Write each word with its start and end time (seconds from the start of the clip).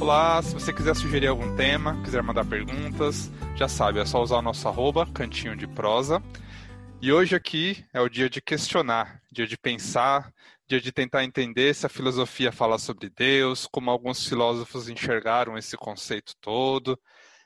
Olá, 0.00 0.40
se 0.40 0.54
você 0.54 0.72
quiser 0.72 0.96
sugerir 0.96 1.26
algum 1.26 1.54
tema, 1.54 2.02
quiser 2.02 2.22
mandar 2.22 2.46
perguntas, 2.46 3.30
já 3.54 3.68
sabe, 3.68 3.98
é 3.98 4.06
só 4.06 4.22
usar 4.22 4.38
o 4.38 4.42
nosso 4.42 4.66
arroba, 4.66 5.06
cantinho 5.12 5.54
de 5.54 5.66
prosa. 5.66 6.22
E 7.02 7.12
hoje 7.12 7.36
aqui 7.36 7.84
é 7.92 8.00
o 8.00 8.08
dia 8.08 8.30
de 8.30 8.40
questionar, 8.40 9.20
dia 9.30 9.46
de 9.46 9.58
pensar, 9.58 10.32
dia 10.66 10.80
de 10.80 10.90
tentar 10.90 11.22
entender 11.22 11.74
se 11.74 11.84
a 11.84 11.88
filosofia 11.90 12.50
fala 12.50 12.78
sobre 12.78 13.10
Deus, 13.10 13.66
como 13.70 13.90
alguns 13.90 14.26
filósofos 14.26 14.88
enxergaram 14.88 15.58
esse 15.58 15.76
conceito 15.76 16.32
todo. 16.40 16.98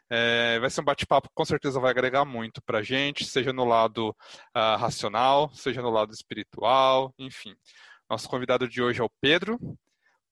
É, 0.08 0.60
vai 0.60 0.70
ser 0.70 0.80
um 0.80 0.84
bate-papo 0.84 1.28
que 1.28 1.34
com 1.34 1.44
certeza 1.44 1.80
vai 1.80 1.90
agregar 1.90 2.24
muito 2.24 2.62
para 2.62 2.78
a 2.78 2.82
gente, 2.82 3.24
seja 3.24 3.52
no 3.52 3.64
lado 3.64 4.10
uh, 4.56 4.78
racional, 4.78 5.50
seja 5.54 5.82
no 5.82 5.90
lado 5.90 6.12
espiritual, 6.12 7.12
enfim. 7.18 7.52
Nosso 8.08 8.28
convidado 8.28 8.68
de 8.68 8.80
hoje 8.80 9.00
é 9.00 9.04
o 9.04 9.10
Pedro. 9.20 9.58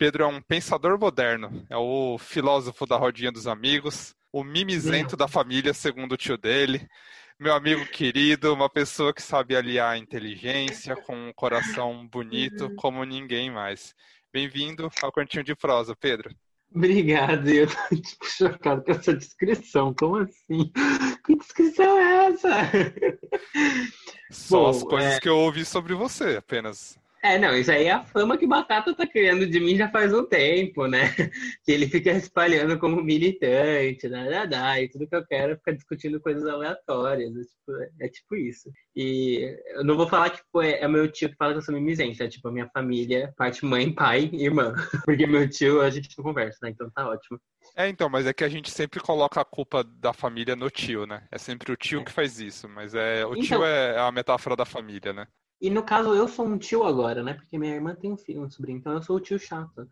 Pedro 0.03 0.25
é 0.25 0.27
um 0.27 0.43
pensador 0.43 0.99
moderno, 0.99 1.65
é 1.71 1.77
o 1.77 2.19
filósofo 2.19 2.85
da 2.85 2.97
rodinha 2.97 3.31
dos 3.31 3.47
amigos, 3.47 4.17
o 4.33 4.43
mimizento 4.43 5.17
da 5.17 5.29
família, 5.29 5.73
segundo 5.73 6.15
o 6.15 6.17
tio 6.17 6.37
dele. 6.37 6.89
Meu 7.39 7.55
amigo 7.55 7.87
querido, 7.87 8.53
uma 8.53 8.69
pessoa 8.69 9.15
que 9.15 9.23
sabe 9.23 9.55
aliar 9.55 9.93
a 9.93 9.97
inteligência 9.97 10.97
com 10.97 11.15
um 11.15 11.33
coração 11.33 12.05
bonito 12.09 12.75
como 12.75 13.05
ninguém 13.05 13.49
mais. 13.49 13.95
Bem-vindo 14.33 14.91
ao 15.01 15.13
Cantinho 15.13 15.45
de 15.45 15.55
Prosa, 15.55 15.95
Pedro. 15.95 16.35
Obrigado, 16.75 17.49
eu 17.49 17.69
tô 17.69 17.95
tipo, 17.95 18.27
chocado 18.27 18.83
com 18.83 18.91
essa 18.91 19.15
descrição. 19.15 19.95
Como 19.95 20.17
assim? 20.17 20.73
Que 21.25 21.37
descrição 21.37 21.97
é 21.97 22.27
essa? 22.27 22.73
Só 24.33 24.63
Bom, 24.63 24.71
as 24.71 24.83
coisas 24.83 25.13
é... 25.15 25.21
que 25.21 25.29
eu 25.29 25.39
ouvi 25.39 25.65
sobre 25.65 25.95
você, 25.95 26.35
apenas. 26.37 27.01
É, 27.25 27.39
não, 27.39 27.57
isso 27.57 27.71
aí 27.71 27.85
é 27.85 27.93
a 27.93 28.05
fama 28.05 28.37
que 28.37 28.49
Batata 28.49 28.93
tá 28.97 29.07
criando 29.07 29.47
de 29.47 29.61
mim 29.61 29.77
já 29.77 29.89
faz 29.89 30.13
um 30.13 30.27
tempo, 30.27 30.89
né? 30.89 31.03
Que 31.65 31.71
ele 31.71 31.87
fica 31.87 32.11
espalhando 32.11 32.77
como 32.81 33.01
militante, 33.01 34.09
da, 34.09 34.45
da, 34.45 34.81
e 34.81 34.89
tudo 34.89 35.07
que 35.07 35.15
eu 35.15 35.25
quero 35.25 35.53
é 35.53 35.57
ficar 35.57 35.73
discutindo 35.73 36.21
coisas 36.21 36.45
aleatórias. 36.45 37.31
É 37.31 37.43
tipo, 37.43 37.73
é 38.01 38.09
tipo 38.09 38.35
isso. 38.35 38.69
E 38.97 39.57
eu 39.69 39.85
não 39.85 39.97
vou 39.97 40.09
falar 40.09 40.31
que 40.31 40.39
tipo, 40.39 40.63
é, 40.63 40.81
é 40.81 40.89
meu 40.89 41.11
tio 41.11 41.31
que 41.31 41.37
fala 41.37 41.53
que 41.53 41.59
eu 41.59 41.63
sou 41.63 41.73
mimizente, 41.73 42.21
é 42.21 42.29
tipo 42.29 42.49
a 42.49 42.53
minha 42.53 42.69
família, 42.71 43.33
parte 43.37 43.65
mãe, 43.65 43.93
pai 43.93 44.29
e 44.33 44.43
irmã. 44.45 44.75
Porque 45.05 45.25
meu 45.25 45.49
tio 45.49 45.81
a 45.81 45.91
gente 45.91 46.09
não 46.19 46.25
conversa, 46.25 46.59
né? 46.63 46.71
Então 46.71 46.91
tá 46.91 47.09
ótimo. 47.09 47.39
É, 47.77 47.89
então, 47.89 48.09
mas 48.09 48.27
é 48.27 48.33
que 48.33 48.43
a 48.43 48.49
gente 48.49 48.69
sempre 48.69 48.99
coloca 48.99 49.41
a 49.41 49.45
culpa 49.45 49.85
da 49.85 50.13
família 50.13 50.57
no 50.57 50.69
tio, 50.69 51.07
né? 51.07 51.25
É 51.31 51.39
sempre 51.39 51.71
o 51.73 51.77
tio 51.77 52.01
é. 52.01 52.05
que 52.05 52.11
faz 52.11 52.41
isso, 52.41 52.69
mas 52.69 52.97
é 52.97 53.25
o 53.25 53.37
então... 53.37 53.43
tio 53.43 53.65
é 53.65 53.97
a 54.01 54.11
metáfora 54.11 54.57
da 54.57 54.65
família, 54.65 55.13
né? 55.13 55.29
E 55.63 55.71
no 55.71 55.85
caso, 55.85 56.13
eu 56.13 56.27
sou 56.27 56.45
um 56.45 56.59
tio 56.59 56.83
agora, 56.83 57.23
né? 57.23 57.35
Porque 57.35 57.57
minha 57.57 57.73
irmã 57.73 57.95
tem 57.95 58.11
um 58.11 58.17
filho, 58.17 58.43
um 58.43 58.51
sobrinho, 58.51 58.79
então 58.79 58.93
eu 58.95 59.01
sou 59.01 59.15
o 59.15 59.21
tio 59.21 59.39
chato. 59.39 59.89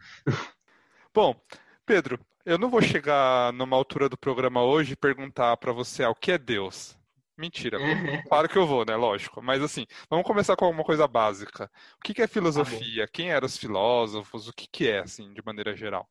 Bom, 1.15 1.41
Pedro, 1.87 2.19
eu 2.45 2.59
não 2.59 2.69
vou 2.69 2.83
chegar 2.83 3.53
numa 3.53 3.77
altura 3.77 4.09
do 4.09 4.19
programa 4.19 4.65
hoje 4.65 4.95
e 4.95 4.97
perguntar 4.97 5.57
para 5.59 5.71
você 5.71 6.03
ah, 6.03 6.11
o 6.11 6.15
que 6.15 6.33
é 6.33 6.39
Deus. 6.39 6.99
Mentira, 7.39 7.79
claro 8.29 8.49
que 8.49 8.59
eu 8.59 8.67
vou, 8.67 8.85
né? 8.85 8.97
Lógico. 8.97 9.41
Mas 9.41 9.63
assim, 9.63 9.87
vamos 10.11 10.27
começar 10.27 10.57
com 10.57 10.65
alguma 10.65 10.83
coisa 10.83 11.07
básica. 11.07 11.71
O 11.99 12.01
que 12.03 12.21
é 12.21 12.27
filosofia? 12.27 13.07
Tá 13.07 13.13
Quem 13.13 13.31
eram 13.31 13.47
os 13.47 13.57
filósofos? 13.57 14.49
O 14.49 14.53
que 14.53 14.89
é, 14.89 14.99
assim, 14.99 15.33
de 15.33 15.41
maneira 15.47 15.77
geral? 15.77 16.11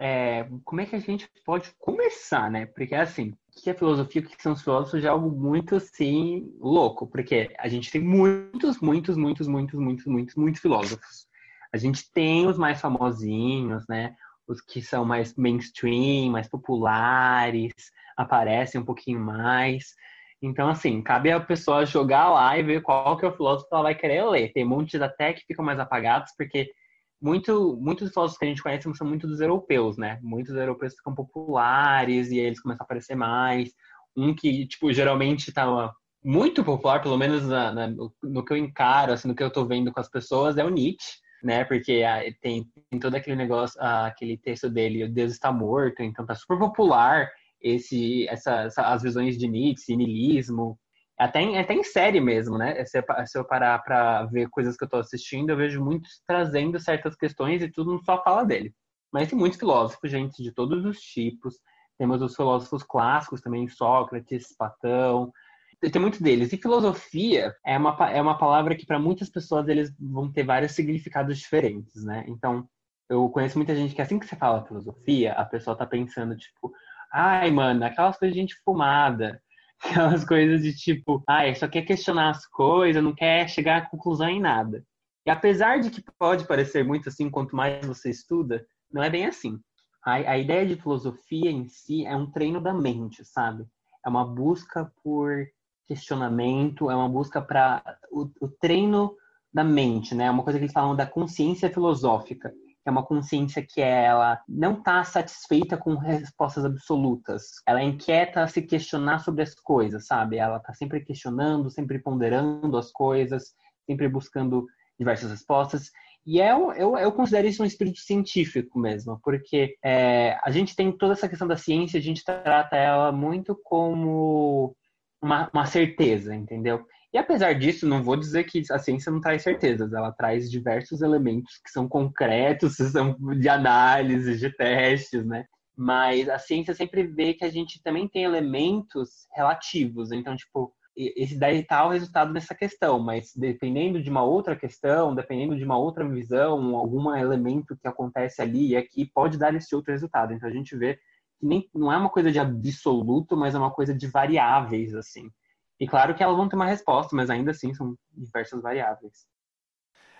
É, 0.00 0.46
como 0.64 0.80
é 0.80 0.86
que 0.86 0.94
a 0.94 1.00
gente 1.00 1.28
pode 1.44 1.72
começar, 1.78 2.50
né? 2.50 2.66
Porque 2.66 2.94
assim, 2.94 3.30
o 3.30 3.36
que 3.60 3.68
é 3.68 3.74
filosofia, 3.74 4.22
o 4.22 4.24
que 4.24 4.40
são 4.40 4.52
os 4.52 4.62
filósofos 4.62 5.04
é 5.04 5.08
algo 5.08 5.30
muito 5.30 5.74
assim 5.74 6.54
louco, 6.60 7.06
porque 7.06 7.52
a 7.58 7.66
gente 7.66 7.90
tem 7.90 8.00
muitos, 8.00 8.80
muitos, 8.80 9.16
muitos, 9.16 9.48
muitos, 9.48 9.78
muitos, 9.78 10.06
muitos, 10.06 10.34
muitos 10.36 10.60
filósofos. 10.60 11.26
A 11.72 11.76
gente 11.76 12.10
tem 12.12 12.46
os 12.46 12.56
mais 12.56 12.80
famosinhos, 12.80 13.84
né? 13.88 14.14
Os 14.46 14.60
que 14.60 14.80
são 14.80 15.04
mais 15.04 15.34
mainstream, 15.36 16.30
mais 16.30 16.48
populares, 16.48 17.72
aparecem 18.16 18.80
um 18.80 18.84
pouquinho 18.84 19.20
mais. 19.20 19.94
Então, 20.40 20.68
assim, 20.68 21.02
cabe 21.02 21.32
a 21.32 21.40
pessoa 21.40 21.84
jogar 21.84 22.30
lá 22.30 22.56
e 22.56 22.62
ver 22.62 22.82
qual 22.82 23.16
que 23.16 23.24
é 23.24 23.28
o 23.28 23.36
filósofo 23.36 23.68
que 23.68 23.74
ela 23.74 23.82
vai 23.82 23.94
querer 23.94 24.24
ler. 24.24 24.52
Tem 24.52 24.64
muitos 24.64 25.00
até 25.02 25.32
que 25.32 25.44
ficam 25.44 25.64
mais 25.64 25.80
apagados, 25.80 26.32
porque 26.38 26.72
muito, 27.20 27.76
muitos 27.80 28.10
filósofos 28.12 28.38
que 28.38 28.44
a 28.44 28.48
gente 28.48 28.62
conhece 28.62 28.88
são 28.94 29.06
muito 29.06 29.26
dos 29.26 29.40
europeus, 29.40 29.96
né? 29.96 30.18
Muitos 30.22 30.54
europeus 30.54 30.94
ficam 30.94 31.14
populares 31.14 32.30
e 32.30 32.38
eles 32.38 32.60
começam 32.60 32.84
a 32.84 32.86
aparecer 32.86 33.16
mais. 33.16 33.70
Um 34.16 34.34
que, 34.34 34.66
tipo, 34.66 34.92
geralmente 34.92 35.48
estava 35.48 35.92
muito 36.24 36.64
popular, 36.64 37.00
pelo 37.02 37.16
menos 37.16 37.46
na, 37.46 37.72
na, 37.72 37.88
no 38.22 38.44
que 38.44 38.52
eu 38.52 38.56
encaro, 38.56 39.12
assim, 39.12 39.28
no 39.28 39.34
que 39.34 39.42
eu 39.42 39.48
estou 39.48 39.66
vendo 39.66 39.92
com 39.92 40.00
as 40.00 40.10
pessoas, 40.10 40.56
é 40.58 40.64
o 40.64 40.70
Nietzsche, 40.70 41.18
né? 41.42 41.64
Porque 41.64 42.02
ah, 42.02 42.20
tem, 42.40 42.66
tem 42.90 43.00
todo 43.00 43.14
aquele 43.14 43.36
negócio, 43.36 43.80
ah, 43.80 44.06
aquele 44.06 44.36
texto 44.38 44.68
dele, 44.68 45.04
o 45.04 45.12
Deus 45.12 45.32
está 45.32 45.52
morto, 45.52 46.02
então 46.02 46.26
tá 46.26 46.34
super 46.34 46.58
popular 46.58 47.28
esse, 47.60 48.28
essa, 48.28 48.62
essa 48.62 48.82
as 48.82 49.02
visões 49.02 49.36
de 49.36 49.48
Nietzsche, 49.48 49.96
niilismo, 49.96 50.78
até 51.18 51.40
em, 51.40 51.58
até 51.58 51.74
em 51.74 51.82
série 51.82 52.20
mesmo, 52.20 52.56
né? 52.56 52.84
Se 52.84 52.98
eu, 53.36 53.44
parar 53.44 53.78
para 53.80 54.24
ver 54.26 54.48
coisas 54.48 54.76
que 54.76 54.84
eu 54.84 54.86
estou 54.86 55.00
assistindo, 55.00 55.50
eu 55.50 55.56
vejo 55.56 55.84
muitos 55.84 56.22
trazendo 56.26 56.78
certas 56.78 57.16
questões 57.16 57.60
e 57.60 57.68
tudo 57.68 57.92
não 57.92 58.02
só 58.02 58.22
fala 58.22 58.44
dele. 58.44 58.72
Mas 59.12 59.28
tem 59.28 59.36
muitos 59.38 59.58
filósofos, 59.58 60.10
gente, 60.10 60.42
de 60.42 60.52
todos 60.52 60.84
os 60.84 61.00
tipos. 61.00 61.56
Temos 61.98 62.22
os 62.22 62.36
filósofos 62.36 62.84
clássicos 62.84 63.40
também, 63.40 63.66
Sócrates, 63.68 64.54
Platão. 64.56 65.32
Tem 65.80 66.00
muitos 66.00 66.20
deles. 66.20 66.52
E 66.52 66.56
filosofia 66.56 67.52
é 67.66 67.76
uma, 67.76 67.96
é 68.10 68.22
uma 68.22 68.38
palavra 68.38 68.76
que 68.76 68.86
para 68.86 68.98
muitas 68.98 69.28
pessoas 69.28 69.66
eles 69.66 69.92
vão 69.98 70.30
ter 70.30 70.44
vários 70.44 70.72
significados 70.72 71.38
diferentes, 71.38 72.04
né? 72.04 72.24
Então, 72.28 72.68
eu 73.08 73.28
conheço 73.30 73.58
muita 73.58 73.74
gente 73.74 73.94
que 73.94 74.02
assim 74.02 74.18
que 74.18 74.26
você 74.26 74.36
fala 74.36 74.64
filosofia, 74.64 75.32
a 75.32 75.44
pessoa 75.44 75.76
tá 75.76 75.86
pensando, 75.86 76.36
tipo, 76.36 76.72
ai, 77.12 77.50
mano, 77.50 77.84
aquelas 77.84 78.16
coisas 78.18 78.34
de 78.34 78.40
gente 78.40 78.56
fumada, 78.64 79.42
Aquelas 79.84 80.24
coisas 80.24 80.62
de 80.62 80.74
tipo, 80.74 81.22
ah, 81.26 81.54
só 81.54 81.68
quer 81.68 81.82
questionar 81.82 82.30
as 82.30 82.46
coisas, 82.46 83.02
não 83.02 83.14
quer 83.14 83.48
chegar 83.48 83.78
a 83.78 83.88
conclusão 83.88 84.28
em 84.28 84.40
nada. 84.40 84.84
E 85.24 85.30
apesar 85.30 85.78
de 85.80 85.90
que 85.90 86.02
pode 86.18 86.46
parecer 86.46 86.84
muito 86.84 87.08
assim, 87.08 87.30
quanto 87.30 87.54
mais 87.54 87.84
você 87.86 88.10
estuda, 88.10 88.66
não 88.90 89.02
é 89.02 89.10
bem 89.10 89.26
assim. 89.26 89.60
A, 90.04 90.14
a 90.14 90.38
ideia 90.38 90.66
de 90.66 90.80
filosofia 90.80 91.50
em 91.50 91.68
si 91.68 92.04
é 92.06 92.16
um 92.16 92.30
treino 92.30 92.60
da 92.60 92.72
mente, 92.72 93.24
sabe? 93.24 93.66
É 94.04 94.08
uma 94.08 94.24
busca 94.24 94.90
por 95.02 95.46
questionamento, 95.86 96.90
é 96.90 96.96
uma 96.96 97.08
busca 97.08 97.40
para 97.40 97.82
o, 98.10 98.30
o 98.40 98.48
treino 98.48 99.14
da 99.52 99.64
mente, 99.64 100.14
né? 100.14 100.24
É 100.24 100.30
uma 100.30 100.42
coisa 100.42 100.58
que 100.58 100.64
eles 100.64 100.72
falam 100.72 100.96
da 100.96 101.06
consciência 101.06 101.70
filosófica 101.70 102.52
é 102.88 102.92
uma 102.92 103.04
consciência 103.04 103.64
que 103.66 103.80
ela 103.80 104.40
não 104.48 104.78
está 104.78 105.04
satisfeita 105.04 105.76
com 105.76 105.94
respostas 105.96 106.64
absolutas. 106.64 107.62
Ela 107.66 107.80
é 107.80 107.84
inquieta 107.84 108.42
a 108.42 108.46
se 108.46 108.62
questionar 108.62 109.18
sobre 109.20 109.42
as 109.42 109.54
coisas, 109.54 110.06
sabe? 110.06 110.38
Ela 110.38 110.56
está 110.56 110.72
sempre 110.74 111.00
questionando, 111.00 111.70
sempre 111.70 111.98
ponderando 111.98 112.76
as 112.76 112.90
coisas, 112.90 113.54
sempre 113.86 114.08
buscando 114.08 114.66
diversas 114.98 115.30
respostas. 115.30 115.90
E 116.26 116.40
eu, 116.40 116.72
eu, 116.72 116.98
eu 116.98 117.12
considero 117.12 117.46
isso 117.48 117.62
um 117.62 117.66
espírito 117.66 118.00
científico 118.00 118.78
mesmo, 118.78 119.18
porque 119.22 119.76
é, 119.82 120.38
a 120.44 120.50
gente 120.50 120.76
tem 120.76 120.92
toda 120.92 121.14
essa 121.14 121.28
questão 121.28 121.48
da 121.48 121.56
ciência, 121.56 121.98
a 121.98 122.02
gente 122.02 122.24
trata 122.24 122.76
ela 122.76 123.10
muito 123.10 123.58
como 123.64 124.76
uma, 125.22 125.48
uma 125.52 125.66
certeza, 125.66 126.34
entendeu? 126.34 126.84
E 127.12 127.16
apesar 127.16 127.54
disso, 127.54 127.86
não 127.86 128.02
vou 128.02 128.16
dizer 128.16 128.44
que 128.44 128.62
a 128.70 128.78
ciência 128.78 129.10
não 129.10 129.20
traz 129.20 129.42
certezas, 129.42 129.92
ela 129.92 130.12
traz 130.12 130.50
diversos 130.50 131.00
elementos 131.00 131.58
que 131.64 131.70
são 131.70 131.88
concretos, 131.88 132.76
são 132.92 133.16
de 133.38 133.48
análise, 133.48 134.38
de 134.38 134.50
testes, 134.54 135.24
né? 135.24 135.46
Mas 135.76 136.28
a 136.28 136.38
ciência 136.38 136.74
sempre 136.74 137.04
vê 137.04 137.34
que 137.34 137.44
a 137.44 137.50
gente 137.50 137.80
também 137.82 138.08
tem 138.08 138.24
elementos 138.24 139.26
relativos. 139.34 140.10
Então, 140.10 140.36
tipo, 140.36 140.74
esse 140.96 141.38
daí 141.38 141.64
tá 141.64 141.86
o 141.86 141.90
resultado 141.90 142.32
dessa 142.32 142.54
questão, 142.54 142.98
mas 142.98 143.30
dependendo 143.34 144.02
de 144.02 144.10
uma 144.10 144.24
outra 144.24 144.56
questão, 144.56 145.14
dependendo 145.14 145.56
de 145.56 145.64
uma 145.64 145.78
outra 145.78 146.06
visão, 146.06 146.74
algum 146.74 147.14
elemento 147.14 147.76
que 147.76 147.86
acontece 147.86 148.42
ali 148.42 148.70
e 148.70 148.76
aqui 148.76 149.06
pode 149.06 149.38
dar 149.38 149.54
esse 149.54 149.74
outro 149.74 149.92
resultado. 149.92 150.34
Então 150.34 150.48
a 150.48 150.52
gente 150.52 150.76
vê 150.76 150.96
que 151.38 151.46
nem, 151.46 151.70
não 151.72 151.92
é 151.92 151.96
uma 151.96 152.10
coisa 152.10 152.32
de 152.32 152.40
absoluto, 152.40 153.36
mas 153.36 153.54
é 153.54 153.58
uma 153.58 153.70
coisa 153.70 153.94
de 153.94 154.08
variáveis, 154.08 154.92
assim. 154.94 155.30
E 155.80 155.86
claro 155.86 156.14
que 156.14 156.22
elas 156.22 156.36
vão 156.36 156.48
ter 156.48 156.56
uma 156.56 156.66
resposta, 156.66 157.14
mas 157.14 157.30
ainda 157.30 157.52
assim 157.52 157.72
são 157.72 157.94
diversas 158.12 158.62
variáveis. 158.62 159.26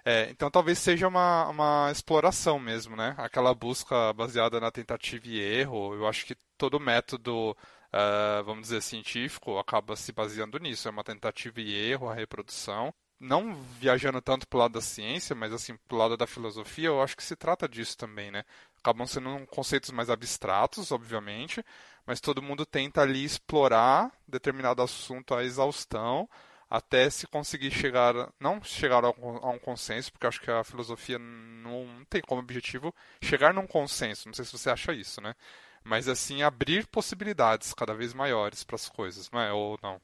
É, 0.04 0.30
então 0.30 0.50
talvez 0.50 0.78
seja 0.78 1.06
uma, 1.06 1.48
uma 1.48 1.90
exploração 1.90 2.58
mesmo, 2.58 2.96
né? 2.96 3.14
Aquela 3.18 3.54
busca 3.54 4.12
baseada 4.14 4.60
na 4.60 4.70
tentativa 4.70 5.26
e 5.26 5.38
erro. 5.38 5.94
Eu 5.94 6.06
acho 6.06 6.24
que 6.24 6.36
todo 6.56 6.80
método, 6.80 7.50
uh, 7.50 8.44
vamos 8.44 8.62
dizer, 8.62 8.80
científico 8.80 9.58
acaba 9.58 9.96
se 9.96 10.12
baseando 10.12 10.58
nisso. 10.58 10.88
É 10.88 10.90
uma 10.90 11.04
tentativa 11.04 11.60
e 11.60 11.74
erro, 11.74 12.08
a 12.08 12.14
reprodução. 12.14 12.94
Não 13.20 13.54
viajando 13.54 14.22
tanto 14.22 14.46
para 14.48 14.56
o 14.56 14.60
lado 14.60 14.72
da 14.74 14.80
ciência, 14.80 15.34
mas 15.34 15.52
assim, 15.52 15.76
para 15.88 15.94
o 15.96 15.98
lado 15.98 16.16
da 16.16 16.26
filosofia, 16.26 16.86
eu 16.86 17.02
acho 17.02 17.16
que 17.16 17.22
se 17.22 17.36
trata 17.36 17.68
disso 17.68 17.96
também, 17.98 18.30
né? 18.30 18.44
Acabam 18.80 19.06
sendo 19.06 19.46
conceitos 19.46 19.90
mais 19.90 20.08
abstratos, 20.10 20.92
obviamente, 20.92 21.64
mas 22.06 22.20
todo 22.20 22.42
mundo 22.42 22.64
tenta 22.64 23.02
ali 23.02 23.24
explorar 23.24 24.10
determinado 24.26 24.82
assunto 24.82 25.34
à 25.34 25.44
exaustão 25.44 26.28
até 26.70 27.08
se 27.08 27.26
conseguir 27.26 27.70
chegar, 27.70 28.14
não 28.38 28.62
chegar 28.62 29.02
a 29.04 29.10
um 29.10 29.58
consenso, 29.58 30.12
porque 30.12 30.26
acho 30.26 30.40
que 30.40 30.50
a 30.50 30.62
filosofia 30.62 31.18
não 31.18 32.04
tem 32.10 32.20
como 32.20 32.42
objetivo 32.42 32.94
chegar 33.22 33.54
num 33.54 33.66
consenso, 33.66 34.28
não 34.28 34.34
sei 34.34 34.44
se 34.44 34.52
você 34.52 34.70
acha 34.70 34.92
isso, 34.92 35.20
né? 35.20 35.34
Mas 35.82 36.08
assim, 36.08 36.42
abrir 36.42 36.86
possibilidades 36.86 37.72
cada 37.72 37.94
vez 37.94 38.12
maiores 38.12 38.64
para 38.64 38.76
as 38.76 38.88
coisas, 38.88 39.30
não 39.30 39.40
é? 39.40 39.52
Ou 39.52 39.78
não? 39.82 40.00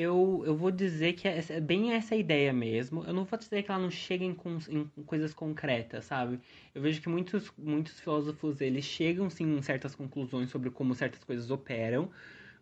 Eu, 0.00 0.44
eu 0.46 0.56
vou 0.56 0.70
dizer 0.70 1.14
que 1.14 1.26
é, 1.26 1.44
é 1.48 1.60
bem 1.60 1.92
essa 1.92 2.14
ideia 2.14 2.52
mesmo. 2.52 3.02
Eu 3.04 3.12
não 3.12 3.24
vou 3.24 3.36
dizer 3.36 3.64
que 3.64 3.70
ela 3.70 3.80
não 3.82 3.90
chega 3.90 4.24
em, 4.24 4.36
em, 4.68 4.84
coisas 5.04 5.34
concretas, 5.34 6.04
sabe? 6.04 6.38
Eu 6.72 6.80
vejo 6.80 7.02
que 7.02 7.08
muitos, 7.08 7.52
muitos 7.58 7.98
filósofos, 7.98 8.60
eles 8.60 8.84
chegam, 8.84 9.28
sim, 9.28 9.56
em 9.56 9.60
certas 9.60 9.96
conclusões 9.96 10.50
sobre 10.50 10.70
como 10.70 10.94
certas 10.94 11.24
coisas 11.24 11.50
operam, 11.50 12.12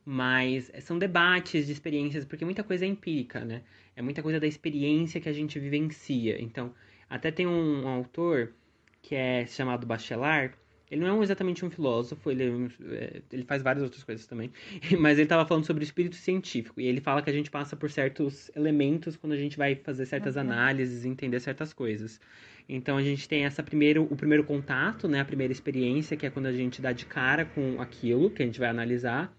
mas 0.03 0.73
são 0.81 0.99
debates 0.99 1.67
de 1.67 1.73
experiências, 1.73 2.25
porque 2.25 2.43
muita 2.43 2.65
coisa 2.65 2.87
é 2.87 2.88
empírica, 2.88 3.44
né? 3.44 3.62
É 3.94 4.00
muita 4.00 4.23
coisa 4.23 4.41
da 4.41 4.47
experiência 4.47 5.21
que 5.21 5.29
a 5.29 5.33
gente 5.33 5.59
vivencia. 5.59 6.41
Então, 6.41 6.75
até 7.11 7.31
tem 7.31 7.47
um, 7.47 7.85
um 7.85 7.88
autor 7.88 8.55
que 9.03 9.15
é 9.15 9.47
chamado 9.47 9.87
Bachelard, 9.87 10.55
ele 10.91 11.00
não 11.03 11.21
é 11.21 11.23
exatamente 11.23 11.65
um 11.65 11.71
filósofo, 11.71 12.31
ele, 12.31 12.71
é, 12.91 13.21
ele 13.33 13.44
faz 13.44 13.62
várias 13.62 13.83
outras 13.83 14.05
coisas 14.05 14.27
também, 14.27 14.53
mas 14.99 15.19
ele 15.19 15.25
estava 15.25 15.47
falando 15.47 15.65
sobre 15.65 15.83
o 15.83 15.85
espírito 15.85 16.17
científico, 16.17 16.81
e 16.81 16.87
ele 16.87 17.00
fala 17.00 17.23
que 17.23 17.31
a 17.31 17.33
gente 17.33 17.50
passa 17.50 17.75
por 17.77 17.91
certos 17.91 18.50
elementos 18.55 19.17
quando 19.17 19.33
a 19.33 19.37
gente 19.37 19.56
vai 19.56 19.75
fazer 19.75 20.06
certas 20.06 20.37
uhum. 20.37 20.43
análises 20.43 21.05
entender 21.05 21.41
certas 21.41 21.73
coisas. 21.73 22.21
Então 22.69 22.97
a 22.97 23.03
gente 23.03 23.29
tem 23.29 23.44
essa 23.44 23.62
primeiro, 23.62 24.06
o 24.11 24.17
primeiro 24.17 24.43
contato, 24.43 25.06
né, 25.06 25.21
a 25.21 25.25
primeira 25.25 25.53
experiência, 25.53 26.17
que 26.17 26.27
é 26.27 26.31
quando 26.31 26.47
a 26.47 26.53
gente 26.53 26.83
dá 26.83 26.93
de 26.93 27.06
cara 27.06 27.44
com 27.44 27.81
aquilo 27.81 28.31
que 28.31 28.43
a 28.43 28.47
gente 28.47 28.59
vai 28.59 28.69
analisar. 28.69 29.33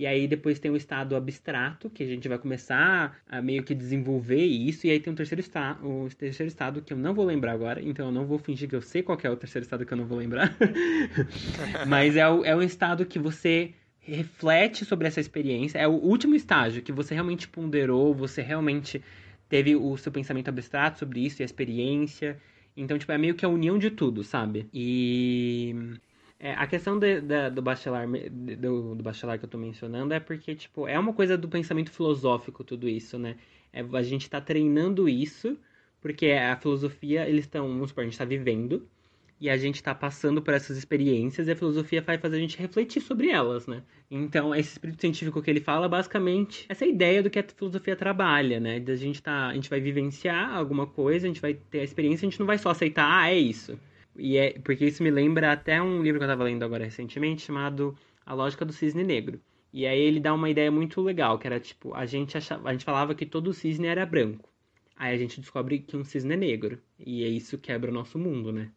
E 0.00 0.06
aí 0.06 0.26
depois 0.26 0.58
tem 0.58 0.70
o 0.70 0.76
estado 0.76 1.14
abstrato, 1.14 1.90
que 1.90 2.02
a 2.02 2.06
gente 2.06 2.26
vai 2.26 2.38
começar 2.38 3.20
a 3.28 3.42
meio 3.42 3.62
que 3.62 3.74
desenvolver 3.74 4.42
isso. 4.42 4.86
E 4.86 4.90
aí 4.90 4.98
tem 4.98 5.12
o 5.12 5.16
terceiro, 5.16 5.44
o 5.82 6.08
terceiro 6.16 6.48
estado, 6.48 6.80
que 6.80 6.94
eu 6.94 6.96
não 6.96 7.12
vou 7.12 7.26
lembrar 7.26 7.52
agora. 7.52 7.82
Então 7.82 8.06
eu 8.06 8.12
não 8.12 8.24
vou 8.24 8.38
fingir 8.38 8.66
que 8.66 8.74
eu 8.74 8.80
sei 8.80 9.02
qual 9.02 9.18
é 9.22 9.28
o 9.28 9.36
terceiro 9.36 9.62
estado 9.62 9.84
que 9.84 9.92
eu 9.92 9.98
não 9.98 10.06
vou 10.06 10.16
lembrar. 10.16 10.56
Mas 11.86 12.16
é, 12.16 12.26
o, 12.26 12.42
é 12.42 12.56
um 12.56 12.62
estado 12.62 13.04
que 13.04 13.18
você 13.18 13.74
reflete 13.98 14.86
sobre 14.86 15.06
essa 15.06 15.20
experiência. 15.20 15.78
É 15.78 15.86
o 15.86 15.92
último 15.92 16.34
estágio 16.34 16.80
que 16.80 16.92
você 16.92 17.12
realmente 17.12 17.46
ponderou, 17.46 18.14
você 18.14 18.40
realmente 18.40 19.02
teve 19.50 19.76
o 19.76 19.98
seu 19.98 20.10
pensamento 20.10 20.48
abstrato 20.48 20.98
sobre 20.98 21.26
isso 21.26 21.42
e 21.42 21.44
a 21.44 21.44
experiência. 21.44 22.38
Então, 22.74 22.98
tipo, 22.98 23.12
é 23.12 23.18
meio 23.18 23.34
que 23.34 23.44
a 23.44 23.50
união 23.50 23.78
de 23.78 23.90
tudo, 23.90 24.24
sabe? 24.24 24.66
E 24.72 25.76
é, 26.42 26.54
a 26.54 26.66
questão 26.66 26.98
de, 26.98 27.20
de, 27.20 27.50
do 27.50 27.60
bacharel 27.60 28.08
do, 28.58 28.94
do 28.94 29.02
bacharel 29.02 29.38
que 29.38 29.44
eu 29.44 29.48
tô 29.48 29.58
mencionando 29.58 30.14
é 30.14 30.18
porque, 30.18 30.54
tipo, 30.54 30.88
é 30.88 30.98
uma 30.98 31.12
coisa 31.12 31.36
do 31.36 31.46
pensamento 31.46 31.90
filosófico 31.90 32.64
tudo 32.64 32.88
isso, 32.88 33.18
né? 33.18 33.36
É, 33.70 33.82
a 33.82 34.02
gente 34.02 34.28
tá 34.28 34.40
treinando 34.40 35.06
isso, 35.06 35.58
porque 36.00 36.30
a 36.30 36.56
filosofia, 36.56 37.28
eles 37.28 37.44
estão, 37.44 37.68
vamos 37.68 37.90
supor, 37.90 38.02
a 38.02 38.04
gente 38.06 38.16
tá 38.16 38.24
vivendo, 38.24 38.88
e 39.38 39.50
a 39.50 39.56
gente 39.58 39.82
tá 39.82 39.94
passando 39.94 40.40
por 40.40 40.54
essas 40.54 40.78
experiências, 40.78 41.46
e 41.46 41.50
a 41.50 41.56
filosofia 41.56 42.00
vai 42.00 42.16
fazer 42.16 42.36
a 42.36 42.40
gente 42.40 42.58
refletir 42.58 43.02
sobre 43.02 43.28
elas, 43.28 43.66
né? 43.66 43.82
Então, 44.10 44.54
esse 44.54 44.72
espírito 44.72 45.00
científico 45.02 45.42
que 45.42 45.50
ele 45.50 45.60
fala, 45.60 45.90
basicamente, 45.90 46.64
essa 46.70 46.86
ideia 46.86 47.22
do 47.22 47.28
que 47.28 47.38
a 47.38 47.44
filosofia 47.44 47.94
trabalha, 47.94 48.58
né? 48.58 48.80
Da 48.80 48.96
gente 48.96 49.22
tá, 49.22 49.48
a 49.48 49.54
gente 49.54 49.68
vai 49.68 49.80
vivenciar 49.80 50.56
alguma 50.56 50.86
coisa, 50.86 51.26
a 51.26 51.28
gente 51.28 51.40
vai 51.40 51.52
ter 51.52 51.80
a 51.80 51.84
experiência, 51.84 52.26
a 52.26 52.30
gente 52.30 52.40
não 52.40 52.46
vai 52.46 52.56
só 52.56 52.70
aceitar, 52.70 53.06
ah, 53.06 53.30
é 53.30 53.38
isso 53.38 53.78
e 54.20 54.36
é, 54.36 54.52
porque 54.60 54.84
isso 54.86 55.02
me 55.02 55.10
lembra 55.10 55.52
até 55.52 55.80
um 55.82 56.02
livro 56.02 56.18
que 56.18 56.24
eu 56.24 56.28
estava 56.28 56.44
lendo 56.44 56.62
agora 56.64 56.84
recentemente, 56.84 57.42
chamado 57.42 57.96
A 58.24 58.34
Lógica 58.34 58.64
do 58.64 58.72
Cisne 58.72 59.02
Negro. 59.02 59.40
E 59.72 59.86
aí 59.86 60.00
ele 60.00 60.20
dá 60.20 60.34
uma 60.34 60.50
ideia 60.50 60.70
muito 60.70 61.00
legal, 61.00 61.38
que 61.38 61.46
era 61.46 61.60
tipo, 61.60 61.94
a 61.94 62.04
gente, 62.04 62.36
achava, 62.36 62.68
a 62.68 62.72
gente 62.72 62.84
falava 62.84 63.14
que 63.14 63.24
todo 63.24 63.52
cisne 63.52 63.86
era 63.86 64.04
branco. 64.04 64.48
Aí 64.96 65.14
a 65.14 65.18
gente 65.18 65.40
descobre 65.40 65.78
que 65.78 65.96
um 65.96 66.04
cisne 66.04 66.34
é 66.34 66.36
negro. 66.36 66.78
E 66.98 67.24
é 67.24 67.28
isso 67.28 67.56
quebra 67.56 67.90
o 67.90 67.94
nosso 67.94 68.18
mundo, 68.18 68.52
né? 68.52 68.70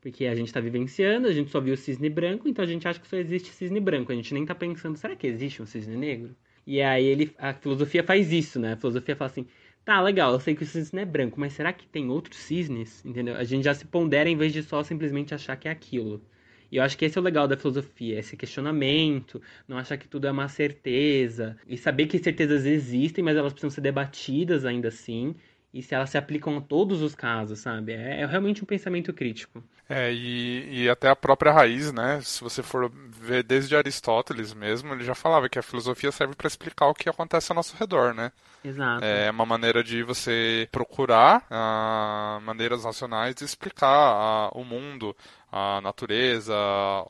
Porque 0.00 0.26
a 0.26 0.34
gente 0.34 0.48
está 0.48 0.60
vivenciando, 0.60 1.28
a 1.28 1.32
gente 1.32 1.50
só 1.50 1.60
viu 1.60 1.74
o 1.74 1.76
cisne 1.76 2.10
branco, 2.10 2.48
então 2.48 2.64
a 2.64 2.68
gente 2.68 2.86
acha 2.86 2.98
que 2.98 3.08
só 3.08 3.16
existe 3.16 3.50
cisne 3.50 3.80
branco. 3.80 4.12
A 4.12 4.14
gente 4.14 4.34
nem 4.34 4.42
está 4.42 4.54
pensando, 4.54 4.96
será 4.96 5.14
que 5.14 5.26
existe 5.26 5.62
um 5.62 5.66
cisne 5.66 5.96
negro? 5.96 6.34
E 6.66 6.82
aí 6.82 7.04
ele, 7.04 7.34
a 7.38 7.54
filosofia 7.54 8.02
faz 8.02 8.32
isso, 8.32 8.58
né? 8.58 8.72
A 8.74 8.76
filosofia 8.76 9.16
fala 9.16 9.30
assim, 9.30 9.46
Tá, 9.90 10.00
legal, 10.00 10.32
eu 10.32 10.38
sei 10.38 10.54
que 10.54 10.62
o 10.62 10.66
cisne 10.66 11.00
é 11.00 11.04
branco, 11.04 11.40
mas 11.40 11.52
será 11.52 11.72
que 11.72 11.84
tem 11.84 12.08
outros 12.10 12.38
cisnes? 12.38 13.04
Entendeu? 13.04 13.34
A 13.34 13.42
gente 13.42 13.64
já 13.64 13.74
se 13.74 13.84
pondera 13.84 14.28
em 14.28 14.36
vez 14.36 14.52
de 14.52 14.62
só 14.62 14.84
simplesmente 14.84 15.34
achar 15.34 15.56
que 15.56 15.66
é 15.66 15.70
aquilo. 15.72 16.22
E 16.70 16.76
eu 16.76 16.84
acho 16.84 16.96
que 16.96 17.04
esse 17.04 17.18
é 17.18 17.20
o 17.20 17.24
legal 17.24 17.48
da 17.48 17.56
filosofia, 17.56 18.16
esse 18.20 18.36
questionamento, 18.36 19.42
não 19.66 19.76
achar 19.76 19.96
que 19.98 20.06
tudo 20.06 20.28
é 20.28 20.30
uma 20.30 20.46
certeza, 20.48 21.56
e 21.66 21.76
saber 21.76 22.06
que 22.06 22.20
certezas 22.20 22.66
existem, 22.66 23.24
mas 23.24 23.36
elas 23.36 23.52
precisam 23.52 23.70
ser 23.70 23.80
debatidas 23.80 24.64
ainda 24.64 24.86
assim, 24.86 25.34
e 25.74 25.82
se 25.82 25.92
elas 25.92 26.10
se 26.10 26.16
aplicam 26.16 26.56
a 26.58 26.60
todos 26.60 27.02
os 27.02 27.16
casos, 27.16 27.58
sabe? 27.58 27.90
É, 27.92 28.20
é 28.20 28.26
realmente 28.26 28.62
um 28.62 28.66
pensamento 28.66 29.12
crítico. 29.12 29.60
É, 29.92 30.12
e, 30.12 30.84
e, 30.84 30.88
até 30.88 31.08
a 31.08 31.16
própria 31.16 31.50
raiz, 31.50 31.92
né? 31.92 32.20
Se 32.22 32.40
você 32.44 32.62
for 32.62 32.88
ver 33.10 33.42
desde 33.42 33.74
Aristóteles 33.74 34.54
mesmo, 34.54 34.94
ele 34.94 35.02
já 35.02 35.16
falava 35.16 35.48
que 35.48 35.58
a 35.58 35.62
filosofia 35.62 36.12
serve 36.12 36.36
para 36.36 36.46
explicar 36.46 36.86
o 36.86 36.94
que 36.94 37.08
acontece 37.08 37.50
ao 37.50 37.56
nosso 37.56 37.76
redor, 37.76 38.14
né? 38.14 38.30
Exato. 38.64 39.04
É 39.04 39.28
uma 39.32 39.44
maneira 39.44 39.82
de 39.82 40.04
você 40.04 40.68
procurar 40.70 41.44
ah, 41.50 42.38
maneiras 42.44 42.84
racionais 42.84 43.34
de 43.34 43.44
explicar 43.44 43.88
ah, 43.88 44.50
o 44.52 44.62
mundo, 44.62 45.16
a 45.50 45.80
natureza, 45.80 46.54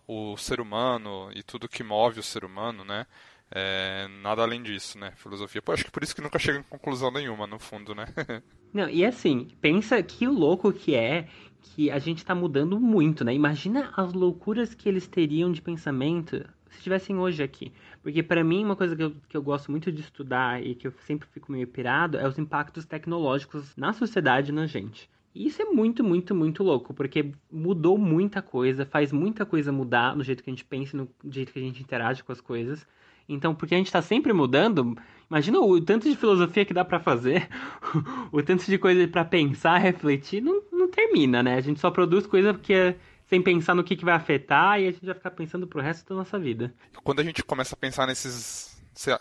o 0.09 0.35
ser 0.39 0.59
humano 0.59 1.29
e 1.35 1.43
tudo 1.43 1.69
que 1.69 1.83
move 1.83 2.21
o 2.21 2.23
ser 2.23 2.47
humano, 2.47 2.83
né? 2.83 3.07
É, 3.53 4.09
nada 4.23 4.41
além 4.43 4.63
disso, 4.63 4.99
né? 4.99 5.13
Filosofia. 5.17 5.61
Pô, 5.61 5.73
acho 5.73 5.85
que 5.85 5.91
por 5.91 6.03
isso 6.03 6.15
que 6.15 6.23
nunca 6.23 6.39
chega 6.39 6.61
em 6.61 6.63
conclusão 6.63 7.11
nenhuma, 7.11 7.47
no 7.47 7.59
fundo, 7.59 7.95
né? 7.95 8.07
Não, 8.73 8.89
e 8.89 9.05
assim, 9.05 9.49
pensa 9.61 10.01
que 10.03 10.27
louco 10.27 10.73
que 10.73 10.95
é 10.95 11.27
que 11.63 11.91
a 11.91 11.99
gente 11.99 12.25
tá 12.25 12.35
mudando 12.35 12.79
muito, 12.81 13.25
né? 13.25 13.35
Imagina 13.35 13.93
as 13.97 14.13
loucuras 14.13 14.75
que 14.75 14.89
eles 14.89 15.07
teriam 15.07 15.53
de 15.53 15.63
pensamento 15.63 16.45
se 16.71 16.79
estivessem 16.79 17.17
hoje 17.19 17.43
aqui. 17.43 17.73
Porque 18.03 18.23
para 18.23 18.43
mim, 18.43 18.65
uma 18.65 18.77
coisa 18.77 18.97
que 18.97 19.03
eu, 19.03 19.13
que 19.29 19.37
eu 19.37 19.43
gosto 19.43 19.71
muito 19.71 19.93
de 19.93 20.01
estudar 20.01 20.65
e 20.65 20.75
que 20.75 20.87
eu 20.87 20.93
sempre 21.07 21.29
fico 21.33 21.53
meio 21.53 21.67
pirado 21.67 22.19
é 22.19 22.27
os 22.27 22.39
impactos 22.39 22.87
tecnológicos 22.87 23.77
na 23.77 23.93
sociedade 23.93 24.51
e 24.51 24.55
na 24.55 24.67
gente. 24.67 25.09
E 25.35 25.47
isso 25.47 25.63
é 25.63 25.65
muito, 25.65 26.03
muito, 26.03 26.35
muito 26.35 26.65
louco, 26.65 26.93
porque 26.93 27.33
mudou 27.51 27.97
muita 27.97 28.43
coisa, 28.43 28.85
faz 28.85 29.13
muita 29.13 29.47
coisa 29.47 29.71
mudar 29.71 30.17
no 30.17 30.25
jeito 30.25 30.43
que 30.43 30.51
a 30.51 30.53
gente 30.53 30.65
pensa, 30.65 30.97
no 30.97 31.09
jeito 31.31 31.53
que 31.53 31.59
a 31.59 31.63
gente 31.63 31.83
interage 31.83 32.25
com 32.25 32.33
as 32.33 32.41
coisas. 32.41 32.87
Então, 33.29 33.55
porque 33.55 33.75
a 33.75 33.79
gente 33.79 33.87
está 33.87 34.03
sempre 34.03 34.33
mudando, 34.33 34.97
imagina 35.31 35.61
o 35.61 35.81
tanto 35.81 36.09
de 36.09 36.17
filosofia 36.17 36.65
que 36.65 36.75
dá 36.75 36.85
para 36.85 36.99
fazer, 36.99 37.49
o 38.33 38.43
tanto 38.43 38.67
de 38.67 38.77
coisa 38.77 39.07
para 39.07 39.25
pensar, 39.25 39.79
refletir, 39.79 40.41
não, 40.41 40.61
termina, 40.91 41.43
né? 41.43 41.55
A 41.55 41.61
gente 41.61 41.81
só 41.81 41.91
produz 41.91 42.27
coisa 42.27 42.53
porque 42.53 42.97
sem 43.27 43.41
pensar 43.41 43.75
no 43.75 43.85
que, 43.85 43.97
que 43.97 44.05
vai 44.05 44.15
afetar 44.15 44.81
e 44.81 44.89
a 44.89 44.91
gente 44.91 45.07
vai 45.07 45.15
ficar 45.15 45.31
pensando 45.31 45.67
pro 45.67 45.81
resto 45.81 46.09
da 46.09 46.17
nossa 46.17 46.39
vida. 46.39 46.75
Quando 47.05 47.21
a 47.21 47.25
gente 47.25 47.45
começa 47.45 47.75
a 47.75 47.79
pensar 47.79 48.07
nesses 48.07 48.71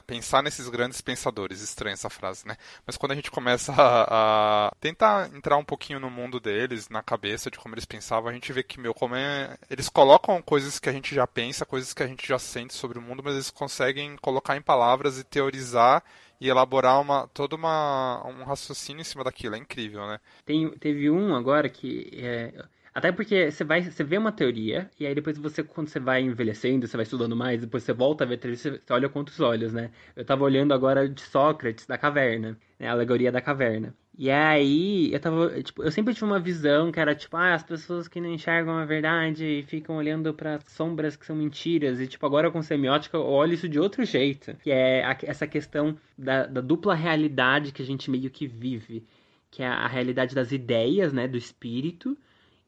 pensar 0.05 0.41
nesses 0.43 0.67
grandes 0.67 0.99
pensadores, 0.99 1.61
estranha 1.61 1.93
essa 1.93 2.09
frase, 2.09 2.45
né? 2.45 2.57
Mas 2.85 2.97
quando 2.97 3.13
a 3.13 3.15
gente 3.15 3.31
começa 3.31 3.71
a, 3.71 4.67
a, 4.67 4.71
tentar 4.79 5.33
entrar 5.33 5.57
um 5.57 5.63
pouquinho 5.63 5.99
no 5.99 6.09
mundo 6.09 6.39
deles, 6.39 6.89
na 6.89 7.01
cabeça 7.01 7.49
de 7.49 7.57
como 7.57 7.75
eles 7.75 7.85
pensavam, 7.85 8.29
a 8.29 8.33
gente 8.33 8.51
vê 8.51 8.63
que, 8.63 8.79
meu, 8.79 8.93
como 8.93 9.15
é... 9.15 9.57
Eles 9.69 9.87
colocam 9.87 10.41
coisas 10.41 10.79
que 10.79 10.89
a 10.89 10.91
gente 10.91 11.13
já 11.15 11.25
pensa, 11.25 11.65
coisas 11.65 11.93
que 11.93 12.03
a 12.03 12.07
gente 12.07 12.27
já 12.27 12.39
sente 12.39 12.73
sobre 12.73 12.99
o 12.99 13.01
mundo, 13.01 13.21
mas 13.23 13.35
eles 13.35 13.51
conseguem 13.51 14.17
colocar 14.17 14.57
em 14.57 14.61
palavras 14.61 15.17
e 15.17 15.23
teorizar 15.23 16.03
e 16.39 16.47
elaborar 16.47 17.01
uma, 17.01 17.27
todo 17.27 17.53
uma, 17.53 18.25
um 18.27 18.43
raciocínio 18.43 19.01
em 19.01 19.05
cima 19.05 19.23
daquilo. 19.23 19.55
É 19.55 19.57
incrível, 19.57 20.07
né? 20.07 20.19
Tem, 20.45 20.69
teve 20.71 21.09
um 21.09 21.35
agora 21.35 21.69
que... 21.69 22.09
É 22.13 22.53
até 22.99 23.11
porque 23.11 23.51
você 23.51 23.63
vai, 23.63 23.81
você 23.81 24.03
vê 24.03 24.17
uma 24.17 24.31
teoria, 24.31 24.89
e 24.99 25.05
aí 25.07 25.15
depois 25.15 25.37
você, 25.37 25.63
quando 25.63 25.87
você 25.87 25.99
vai 25.99 26.21
envelhecendo, 26.21 26.87
você 26.87 26.95
vai 26.97 27.03
estudando 27.03 27.35
mais, 27.35 27.61
depois 27.61 27.83
você 27.83 27.93
volta 27.93 28.23
a 28.23 28.27
ver 28.27 28.35
a 28.35 28.37
teoria, 28.37 28.57
você 28.57 28.81
olha 28.91 29.09
com 29.09 29.19
outros 29.19 29.39
olhos, 29.39 29.73
né? 29.73 29.91
Eu 30.15 30.23
tava 30.25 30.43
olhando 30.43 30.73
agora 30.73 31.07
de 31.09 31.21
Sócrates, 31.21 31.85
da 31.87 31.97
caverna, 31.97 32.57
né? 32.79 32.87
A 32.87 32.91
alegoria 32.91 33.31
da 33.31 33.41
caverna. 33.41 33.93
E 34.17 34.29
aí, 34.29 35.13
eu 35.13 35.19
tava, 35.19 35.63
tipo, 35.63 35.81
eu 35.81 35.91
sempre 35.91 36.13
tive 36.13 36.25
uma 36.25 36.39
visão 36.39 36.91
que 36.91 36.99
era 36.99 37.15
tipo, 37.15 37.37
ah, 37.37 37.53
as 37.53 37.63
pessoas 37.63 38.07
que 38.07 38.19
não 38.19 38.29
enxergam 38.29 38.77
a 38.77 38.83
verdade 38.85 39.45
e 39.45 39.63
ficam 39.63 39.95
olhando 39.95 40.33
para 40.33 40.59
sombras 40.67 41.15
que 41.15 41.25
são 41.25 41.35
mentiras. 41.35 41.99
E 42.01 42.07
tipo, 42.07 42.25
agora 42.25 42.51
com 42.51 42.61
semiótica 42.61 43.15
eu 43.17 43.25
olho 43.25 43.53
isso 43.53 43.69
de 43.69 43.79
outro 43.79 44.03
jeito, 44.03 44.55
que 44.61 44.71
é 44.71 45.05
a, 45.05 45.17
essa 45.23 45.47
questão 45.47 45.97
da, 46.17 46.45
da 46.45 46.59
dupla 46.59 46.93
realidade 46.95 47.71
que 47.71 47.81
a 47.81 47.85
gente 47.85 48.11
meio 48.11 48.29
que 48.29 48.45
vive. 48.45 49.05
que 49.51 49.63
é 49.63 49.67
a 49.67 49.87
realidade 49.87 50.35
das 50.35 50.51
ideias, 50.51 51.13
né, 51.13 51.27
do 51.27 51.37
espírito, 51.37 52.17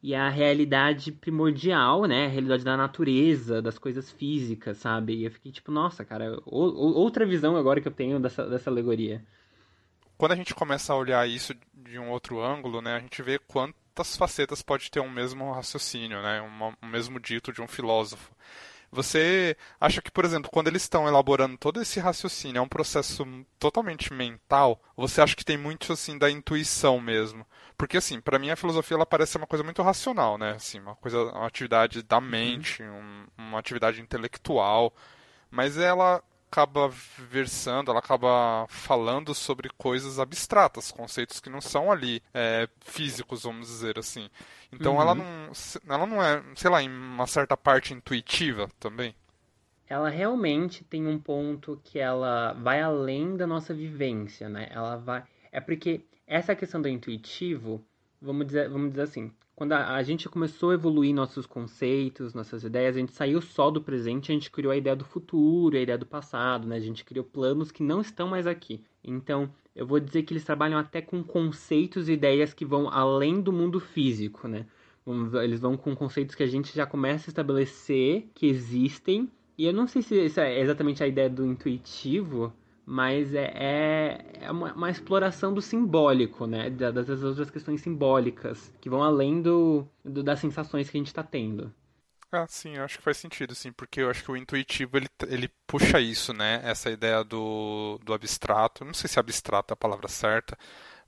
e 0.03 0.15
a 0.15 0.29
realidade 0.29 1.11
primordial, 1.11 2.05
né, 2.05 2.25
a 2.25 2.29
realidade 2.29 2.63
da 2.63 2.75
natureza, 2.75 3.61
das 3.61 3.77
coisas 3.77 4.09
físicas, 4.09 4.77
sabe? 4.77 5.13
E 5.13 5.25
eu 5.25 5.31
fiquei 5.31 5.51
tipo, 5.51 5.71
nossa, 5.71 6.03
cara, 6.03 6.39
outra 6.45 7.25
visão 7.25 7.55
agora 7.55 7.79
que 7.79 7.87
eu 7.87 7.91
tenho 7.91 8.19
dessa, 8.19 8.47
dessa 8.47 8.69
alegoria. 8.69 9.23
Quando 10.17 10.31
a 10.31 10.35
gente 10.35 10.55
começa 10.55 10.91
a 10.91 10.95
olhar 10.95 11.27
isso 11.27 11.53
de 11.73 11.99
um 11.99 12.09
outro 12.09 12.43
ângulo, 12.43 12.81
né, 12.81 12.95
a 12.95 12.99
gente 12.99 13.21
vê 13.21 13.37
quantas 13.37 14.17
facetas 14.17 14.63
pode 14.63 14.89
ter 14.89 14.99
um 14.99 15.09
mesmo 15.09 15.51
raciocínio, 15.51 16.21
né, 16.21 16.41
um, 16.41 16.87
mesmo 16.87 17.19
dito 17.19 17.53
de 17.53 17.61
um 17.61 17.67
filósofo. 17.67 18.31
Você 18.91 19.55
acha 19.79 20.01
que, 20.01 20.11
por 20.11 20.25
exemplo, 20.25 20.49
quando 20.51 20.67
eles 20.67 20.81
estão 20.81 21.07
elaborando 21.07 21.57
todo 21.57 21.81
esse 21.81 21.99
raciocínio, 21.99 22.59
é 22.59 22.61
um 22.61 22.67
processo 22.67 23.25
totalmente 23.57 24.11
mental? 24.11 24.81
Você 24.97 25.21
acha 25.21 25.35
que 25.35 25.45
tem 25.45 25.57
muito 25.57 25.93
assim 25.93 26.17
da 26.17 26.29
intuição 26.29 26.99
mesmo? 26.99 27.45
Porque 27.81 27.97
assim, 27.97 28.21
para 28.21 28.37
mim 28.37 28.51
a 28.51 28.55
filosofia 28.55 28.93
ela 28.93 29.07
parece 29.07 29.37
uma 29.37 29.47
coisa 29.47 29.63
muito 29.63 29.81
racional, 29.81 30.37
né? 30.37 30.51
Assim, 30.51 30.79
uma 30.79 30.95
coisa, 30.97 31.17
uma 31.17 31.47
atividade 31.47 32.03
da 32.03 32.21
mente, 32.21 32.83
um, 32.83 33.25
uma 33.35 33.57
atividade 33.57 33.99
intelectual, 33.99 34.93
mas 35.49 35.79
ela 35.79 36.23
acaba 36.47 36.89
versando, 37.17 37.89
ela 37.89 37.99
acaba 37.99 38.67
falando 38.69 39.33
sobre 39.33 39.67
coisas 39.79 40.19
abstratas, 40.19 40.91
conceitos 40.91 41.39
que 41.39 41.49
não 41.49 41.59
são 41.59 41.91
ali 41.91 42.21
é, 42.35 42.69
físicos, 42.81 43.41
vamos 43.41 43.65
dizer 43.65 43.97
assim. 43.97 44.29
Então 44.71 44.97
uhum. 44.97 45.01
ela 45.01 45.15
não, 45.15 45.51
ela 45.89 46.05
não 46.05 46.23
é, 46.23 46.43
sei 46.55 46.69
lá, 46.69 46.83
em 46.83 46.87
uma 46.87 47.25
certa 47.25 47.57
parte 47.57 47.95
intuitiva 47.95 48.69
também. 48.79 49.15
Ela 49.89 50.09
realmente 50.09 50.83
tem 50.83 51.07
um 51.07 51.17
ponto 51.17 51.81
que 51.83 51.97
ela 51.97 52.53
vai 52.53 52.79
além 52.79 53.35
da 53.35 53.47
nossa 53.47 53.73
vivência, 53.73 54.47
né? 54.47 54.67
Ela 54.69 54.97
vai, 54.97 55.23
é 55.51 55.59
porque 55.59 56.05
essa 56.31 56.55
questão 56.55 56.81
do 56.81 56.87
intuitivo, 56.87 57.83
vamos 58.21 58.47
dizer, 58.47 58.69
vamos 58.69 58.91
dizer 58.91 59.01
assim, 59.01 59.33
quando 59.53 59.73
a, 59.73 59.95
a, 59.95 60.01
gente 60.01 60.29
começou 60.29 60.71
a 60.71 60.75
evoluir 60.75 61.13
nossos 61.13 61.45
conceitos, 61.45 62.33
nossas 62.33 62.63
ideias, 62.63 62.95
a 62.95 62.99
gente 62.99 63.11
saiu 63.11 63.41
só 63.41 63.69
do 63.69 63.81
presente, 63.81 64.31
a 64.31 64.33
gente 64.33 64.49
criou 64.49 64.71
a 64.71 64.77
ideia 64.77 64.95
do 64.95 65.03
futuro, 65.03 65.75
a 65.75 65.81
ideia 65.81 65.97
do 65.97 66.05
passado, 66.05 66.65
né? 66.65 66.77
A 66.77 66.79
gente 66.79 67.03
criou 67.03 67.25
planos 67.25 67.69
que 67.69 67.83
não 67.83 67.99
estão 67.99 68.29
mais 68.29 68.47
aqui. 68.47 68.81
Então, 69.03 69.51
eu 69.75 69.85
vou 69.85 69.99
dizer 69.99 70.23
que 70.23 70.31
eles 70.31 70.45
trabalham 70.45 70.79
até 70.79 71.01
com 71.01 71.21
conceitos 71.21 72.07
e 72.07 72.13
ideias 72.13 72.53
que 72.53 72.63
vão 72.63 72.87
além 72.89 73.41
do 73.41 73.51
mundo 73.51 73.81
físico, 73.81 74.47
né? 74.47 74.65
Eles 75.43 75.59
vão 75.59 75.75
com 75.75 75.93
conceitos 75.93 76.33
que 76.33 76.43
a 76.43 76.47
gente 76.47 76.73
já 76.73 76.85
começa 76.85 77.29
a 77.29 77.31
estabelecer, 77.31 78.29
que 78.33 78.45
existem. 78.47 79.29
E 79.57 79.65
eu 79.65 79.73
não 79.73 79.85
sei 79.85 80.01
se 80.01 80.15
isso 80.15 80.39
é 80.39 80.61
exatamente 80.61 81.03
a 81.03 81.07
ideia 81.07 81.29
do 81.29 81.45
intuitivo, 81.45 82.53
mas 82.85 83.33
é, 83.33 83.51
é, 83.55 84.25
é 84.41 84.51
uma, 84.51 84.73
uma, 84.73 84.89
exploração 84.89 85.53
do 85.53 85.61
simbólico, 85.61 86.45
né? 86.45 86.69
Das, 86.69 86.93
das, 87.05 87.23
outras 87.23 87.49
questões 87.49 87.81
simbólicas, 87.81 88.71
que 88.81 88.89
vão 88.89 89.03
além 89.03 89.41
do, 89.41 89.87
do 90.03 90.23
das 90.23 90.39
sensações 90.39 90.89
que 90.89 90.97
a 90.97 90.99
gente 90.99 91.07
está 91.07 91.23
tendo. 91.23 91.73
Ah, 92.33 92.45
sim, 92.47 92.77
eu 92.77 92.83
acho 92.85 92.97
que 92.97 93.03
faz 93.03 93.17
sentido, 93.17 93.53
sim, 93.53 93.73
porque 93.73 93.99
eu 94.01 94.09
acho 94.09 94.23
que 94.23 94.31
o 94.31 94.37
intuitivo 94.37 94.95
ele, 94.97 95.07
ele 95.27 95.49
puxa 95.67 95.99
isso, 95.99 96.33
né? 96.33 96.61
Essa 96.63 96.89
ideia 96.89 97.23
do, 97.25 97.99
do 98.05 98.13
abstrato, 98.13 98.85
não 98.85 98.93
sei 98.93 99.09
se 99.09 99.19
abstrato 99.19 99.73
é 99.73 99.75
a 99.75 99.77
palavra 99.77 100.07
certa, 100.07 100.57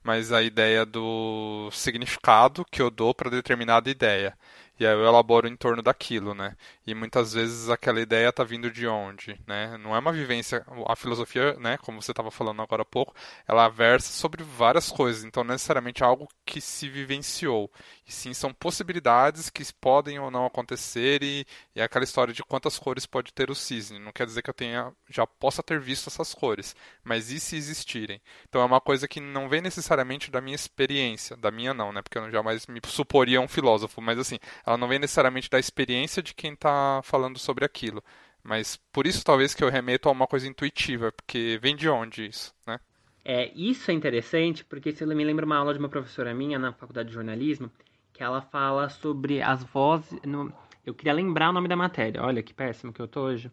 mas 0.04 0.34
a 0.34 0.44
ideia 0.44 0.86
do 0.86 1.70
significado 1.72 2.66
que 2.70 2.82
eu 2.82 2.92
dou 2.92 3.14
para 3.16 3.30
determinada 3.30 3.90
ideia. 3.90 4.38
E 4.80 4.86
aí 4.88 4.94
eu 4.94 5.06
elaboro 5.06 5.48
em 5.48 5.56
torno 5.56 5.82
daquilo, 5.84 6.34
né? 6.34 6.56
E 6.86 6.96
muitas 6.96 7.34
vezes 7.34 7.70
aquela 7.70 8.02
ideia 8.02 8.30
está 8.30 8.44
vindo 8.44 8.72
de 8.72 8.88
onde, 8.88 9.40
né? 9.48 9.78
Não 9.78 9.96
é 9.96 10.00
uma 10.00 10.12
vivência, 10.12 10.66
a 10.88 10.96
filosofia, 10.96 11.54
né, 11.60 11.78
como 11.78 12.02
você 12.02 12.12
estava 12.12 12.32
falando 12.32 12.62
agora 12.62 12.82
há 12.82 12.86
pouco, 12.86 13.16
ela 13.48 13.70
versa 13.70 14.12
sobre 14.12 14.44
várias 14.44 14.92
coisas, 14.92 15.24
então 15.24 15.44
não 15.44 15.54
necessariamente 15.54 16.02
é 16.04 16.06
algo 16.06 16.28
que 16.46 16.60
se 16.60 16.90
vivenciou. 16.90 17.72
E 18.08 18.12
sim 18.12 18.34
são 18.34 18.54
possibilidades 18.54 19.50
que 19.50 19.64
podem 19.80 20.20
ou 20.20 20.30
não 20.30 20.46
acontecer 20.46 21.24
e, 21.24 21.46
e 21.76 21.80
é 21.80 21.84
aquela 21.84 22.04
história 22.04 22.34
de 22.34 22.44
quantas 22.44 22.78
cores 22.78 23.06
pode 23.06 23.32
ter 23.34 23.50
o 23.50 23.56
cisne. 23.56 24.00
Não 24.00 24.12
quer 24.12 24.26
dizer 24.26 24.42
que 24.42 24.50
eu 24.50 24.54
tenha 24.54 24.92
já 25.10 25.26
possa 25.26 25.64
ter 25.64 25.80
visto 25.80 26.10
essas 26.10 26.34
cores, 26.34 26.76
mas 27.04 27.32
e 27.32 27.40
se 27.40 27.56
existirem? 27.56 28.22
Então 28.50 28.62
é 28.62 28.66
uma 28.66 28.82
coisa 28.82 29.08
que 29.08 29.20
não 29.20 29.48
vem 29.48 29.62
necessariamente 29.62 30.32
da 30.32 30.42
minha 30.42 30.56
experiência, 30.56 31.38
da 31.38 31.52
minha 31.52 31.74
não, 31.74 31.94
né? 31.94 32.02
Porque 32.02 32.18
eu 32.18 32.30
jamais 32.32 32.68
me 32.68 32.82
suporia 32.88 33.40
um 33.40 33.48
filósofo, 33.48 34.02
mas 34.02 34.20
assim, 34.20 34.40
ela 34.66 34.78
não 34.78 34.88
vem 34.88 35.00
necessariamente 35.00 35.50
da 35.50 35.60
experiência 35.60 36.24
de 36.24 36.34
quem 36.34 36.54
está 36.54 37.02
falando 37.04 37.38
sobre 37.38 37.66
aquilo. 37.66 38.04
Mas 38.44 38.78
por 38.92 39.08
isso 39.08 39.24
talvez 39.24 39.54
que 39.54 39.64
eu 39.64 39.70
remeto 39.70 40.10
a 40.10 40.12
uma 40.12 40.28
coisa 40.28 40.48
intuitiva, 40.48 41.12
porque 41.12 41.58
vem 41.62 41.76
de 41.76 41.90
onde 41.90 42.28
isso, 42.28 42.54
né? 42.68 42.80
É, 43.26 43.52
isso 43.56 43.90
é 43.90 43.94
interessante 43.94 44.66
porque 44.66 44.92
você 44.92 45.06
me 45.06 45.24
lembra 45.24 45.46
uma 45.46 45.56
aula 45.56 45.74
de 45.74 45.80
uma 45.80 45.88
professora 45.88 46.34
minha 46.34 46.60
na 46.60 46.74
faculdade 46.74 47.08
de 47.08 47.16
jornalismo, 47.16 47.72
que 48.12 48.22
ela 48.22 48.42
fala 48.42 48.90
sobre 48.90 49.42
as 49.42 49.64
vozes. 49.64 50.20
No, 50.24 50.52
eu 50.86 50.94
queria 50.94 51.14
lembrar 51.14 51.50
o 51.50 51.54
nome 51.54 51.70
da 51.70 51.76
matéria, 51.76 52.22
olha 52.22 52.44
que 52.44 52.54
péssimo 52.54 52.92
que 52.92 53.02
eu 53.02 53.08
tô 53.08 53.22
hoje. 53.22 53.50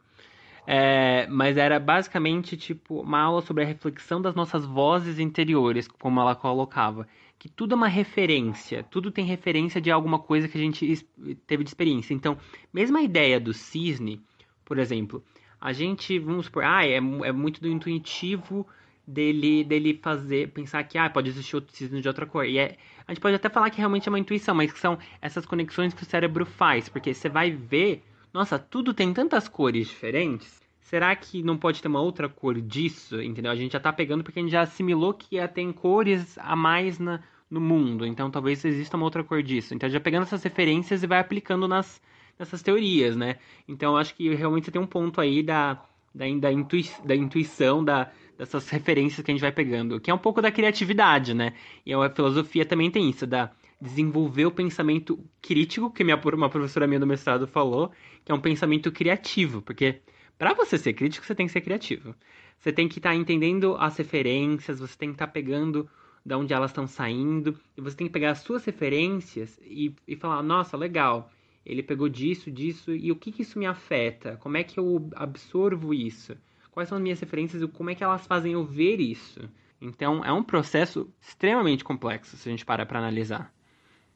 É, 0.67 1.26
mas 1.29 1.57
era 1.57 1.79
basicamente 1.81 2.57
tipo 2.57 3.00
uma 3.00 3.21
aula 3.21 3.43
sobre 3.43 3.62
a 3.62 3.67
reflexão 3.67 4.21
das 4.21 4.35
nossas 4.35 4.64
vozes 4.64 5.19
interiores, 5.19 5.87
como 5.87 6.21
ela 6.21 6.35
colocava 6.35 7.07
que 7.40 7.49
tudo 7.49 7.73
é 7.73 7.75
uma 7.75 7.88
referência, 7.88 8.82
tudo 8.85 9.11
tem 9.11 9.25
referência 9.25 9.80
de 9.80 9.90
alguma 9.90 10.18
coisa 10.18 10.47
que 10.47 10.59
a 10.59 10.61
gente 10.61 11.09
teve 11.47 11.64
de 11.64 11.70
experiência. 11.70 12.12
Então, 12.12 12.37
mesmo 12.70 12.99
a 12.99 13.02
ideia 13.02 13.40
do 13.40 13.54
cisne, 13.54 14.20
por 14.62 14.78
exemplo, 14.78 15.25
a 15.59 15.73
gente, 15.73 16.18
vamos 16.18 16.44
supor, 16.44 16.64
ah, 16.64 16.87
é, 16.87 16.97
é 16.97 17.32
muito 17.32 17.59
do 17.62 17.66
intuitivo 17.66 18.66
dele, 19.06 19.64
dele 19.64 19.99
fazer, 20.02 20.50
pensar 20.52 20.85
que 20.85 20.99
ah, 20.99 21.09
pode 21.09 21.30
existir 21.30 21.56
outro 21.56 21.75
cisne 21.75 22.02
de 22.02 22.09
outra 22.09 22.26
cor. 22.26 22.44
E 22.44 22.59
é, 22.59 22.76
a 23.06 23.11
gente 23.11 23.23
pode 23.23 23.37
até 23.37 23.49
falar 23.49 23.70
que 23.70 23.78
realmente 23.78 24.06
é 24.06 24.12
uma 24.12 24.18
intuição, 24.18 24.54
mas 24.54 24.70
que 24.70 24.78
são 24.78 24.99
essas 25.23 25.47
conexões 25.47 25.94
que 25.94 26.02
o 26.02 26.06
cérebro 26.06 26.44
faz, 26.44 26.90
porque 26.90 27.14
você 27.14 27.30
vai 27.30 27.50
ver, 27.50 28.04
nossa, 28.35 28.59
tudo 28.59 28.92
tem 28.92 29.14
tantas 29.14 29.49
cores 29.49 29.88
diferentes. 29.88 30.61
Será 30.90 31.14
que 31.14 31.40
não 31.40 31.56
pode 31.56 31.80
ter 31.80 31.87
uma 31.87 32.00
outra 32.00 32.28
cor 32.28 32.61
disso? 32.61 33.23
Entendeu? 33.23 33.52
A 33.52 33.54
gente 33.54 33.75
já 33.75 33.78
tá 33.78 33.92
pegando 33.92 34.25
porque 34.25 34.40
a 34.40 34.42
gente 34.42 34.50
já 34.50 34.62
assimilou 34.62 35.14
que 35.14 35.37
tem 35.47 35.73
cores 35.73 36.37
a 36.37 36.56
mais 36.56 36.99
na, 36.99 37.23
no 37.49 37.61
mundo. 37.61 38.04
Então 38.04 38.28
talvez 38.28 38.64
exista 38.64 38.97
uma 38.97 39.06
outra 39.06 39.23
cor 39.23 39.40
disso. 39.40 39.73
Então 39.73 39.88
já 39.88 40.00
pegando 40.00 40.25
essas 40.25 40.42
referências 40.42 41.04
e 41.04 41.06
vai 41.06 41.20
aplicando 41.20 41.68
nas, 41.68 42.02
nessas 42.37 42.61
teorias, 42.61 43.14
né? 43.14 43.37
Então 43.68 43.97
acho 43.97 44.12
que 44.16 44.35
realmente 44.35 44.68
tem 44.73 44.82
um 44.82 44.87
ponto 44.87 45.20
aí 45.20 45.44
da, 45.44 45.75
da, 46.12 46.25
da, 46.37 46.52
intui, 46.52 46.90
da 47.04 47.14
intuição, 47.14 47.85
da, 47.85 48.11
dessas 48.37 48.68
referências 48.68 49.25
que 49.25 49.30
a 49.30 49.35
gente 49.35 49.42
vai 49.42 49.52
pegando, 49.52 50.00
que 50.00 50.11
é 50.11 50.14
um 50.14 50.18
pouco 50.18 50.42
da 50.42 50.50
criatividade, 50.50 51.35
né? 51.35 51.52
E 51.87 51.94
a 51.94 52.11
filosofia 52.11 52.66
também 52.66 52.90
tem 52.90 53.09
isso, 53.09 53.28
da 53.28 53.52
desenvolver 53.80 54.47
o 54.47 54.50
pensamento 54.50 55.25
crítico, 55.40 55.88
que 55.88 56.02
minha, 56.02 56.20
uma 56.35 56.50
professora 56.50 56.88
minha 56.88 56.99
do 56.99 57.06
mestrado 57.06 57.47
falou, 57.47 57.92
que 58.25 58.32
é 58.32 58.35
um 58.35 58.40
pensamento 58.40 58.90
criativo, 58.90 59.62
porque 59.62 60.00
para 60.40 60.54
você 60.54 60.78
ser 60.78 60.94
crítico, 60.94 61.26
você 61.26 61.35
tem 61.35 61.44
que 61.44 61.52
ser 61.52 61.61
criativo. 61.61 62.14
Você 62.59 62.73
tem 62.73 62.88
que 62.88 62.99
estar 62.99 63.11
tá 63.11 63.14
entendendo 63.14 63.76
as 63.78 63.94
referências, 63.99 64.80
você 64.80 64.97
tem 64.97 65.11
que 65.11 65.16
estar 65.16 65.26
tá 65.26 65.32
pegando 65.32 65.87
de 66.25 66.35
onde 66.35 66.54
elas 66.54 66.70
estão 66.70 66.87
saindo, 66.87 67.61
e 67.76 67.80
você 67.82 67.94
tem 67.94 68.06
que 68.06 68.12
pegar 68.14 68.30
as 68.30 68.38
suas 68.38 68.64
referências 68.64 69.61
e, 69.62 69.94
e 70.09 70.16
falar, 70.16 70.42
nossa, 70.42 70.78
legal, 70.78 71.30
ele 71.64 71.82
pegou 71.82 72.09
disso, 72.09 72.50
disso, 72.50 72.90
e 72.90 73.12
o 73.12 73.16
que, 73.16 73.30
que 73.30 73.42
isso 73.42 73.59
me 73.59 73.66
afeta? 73.66 74.38
Como 74.38 74.56
é 74.56 74.64
que 74.64 74.80
eu 74.80 75.11
absorvo 75.14 75.92
isso? 75.92 76.35
Quais 76.70 76.88
são 76.88 76.97
as 76.97 77.02
minhas 77.02 77.20
referências 77.20 77.61
e 77.61 77.68
como 77.68 77.90
é 77.90 77.94
que 77.94 78.02
elas 78.02 78.26
fazem 78.26 78.54
eu 78.54 78.64
ver 78.64 78.99
isso? 78.99 79.40
Então, 79.78 80.25
é 80.25 80.32
um 80.32 80.42
processo 80.42 81.12
extremamente 81.20 81.85
complexo, 81.85 82.38
se 82.38 82.49
a 82.49 82.50
gente 82.50 82.64
parar 82.64 82.87
para 82.87 82.99
analisar. 82.99 83.52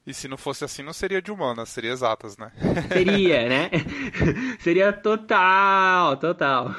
E 0.05 0.13
se 0.13 0.27
não 0.27 0.37
fosse 0.37 0.63
assim, 0.63 0.83
não 0.83 0.93
seria 0.93 1.21
de 1.21 1.31
humanas, 1.31 1.69
seria 1.69 1.91
exatas, 1.91 2.37
né? 2.37 2.51
Seria, 2.93 3.49
né? 3.49 3.69
seria 4.59 4.93
total, 4.93 6.17
total. 6.17 6.75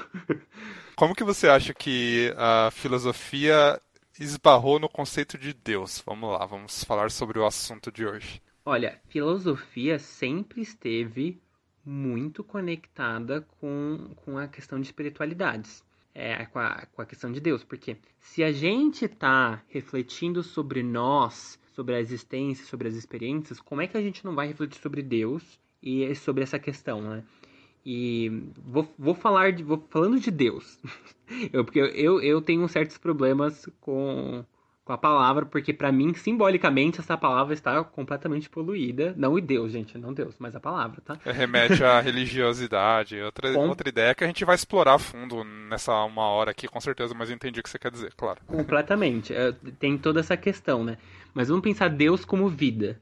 Como 0.95 1.15
que 1.15 1.25
você 1.25 1.49
acha 1.49 1.75
que 1.75 2.33
a 2.37 2.71
filosofia 2.71 3.81
esbarrou 4.19 4.79
no 4.79 4.89
conceito 4.89 5.37
de 5.37 5.53
Deus. 5.53 6.03
Vamos 6.05 6.31
lá, 6.31 6.45
vamos 6.47 6.85
falar 6.85 7.11
sobre 7.11 7.39
o 7.39 7.47
assunto 7.47 7.91
de 7.93 8.07
hoje. 8.07 8.41
Olha, 8.65 9.01
filosofia 9.09 9.99
sempre 9.99 10.63
esteve 10.63 11.41
muito 11.85 12.43
conectada 12.43 13.47
com, 13.61 14.11
com 14.17 14.39
a 14.39 14.49
questão 14.49 14.81
de 14.81 14.87
espiritualidades, 14.87 15.85
é, 16.15 16.45
com, 16.47 16.59
a, 16.59 16.87
com 16.87 17.03
a 17.03 17.07
questão 17.07 17.31
de 17.31 17.41
Deus, 17.41 17.63
porque 17.63 17.97
se 18.19 18.43
a 18.43 18.51
gente 18.51 19.05
está 19.05 19.63
refletindo 19.69 20.43
sobre 20.43 20.83
nós, 20.83 21.59
sobre 21.77 21.95
a 21.95 22.01
existência, 22.01 22.65
sobre 22.65 22.89
as 22.89 22.95
experiências, 22.95 23.61
como 23.61 23.83
é 23.83 23.87
que 23.87 23.99
a 23.99 24.01
gente 24.01 24.25
não 24.25 24.35
vai 24.35 24.49
refletir 24.49 24.81
sobre 24.81 25.03
Deus 25.03 25.61
e 25.83 26.13
sobre 26.15 26.43
essa 26.43 26.59
questão, 26.59 27.03
né? 27.03 27.23
E 27.85 28.43
vou, 28.65 28.93
vou 28.99 29.15
falar 29.15 29.53
de. 29.53 29.63
Vou, 29.63 29.87
falando 29.91 30.19
de 30.19 30.31
Deus. 30.31 30.81
eu, 31.53 31.65
porque 31.65 31.79
eu, 31.79 32.21
eu 32.21 32.41
tenho 32.41 32.67
certos 32.67 32.99
problemas 32.99 33.69
com, 33.81 34.45
com 34.87 34.93
a 34.93 34.99
palavra, 34.99 35.45
porque 35.45 35.73
para 35.73 35.91
mim, 35.91 36.15
simbolicamente, 36.15 37.01
essa 37.01 37.19
palavra 37.19 37.53
está 37.53 37.83
completamente 37.83 38.49
poluída. 38.49 39.13
Não 39.17 39.33
o 39.33 39.41
Deus, 39.41 39.73
gente, 39.73 39.99
não 39.99 40.15
Deus, 40.15 40.37
mas 40.39 40.55
a 40.55 40.61
palavra, 40.61 41.01
tá? 41.05 41.19
É, 41.27 41.33
remete 41.33 41.83
à 41.83 41.99
religiosidade. 41.99 43.21
Outra, 43.21 43.53
com... 43.53 43.69
outra 43.69 43.89
ideia 43.89 44.15
que 44.15 44.23
a 44.23 44.29
gente 44.29 44.45
vai 44.45 44.55
explorar 44.55 44.95
a 44.95 44.99
fundo 44.99 45.43
nessa 45.43 45.93
uma 46.05 46.23
hora 46.29 46.53
aqui, 46.53 46.69
com 46.69 46.81
certeza, 46.81 47.13
mas 47.15 47.29
eu 47.29 47.35
entendi 47.35 47.59
o 47.59 47.65
que 47.65 47.69
você 47.69 47.81
quer 47.81 47.91
dizer, 47.91 48.15
claro. 48.17 48.39
Completamente. 48.47 49.35
É, 49.35 49.53
tem 49.81 49.99
toda 49.99 50.21
essa 50.21 50.37
questão, 50.37 50.85
né? 50.85 50.99
Mas 51.35 51.49
vamos 51.49 51.65
pensar 51.65 51.89
Deus 51.89 52.25
como 52.25 52.49
vida. 52.49 53.01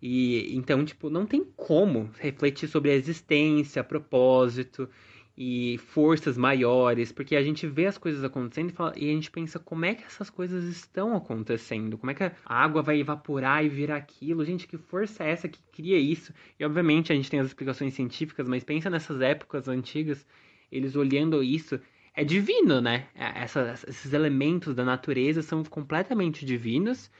E 0.00 0.56
então, 0.56 0.84
tipo, 0.84 1.10
não 1.10 1.26
tem 1.26 1.44
como 1.56 2.08
refletir 2.20 2.68
sobre 2.68 2.92
a 2.92 2.94
existência, 2.94 3.82
propósito 3.82 4.88
e 5.36 5.76
forças 5.78 6.38
maiores, 6.38 7.12
porque 7.12 7.36
a 7.36 7.42
gente 7.42 7.66
vê 7.66 7.86
as 7.86 7.98
coisas 7.98 8.24
acontecendo 8.24 8.70
e, 8.70 8.72
fala, 8.72 8.92
e, 8.96 9.10
a 9.10 9.12
gente 9.12 9.30
pensa 9.30 9.58
como 9.58 9.84
é 9.84 9.94
que 9.94 10.04
essas 10.04 10.30
coisas 10.30 10.64
estão 10.64 11.14
acontecendo, 11.14 11.98
como 11.98 12.10
é 12.10 12.14
que 12.14 12.24
a 12.24 12.32
água 12.46 12.80
vai 12.80 12.98
evaporar 12.98 13.62
e 13.62 13.68
virar 13.68 13.96
aquilo, 13.96 14.44
gente, 14.44 14.66
que 14.66 14.78
força 14.78 15.24
é 15.24 15.30
essa 15.30 15.48
que 15.48 15.60
cria 15.70 15.98
isso? 15.98 16.32
E 16.58 16.64
obviamente 16.64 17.12
a 17.12 17.16
gente 17.16 17.30
tem 17.30 17.38
as 17.38 17.48
explicações 17.48 17.92
científicas, 17.92 18.48
mas 18.48 18.64
pensa 18.64 18.88
nessas 18.88 19.20
épocas 19.20 19.68
antigas, 19.68 20.26
eles 20.72 20.96
olhando 20.96 21.42
isso, 21.42 21.78
é 22.14 22.24
divino, 22.24 22.80
né? 22.80 23.08
É, 23.14 23.42
essa, 23.42 23.74
esses 23.86 24.14
elementos 24.14 24.74
da 24.74 24.84
natureza 24.84 25.42
são 25.42 25.62
completamente 25.64 26.46
divinos 26.46 27.10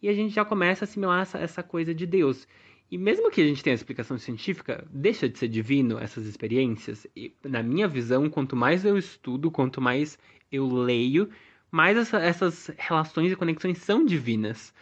e 0.00 0.08
a 0.08 0.12
gente 0.12 0.32
já 0.32 0.44
começa 0.44 0.84
a 0.84 0.86
assimilar 0.86 1.22
essa, 1.22 1.38
essa 1.38 1.62
coisa 1.62 1.92
de 1.92 2.06
Deus. 2.06 2.46
E 2.94 2.96
mesmo 2.96 3.28
que 3.28 3.40
a 3.40 3.44
gente 3.44 3.60
tenha 3.60 3.74
explicação 3.74 4.16
científica, 4.16 4.86
deixa 4.88 5.28
de 5.28 5.36
ser 5.36 5.48
divino 5.48 5.98
essas 5.98 6.26
experiências. 6.26 7.04
E, 7.16 7.34
na 7.42 7.60
minha 7.60 7.88
visão, 7.88 8.30
quanto 8.30 8.54
mais 8.54 8.84
eu 8.84 8.96
estudo, 8.96 9.50
quanto 9.50 9.80
mais 9.80 10.16
eu 10.52 10.68
leio, 10.72 11.28
mais 11.72 11.96
essa, 11.96 12.18
essas 12.18 12.70
relações 12.78 13.32
e 13.32 13.34
conexões 13.34 13.78
são 13.78 14.04
divinas. 14.04 14.72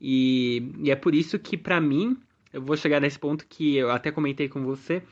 E, 0.00 0.70
e 0.78 0.88
é 0.88 0.94
por 0.94 1.16
isso 1.16 1.36
que, 1.36 1.56
para 1.56 1.80
mim, 1.80 2.16
eu 2.52 2.62
vou 2.62 2.76
chegar 2.76 3.00
nesse 3.00 3.18
ponto 3.18 3.44
que 3.44 3.74
eu 3.74 3.90
até 3.90 4.12
comentei 4.12 4.48
com 4.48 4.62
você, 4.62 5.02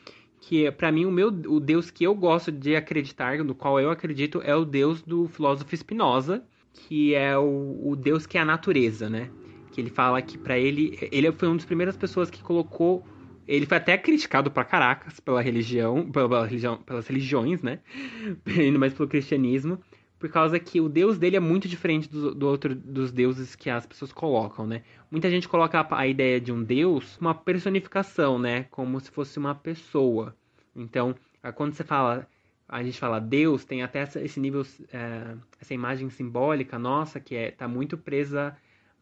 que 0.41 0.71
para 0.71 0.93
mim 0.93 1.05
o 1.05 1.11
meu 1.11 1.27
o 1.27 1.59
Deus 1.59 1.91
que 1.91 2.05
eu 2.05 2.15
gosto 2.15 2.53
de 2.53 2.77
acreditar, 2.77 3.43
no 3.43 3.57
qual 3.57 3.81
eu 3.81 3.91
acredito, 3.91 4.41
é 4.45 4.55
o 4.55 4.65
Deus 4.65 5.03
do 5.03 5.27
filósofo 5.27 5.77
Spinoza, 5.77 6.45
que 6.73 7.13
é 7.13 7.37
o, 7.37 7.81
o 7.91 7.97
Deus 7.97 8.25
que 8.25 8.39
é 8.39 8.41
a 8.41 8.45
natureza, 8.45 9.11
né? 9.11 9.33
Que 9.77 9.81
ele 9.83 9.91
fala 9.91 10.23
que 10.23 10.39
para 10.39 10.59
ele, 10.59 10.99
ele 11.13 11.31
foi 11.33 11.49
uma 11.49 11.57
das 11.57 11.67
primeiras 11.67 11.99
pessoas 11.99 12.31
que 12.31 12.43
colocou 12.43 13.05
ele 13.47 13.67
foi 13.67 13.77
até 13.77 13.97
criticado 13.99 14.51
pra 14.51 14.65
caracas 14.65 15.21
pela 15.21 15.43
religião, 15.43 16.11
pela 16.11 16.47
religião 16.47 16.79
pelas 16.79 17.07
religiões, 17.07 17.63
né? 17.63 17.81
Indo 18.49 18.79
mais 18.79 18.95
pelo 18.95 19.07
cristianismo, 19.07 19.79
por 20.19 20.31
causa 20.31 20.59
que 20.59 20.81
o 20.81 20.89
deus 20.89 21.19
dele 21.19 21.37
é 21.37 21.41
muito 21.41 21.69
diferente 21.69 22.09
do, 22.09 22.35
do 22.35 22.49
outro 22.49 22.75
dos 22.75 23.13
deuses 23.13 23.55
que 23.55 23.69
as 23.69 23.85
pessoas 23.85 24.13
colocam, 24.13 24.67
né? 24.67 24.83
Muita 25.11 25.31
gente 25.31 25.47
coloca 25.47 25.79
a, 25.79 26.01
a, 26.01 26.07
ideia 26.07 26.41
de 26.41 26.51
um 26.51 26.65
deus 26.65 27.19
uma 27.19 27.35
personificação, 27.35 28.39
né? 28.39 28.65
Como 28.71 28.99
se 28.99 29.11
fosse 29.11 29.39
uma 29.39 29.55
pessoa. 29.55 30.35
Então, 30.75 31.15
quando 31.55 31.75
você 31.75 31.85
fala, 31.85 32.27
a 32.67 32.83
gente 32.83 32.99
fala 32.99 33.21
Deus, 33.21 33.63
tem 33.63 33.83
até 33.83 34.03
esse 34.03 34.41
nível, 34.41 34.67
é, 34.91 35.37
essa 35.61 35.75
imagem 35.75 36.09
simbólica 36.09 36.79
nossa 36.79 37.21
que 37.21 37.37
é 37.37 37.51
tá 37.51 37.69
muito 37.69 37.99
presa 37.99 38.57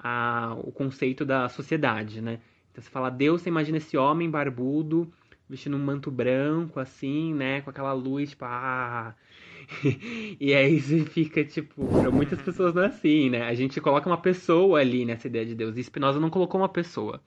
a, 0.05 0.55
o 0.63 0.71
conceito 0.71 1.25
da 1.25 1.49
sociedade, 1.49 2.21
né? 2.21 2.39
Então 2.71 2.85
você 2.85 2.91
fala 2.91 3.09
Deus, 3.09 3.41
você 3.41 3.49
imagina 3.49 3.79
esse 3.79 3.97
homem 3.97 4.31
barbudo, 4.31 5.11
vestindo 5.49 5.77
um 5.77 5.81
manto 5.83 6.11
branco, 6.11 6.79
assim, 6.79 7.33
né? 7.33 7.63
Com 7.63 7.71
aquela 7.71 7.95
luz, 7.95 8.31
tipo, 8.31 8.45
ah... 8.45 9.15
e 10.39 10.53
aí 10.53 10.79
você 10.79 11.05
fica, 11.07 11.43
tipo, 11.43 11.87
para 11.87 12.11
muitas 12.11 12.41
pessoas 12.43 12.75
não 12.75 12.83
é 12.83 12.87
assim, 12.87 13.31
né? 13.31 13.43
A 13.49 13.55
gente 13.55 13.81
coloca 13.81 14.07
uma 14.07 14.19
pessoa 14.19 14.81
ali 14.81 15.07
nessa 15.07 15.27
ideia 15.27 15.47
de 15.47 15.55
Deus. 15.55 15.79
E 15.79 15.83
Spinoza 15.83 16.21
não 16.21 16.29
colocou 16.29 16.61
uma 16.61 16.69
pessoa. 16.69 17.23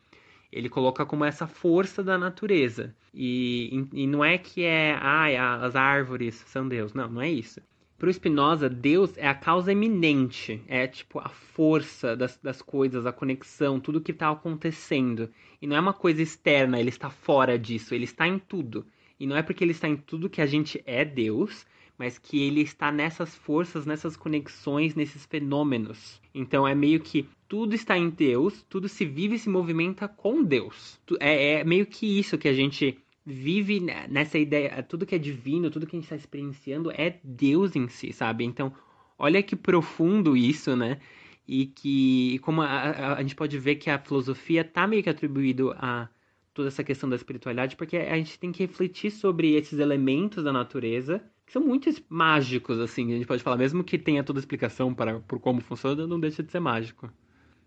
Ele 0.52 0.70
coloca 0.70 1.06
como 1.06 1.26
essa 1.26 1.48
força 1.48 2.04
da 2.04 2.18
natureza. 2.18 2.96
E, 3.14 3.88
e 3.92 4.06
não 4.06 4.24
é 4.24 4.38
que 4.38 4.64
é, 4.64 4.94
ah, 5.02 5.66
as 5.66 5.76
árvores 5.76 6.36
são 6.48 6.68
Deus. 6.68 6.94
Não, 6.94 7.10
não 7.10 7.22
é 7.22 7.30
isso. 7.30 7.60
Para 7.98 8.10
o 8.10 8.14
Spinoza, 8.14 8.70
Deus 8.70 9.18
é 9.18 9.28
a 9.28 9.34
causa 9.34 9.72
eminente, 9.72 10.62
é 10.68 10.86
tipo 10.86 11.18
a 11.18 11.30
força 11.30 12.16
das, 12.16 12.38
das 12.38 12.62
coisas, 12.62 13.08
a 13.08 13.12
conexão, 13.12 13.80
tudo 13.80 14.00
que 14.00 14.12
está 14.12 14.30
acontecendo. 14.30 15.30
E 15.60 15.66
não 15.66 15.76
é 15.76 15.80
uma 15.80 15.94
coisa 15.94 16.22
externa, 16.22 16.80
ele 16.80 16.90
está 16.90 17.10
fora 17.10 17.58
disso, 17.58 17.96
ele 17.96 18.04
está 18.04 18.28
em 18.28 18.38
tudo. 18.38 18.86
E 19.20 19.26
não 19.26 19.36
é 19.36 19.42
porque 19.42 19.64
ele 19.64 19.72
está 19.72 19.88
em 19.88 19.96
tudo 19.96 20.30
que 20.30 20.42
a 20.42 20.46
gente 20.46 20.80
é 20.86 21.04
Deus, 21.04 21.66
mas 21.98 22.20
que 22.20 22.40
ele 22.40 22.62
está 22.62 22.92
nessas 22.92 23.34
forças, 23.36 23.88
nessas 23.88 24.16
conexões, 24.16 24.94
nesses 24.94 25.26
fenômenos. 25.26 26.22
Então 26.36 26.68
é 26.68 26.76
meio 26.76 27.00
que 27.00 27.28
tudo 27.48 27.74
está 27.74 27.98
em 27.98 28.12
Deus, 28.12 28.64
tudo 28.70 28.88
se 28.88 29.06
vive 29.06 29.36
e 29.36 29.40
se 29.40 29.50
movimenta 29.50 30.08
com 30.08 30.44
Deus. 30.44 31.00
É, 31.20 31.62
é 31.62 31.64
meio 31.64 31.88
que 31.88 32.20
isso 32.20 32.38
que 32.38 32.48
a 32.48 32.54
gente 32.54 32.96
vive 33.30 33.82
nessa 33.82 34.38
ideia, 34.38 34.82
tudo 34.82 35.06
que 35.06 35.14
é 35.14 35.18
divino, 35.18 35.70
tudo 35.70 35.86
que 35.86 35.98
a 35.98 36.00
gente 36.00 36.06
está 36.06 36.16
experienciando 36.16 36.90
é 36.92 37.20
Deus 37.22 37.76
em 37.76 37.90
si, 37.90 38.14
sabe? 38.14 38.46
Então, 38.46 38.74
olha 39.20 39.44
que 39.44 39.54
profundo 39.54 40.38
isso, 40.38 40.78
né? 40.78 40.98
E 41.46 41.66
que 41.66 42.40
como 42.40 42.62
a, 42.62 42.68
a, 42.68 43.14
a 43.18 43.22
gente 43.22 43.36
pode 43.36 43.60
ver 43.60 43.76
que 43.76 43.90
a 43.90 44.00
filosofia 44.00 44.62
está 44.62 44.88
meio 44.88 45.04
que 45.04 45.10
atribuído 45.10 45.74
a 45.78 46.08
toda 46.54 46.70
essa 46.70 46.86
questão 46.86 47.10
da 47.10 47.18
espiritualidade, 47.18 47.76
porque 47.76 47.98
a 47.98 48.16
gente 48.16 48.40
tem 48.40 48.52
que 48.52 48.64
refletir 48.64 49.12
sobre 49.12 49.56
esses 49.56 49.78
elementos 49.78 50.44
da 50.44 50.54
natureza 50.54 51.22
que 51.46 51.52
são 51.52 51.62
muito 51.62 51.90
mágicos, 52.10 52.80
assim, 52.80 53.12
a 53.12 53.16
gente 53.16 53.28
pode 53.28 53.44
falar, 53.44 53.58
mesmo 53.58 53.84
que 53.84 53.98
tenha 53.98 54.24
toda 54.24 54.40
a 54.40 54.42
explicação 54.42 54.94
para 54.94 55.20
por 55.22 55.40
como 55.40 55.62
funciona, 55.62 56.08
não 56.08 56.20
deixa 56.20 56.42
de 56.44 56.52
ser 56.52 56.60
mágico. 56.60 57.10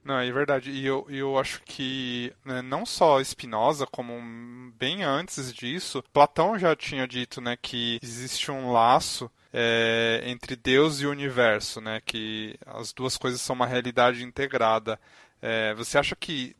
Não, 0.04 0.18
é 0.18 0.30
verdade. 0.32 0.70
E 0.70 0.84
eu, 0.84 1.06
eu 1.10 1.38
acho 1.38 1.62
que 1.62 2.32
né, 2.44 2.62
não 2.62 2.86
só 2.86 3.22
Spinoza, 3.22 3.86
como 3.86 4.12
bem 4.72 5.04
antes 5.04 5.52
disso, 5.52 6.02
Platão 6.12 6.58
já 6.58 6.74
tinha 6.74 7.06
dito 7.06 7.40
né, 7.40 7.56
que 7.60 7.98
existe 8.02 8.50
um 8.50 8.72
laço 8.72 9.30
é, 9.52 10.22
entre 10.24 10.56
Deus 10.56 11.00
e 11.00 11.06
o 11.06 11.10
universo, 11.10 11.80
né, 11.80 12.00
que 12.04 12.58
as 12.66 12.92
duas 12.92 13.16
coisas 13.16 13.40
são 13.40 13.54
uma 13.54 13.66
realidade 13.66 14.24
integrada. 14.24 14.98
É, 15.42 15.74
você 15.74 15.98
acha 15.98 16.16
que 16.16 16.56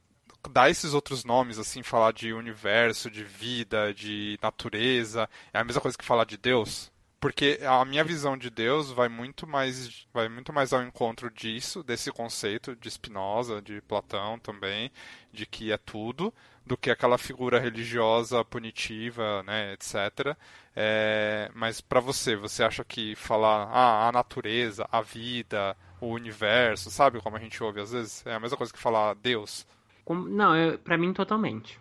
dar 0.50 0.70
esses 0.70 0.94
outros 0.94 1.24
nomes, 1.24 1.59
assim, 1.59 1.83
falar 1.83 2.12
de 2.12 2.33
universo, 2.33 3.11
de 3.11 3.24
vida, 3.24 3.92
de 3.92 4.38
natureza, 4.42 5.29
é 5.53 5.59
a 5.59 5.64
mesma 5.64 5.81
coisa 5.81 5.96
que 5.96 6.05
falar 6.05 6.24
de 6.24 6.37
Deus? 6.37 6.90
Porque 7.21 7.61
a 7.63 7.85
minha 7.85 8.03
visão 8.03 8.37
de 8.37 8.49
Deus 8.49 8.91
vai 8.91 9.09
muito 9.09 9.47
mais 9.47 10.07
vai 10.13 10.29
muito 10.29 10.53
mais 10.53 10.73
ao 10.73 10.83
encontro 10.83 11.31
disso 11.31 11.83
desse 11.83 12.11
conceito 12.11 12.75
de 12.75 12.91
Spinoza 12.91 13.61
de 13.61 13.81
Platão 13.83 14.39
também 14.39 14.91
de 15.33 15.45
que 15.45 15.71
é 15.71 15.77
tudo 15.77 16.33
do 16.67 16.77
que 16.77 16.91
aquela 16.91 17.19
figura 17.19 17.61
religiosa 17.61 18.45
punitiva 18.45 19.43
né 19.43 19.75
etc 19.75 20.37
é, 20.75 21.51
mas 21.55 21.81
para 21.81 22.01
você 22.01 22.37
você 22.37 22.65
acha 22.65 22.83
que 22.85 23.15
falar 23.15 23.69
ah, 23.71 24.09
a 24.09 24.13
natureza 24.13 24.89
a 24.91 25.03
vida 25.03 25.77
o 26.01 26.07
universo 26.07 26.91
sabe 26.91 27.21
como 27.21 27.37
a 27.37 27.41
gente 27.41 27.63
ouve 27.63 27.81
às 27.81 27.93
vezes? 27.93 28.25
É 28.27 28.35
a 28.35 28.41
mesma 28.41 28.57
coisa 28.57 28.73
que 28.73 28.79
falar 28.79 29.15
Deus 29.15 29.67
não 30.09 30.53
para 30.79 30.99
mim 30.99 31.13
totalmente. 31.13 31.79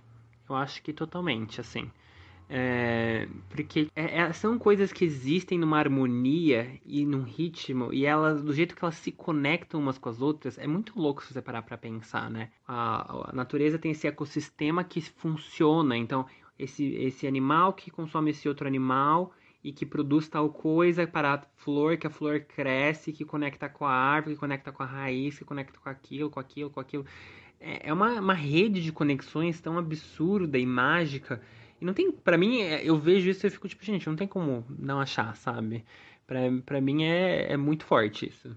Eu 0.47 0.55
acho 0.55 0.81
que 0.81 0.93
totalmente 0.93 1.61
assim 1.61 1.91
é, 2.51 3.27
porque 3.47 3.87
é, 3.95 4.21
é, 4.21 4.33
são 4.33 4.57
coisas 4.57 4.91
que 4.91 5.05
existem 5.05 5.59
numa 5.59 5.77
harmonia 5.77 6.79
e 6.83 7.05
num 7.05 7.21
ritmo, 7.21 7.93
e 7.93 8.07
elas, 8.07 8.41
do 8.41 8.51
jeito 8.51 8.75
que 8.75 8.83
elas 8.83 8.95
se 8.95 9.11
conectam 9.11 9.79
umas 9.79 9.99
com 9.99 10.09
as 10.09 10.19
outras, 10.19 10.57
é 10.57 10.65
muito 10.65 10.99
louco 10.99 11.23
se 11.23 11.31
você 11.31 11.43
parar 11.43 11.61
pra 11.61 11.77
pensar, 11.77 12.27
né? 12.31 12.49
A, 12.67 13.29
a 13.29 13.33
natureza 13.33 13.77
tem 13.77 13.91
esse 13.91 14.07
ecossistema 14.07 14.83
que 14.83 14.99
funciona, 14.99 15.95
então, 15.95 16.25
esse, 16.57 16.85
esse 16.95 17.27
animal 17.27 17.73
que 17.73 17.91
consome 17.91 18.31
esse 18.31 18.49
outro 18.49 18.67
animal 18.67 19.31
e 19.63 19.71
que 19.71 19.85
produz 19.85 20.27
tal 20.27 20.49
coisa 20.49 21.05
para 21.05 21.35
a 21.35 21.41
flor, 21.57 21.97
que 21.97 22.07
a 22.07 22.09
flor 22.09 22.39
cresce, 22.39 23.13
que 23.13 23.25
conecta 23.25 23.69
com 23.69 23.85
a 23.85 23.93
árvore, 23.93 24.33
que 24.33 24.39
conecta 24.39 24.71
com 24.71 24.81
a 24.81 24.87
raiz, 24.87 25.37
que 25.37 25.45
conecta 25.45 25.77
com 25.79 25.89
aquilo, 25.89 26.29
com 26.31 26.39
aquilo, 26.39 26.69
com 26.71 26.79
aquilo. 26.79 27.05
É, 27.59 27.89
é 27.89 27.93
uma, 27.93 28.19
uma 28.19 28.33
rede 28.33 28.81
de 28.81 28.91
conexões 28.91 29.61
tão 29.61 29.77
absurda 29.77 30.57
e 30.57 30.65
mágica 30.65 31.41
e 31.81 31.85
não 31.85 31.93
tem, 31.93 32.11
para 32.11 32.37
mim, 32.37 32.61
é, 32.61 32.81
eu 32.83 32.97
vejo 32.97 33.29
isso 33.29 33.45
e 33.45 33.47
eu 33.47 33.51
fico 33.51 33.67
tipo, 33.67 33.83
gente, 33.83 34.07
não 34.07 34.15
tem 34.15 34.27
como 34.27 34.65
não 34.69 34.99
achar, 34.99 35.35
sabe? 35.35 35.85
Pra, 36.65 36.79
mim 36.79 37.03
é, 37.03 37.53
é 37.53 37.57
muito 37.57 37.85
forte 37.85 38.27
isso. 38.27 38.55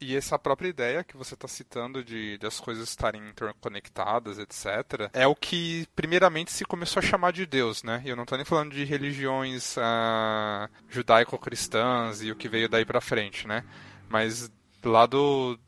E 0.00 0.16
essa 0.16 0.38
própria 0.38 0.68
ideia 0.68 1.04
que 1.04 1.16
você 1.16 1.34
está 1.34 1.46
citando 1.46 2.02
de, 2.02 2.38
de 2.38 2.46
as 2.46 2.58
coisas 2.58 2.88
estarem 2.88 3.28
interconectadas, 3.28 4.38
etc., 4.38 5.10
é 5.12 5.26
o 5.26 5.36
que 5.36 5.86
primeiramente 5.94 6.50
se 6.50 6.64
começou 6.64 7.00
a 7.00 7.04
chamar 7.04 7.32
de 7.32 7.44
Deus, 7.44 7.82
né? 7.82 8.02
E 8.04 8.08
eu 8.08 8.16
não 8.16 8.22
estou 8.22 8.38
nem 8.38 8.44
falando 8.46 8.72
de 8.72 8.82
religiões 8.82 9.76
ah, 9.78 10.70
judaico-cristãs 10.88 12.22
e 12.22 12.32
o 12.32 12.36
que 12.36 12.48
veio 12.48 12.68
daí 12.68 12.84
para 12.84 13.00
frente, 13.00 13.46
né? 13.46 13.62
Mas 14.08 14.50
lá 14.82 15.04
do, 15.04 15.58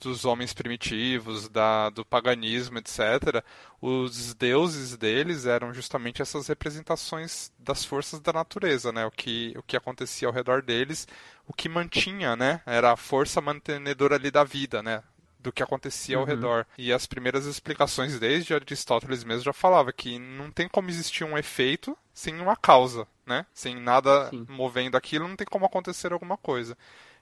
dos 0.00 0.24
homens 0.24 0.52
primitivos, 0.52 1.48
da, 1.48 1.90
do 1.90 2.04
paganismo, 2.04 2.78
etc., 2.78 3.42
os 3.80 4.34
deuses 4.34 4.96
deles 4.96 5.46
eram 5.46 5.72
justamente 5.72 6.22
essas 6.22 6.48
representações 6.48 7.52
das 7.58 7.84
forças 7.84 8.20
da 8.20 8.32
natureza, 8.32 8.92
né? 8.92 9.06
O 9.06 9.10
que, 9.10 9.54
o 9.56 9.62
que 9.62 9.76
acontecia 9.76 10.28
ao 10.28 10.34
redor 10.34 10.62
deles, 10.62 11.06
o 11.46 11.52
que 11.52 11.68
mantinha, 11.68 12.36
né? 12.36 12.60
Era 12.66 12.92
a 12.92 12.96
força 12.96 13.40
mantenedora 13.40 14.16
ali 14.16 14.30
da 14.30 14.44
vida, 14.44 14.82
né? 14.82 15.02
do 15.46 15.52
que 15.52 15.62
acontecia 15.62 16.16
uhum. 16.16 16.22
ao 16.22 16.26
redor. 16.26 16.66
E 16.76 16.92
as 16.92 17.06
primeiras 17.06 17.46
explicações 17.46 18.18
desde 18.18 18.52
Aristóteles 18.52 19.22
mesmo 19.22 19.44
já 19.44 19.52
falava 19.52 19.92
que 19.92 20.18
não 20.18 20.50
tem 20.50 20.68
como 20.68 20.90
existir 20.90 21.22
um 21.22 21.38
efeito 21.38 21.96
sem 22.12 22.40
uma 22.40 22.56
causa, 22.56 23.06
né? 23.24 23.46
Sem 23.54 23.76
nada 23.76 24.28
Sim. 24.30 24.44
movendo 24.48 24.96
aquilo, 24.96 25.28
não 25.28 25.36
tem 25.36 25.46
como 25.46 25.64
acontecer 25.64 26.12
alguma 26.12 26.36
coisa. 26.36 26.76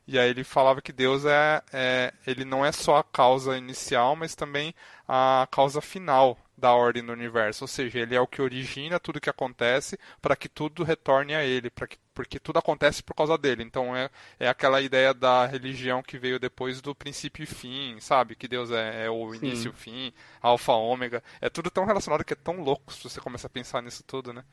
E 0.06 0.18
aí 0.18 0.28
ele 0.30 0.44
falava 0.44 0.82
que 0.82 0.92
Deus 0.92 1.24
é, 1.24 1.62
é, 1.72 2.12
ele 2.26 2.44
não 2.44 2.64
é 2.64 2.72
só 2.72 2.96
a 2.96 3.04
causa 3.04 3.56
inicial, 3.56 4.14
mas 4.14 4.34
também 4.34 4.74
a 5.08 5.48
causa 5.50 5.80
final 5.80 6.38
da 6.56 6.72
ordem 6.72 7.04
do 7.04 7.12
universo. 7.12 7.64
Ou 7.64 7.68
seja, 7.68 8.00
ele 8.00 8.14
é 8.14 8.20
o 8.20 8.26
que 8.26 8.42
origina 8.42 9.00
tudo 9.00 9.20
que 9.20 9.30
acontece 9.30 9.98
para 10.20 10.36
que 10.36 10.48
tudo 10.48 10.84
retorne 10.84 11.34
a 11.34 11.42
ele, 11.44 11.70
para 11.70 11.86
que 11.86 11.98
porque 12.14 12.38
tudo 12.38 12.58
acontece 12.58 13.02
por 13.02 13.14
causa 13.14 13.36
dele. 13.36 13.62
Então 13.62 13.94
é, 13.94 14.08
é 14.38 14.48
aquela 14.48 14.80
ideia 14.80 15.12
da 15.12 15.44
religião 15.46 16.02
que 16.02 16.16
veio 16.16 16.38
depois 16.38 16.80
do 16.80 16.94
princípio 16.94 17.42
e 17.42 17.46
fim, 17.46 17.98
sabe? 18.00 18.36
Que 18.36 18.46
Deus 18.46 18.70
é, 18.70 19.06
é 19.06 19.10
o 19.10 19.34
início 19.34 19.68
e 19.68 19.70
o 19.70 19.72
fim, 19.72 20.12
alfa, 20.40 20.72
ômega. 20.72 21.22
É 21.40 21.50
tudo 21.50 21.70
tão 21.70 21.84
relacionado 21.84 22.24
que 22.24 22.32
é 22.32 22.36
tão 22.36 22.60
louco 22.62 22.92
se 22.92 23.02
você 23.02 23.20
começa 23.20 23.48
a 23.48 23.50
pensar 23.50 23.82
nisso 23.82 24.04
tudo, 24.06 24.32
né? 24.32 24.44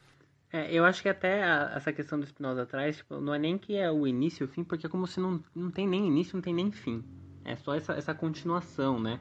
É, 0.53 0.73
eu 0.73 0.83
acho 0.83 1.01
que 1.01 1.07
até 1.07 1.43
a, 1.43 1.73
essa 1.75 1.93
questão 1.93 2.19
do 2.19 2.25
Spinoza 2.25 2.63
atrás, 2.63 2.97
tipo, 2.97 3.19
não 3.21 3.33
é 3.33 3.39
nem 3.39 3.57
que 3.57 3.75
é 3.75 3.89
o 3.89 4.05
início 4.05 4.43
e 4.43 4.45
o 4.45 4.47
fim, 4.47 4.63
porque 4.63 4.85
é 4.85 4.89
como 4.89 5.07
se 5.07 5.19
não, 5.19 5.41
não 5.55 5.71
tem 5.71 5.87
nem 5.87 6.05
início, 6.07 6.35
não 6.35 6.41
tem 6.41 6.53
nem 6.53 6.71
fim. 6.71 7.03
É 7.45 7.55
só 7.55 7.73
essa, 7.73 7.93
essa 7.93 8.13
continuação, 8.13 8.99
né? 8.99 9.19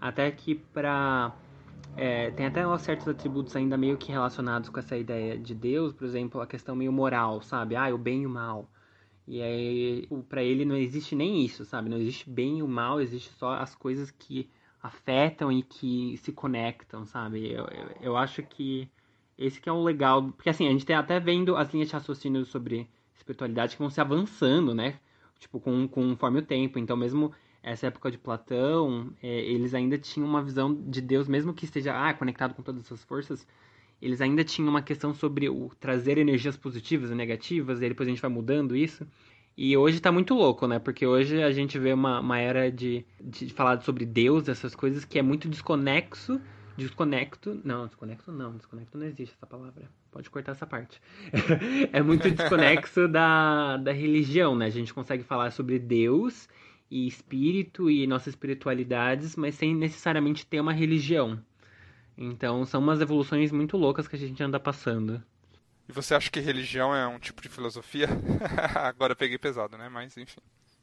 Até 0.00 0.30
que 0.30 0.54
pra... 0.54 1.34
É, 1.96 2.30
tem 2.32 2.44
até 2.46 2.62
certos 2.78 3.08
atributos 3.08 3.56
ainda 3.56 3.76
meio 3.76 3.96
que 3.96 4.12
relacionados 4.12 4.68
com 4.68 4.78
essa 4.78 4.96
ideia 4.96 5.38
de 5.38 5.54
Deus, 5.54 5.94
por 5.94 6.04
exemplo, 6.04 6.40
a 6.42 6.46
questão 6.46 6.76
meio 6.76 6.92
moral, 6.92 7.40
sabe? 7.40 7.74
Ah, 7.74 7.92
o 7.94 7.96
bem 7.96 8.22
e 8.22 8.26
o 8.26 8.30
mal. 8.30 8.70
E 9.26 9.42
aí, 9.42 10.08
para 10.28 10.42
ele 10.42 10.64
não 10.64 10.76
existe 10.76 11.14
nem 11.14 11.42
isso, 11.44 11.64
sabe? 11.64 11.88
Não 11.88 11.96
existe 11.96 12.28
bem 12.28 12.58
e 12.58 12.62
o 12.62 12.68
mal, 12.68 13.00
existe 13.00 13.30
só 13.32 13.54
as 13.54 13.74
coisas 13.74 14.10
que 14.10 14.50
afetam 14.82 15.50
e 15.50 15.62
que 15.62 16.16
se 16.18 16.32
conectam, 16.32 17.06
sabe? 17.06 17.50
Eu, 17.50 17.64
eu, 17.66 17.88
eu 18.00 18.16
acho 18.16 18.42
que 18.42 18.88
esse 19.38 19.60
que 19.60 19.68
é 19.68 19.72
o 19.72 19.82
legal, 19.82 20.32
porque 20.32 20.48
assim, 20.48 20.66
a 20.66 20.70
gente 20.70 20.86
tem 20.86 20.96
até 20.96 21.20
vendo 21.20 21.56
as 21.56 21.72
linhas 21.72 21.88
de 21.88 21.94
raciocínio 21.94 22.44
sobre 22.44 22.88
espiritualidade 23.14 23.76
que 23.76 23.82
vão 23.82 23.90
se 23.90 24.00
avançando, 24.00 24.74
né? 24.74 24.98
Tipo, 25.38 25.60
com, 25.60 25.86
conforme 25.86 26.38
o 26.38 26.42
tempo. 26.42 26.78
Então, 26.78 26.96
mesmo 26.96 27.32
essa 27.62 27.88
época 27.88 28.10
de 28.10 28.16
Platão, 28.16 29.12
é, 29.22 29.40
eles 29.40 29.74
ainda 29.74 29.98
tinham 29.98 30.28
uma 30.28 30.42
visão 30.42 30.72
de 30.72 31.00
Deus, 31.00 31.28
mesmo 31.28 31.52
que 31.52 31.64
esteja 31.64 31.92
ah, 31.92 32.14
conectado 32.14 32.54
com 32.54 32.62
todas 32.62 32.84
essas 32.84 33.02
forças, 33.04 33.46
eles 34.00 34.20
ainda 34.20 34.44
tinham 34.44 34.70
uma 34.70 34.82
questão 34.82 35.12
sobre 35.12 35.48
o 35.48 35.70
trazer 35.80 36.16
energias 36.16 36.56
positivas 36.56 37.10
e 37.10 37.14
negativas, 37.14 37.78
e 37.82 37.88
depois 37.88 38.08
a 38.08 38.10
gente 38.10 38.22
vai 38.22 38.30
mudando 38.30 38.76
isso. 38.76 39.06
E 39.56 39.76
hoje 39.76 40.00
tá 40.00 40.12
muito 40.12 40.34
louco, 40.34 40.66
né? 40.66 40.78
Porque 40.78 41.06
hoje 41.06 41.42
a 41.42 41.50
gente 41.50 41.78
vê 41.78 41.92
uma, 41.92 42.20
uma 42.20 42.38
era 42.38 42.70
de, 42.70 43.04
de 43.20 43.48
falar 43.50 43.80
sobre 43.82 44.04
Deus, 44.04 44.48
essas 44.48 44.74
coisas, 44.74 45.04
que 45.04 45.18
é 45.18 45.22
muito 45.22 45.48
desconexo 45.48 46.40
Desconecto. 46.76 47.60
Não, 47.64 47.86
desconecto 47.86 48.30
não. 48.30 48.56
Desconecto 48.56 48.98
não 48.98 49.06
existe 49.06 49.34
essa 49.34 49.46
palavra. 49.46 49.88
Pode 50.10 50.28
cortar 50.28 50.52
essa 50.52 50.66
parte. 50.66 51.00
é 51.92 52.02
muito 52.02 52.30
desconexo 52.30 53.08
da, 53.08 53.76
da 53.78 53.92
religião, 53.92 54.54
né? 54.54 54.66
A 54.66 54.70
gente 54.70 54.92
consegue 54.92 55.22
falar 55.22 55.50
sobre 55.50 55.78
Deus 55.78 56.48
e 56.90 57.06
espírito 57.06 57.90
e 57.90 58.06
nossas 58.06 58.28
espiritualidades, 58.28 59.36
mas 59.36 59.54
sem 59.54 59.74
necessariamente 59.74 60.46
ter 60.46 60.60
uma 60.60 60.72
religião. 60.72 61.40
Então 62.16 62.64
são 62.64 62.80
umas 62.80 63.00
evoluções 63.00 63.50
muito 63.50 63.76
loucas 63.76 64.06
que 64.06 64.16
a 64.16 64.18
gente 64.18 64.42
anda 64.42 64.60
passando. 64.60 65.22
E 65.88 65.92
você 65.92 66.14
acha 66.14 66.30
que 66.30 66.40
religião 66.40 66.94
é 66.94 67.06
um 67.06 67.18
tipo 67.18 67.40
de 67.40 67.48
filosofia? 67.48 68.08
Agora 68.74 69.12
eu 69.12 69.16
peguei 69.16 69.38
pesado, 69.38 69.78
né? 69.78 69.88
Mas 69.88 70.16
enfim. 70.16 70.40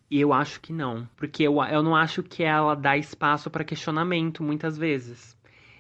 E 0.10 0.20
eu 0.20 0.32
acho 0.32 0.62
que 0.62 0.72
não, 0.72 1.08
porque 1.16 1.44
eu, 1.44 1.62
eu 1.64 1.82
não 1.82 1.96
acho 1.96 2.22
que 2.22 2.44
ela 2.44 2.76
dá 2.76 2.96
espaço 2.98 3.50
para 3.50 3.64
questionamento 3.64 4.44
muitas 4.44 4.78
vezes 4.78 5.36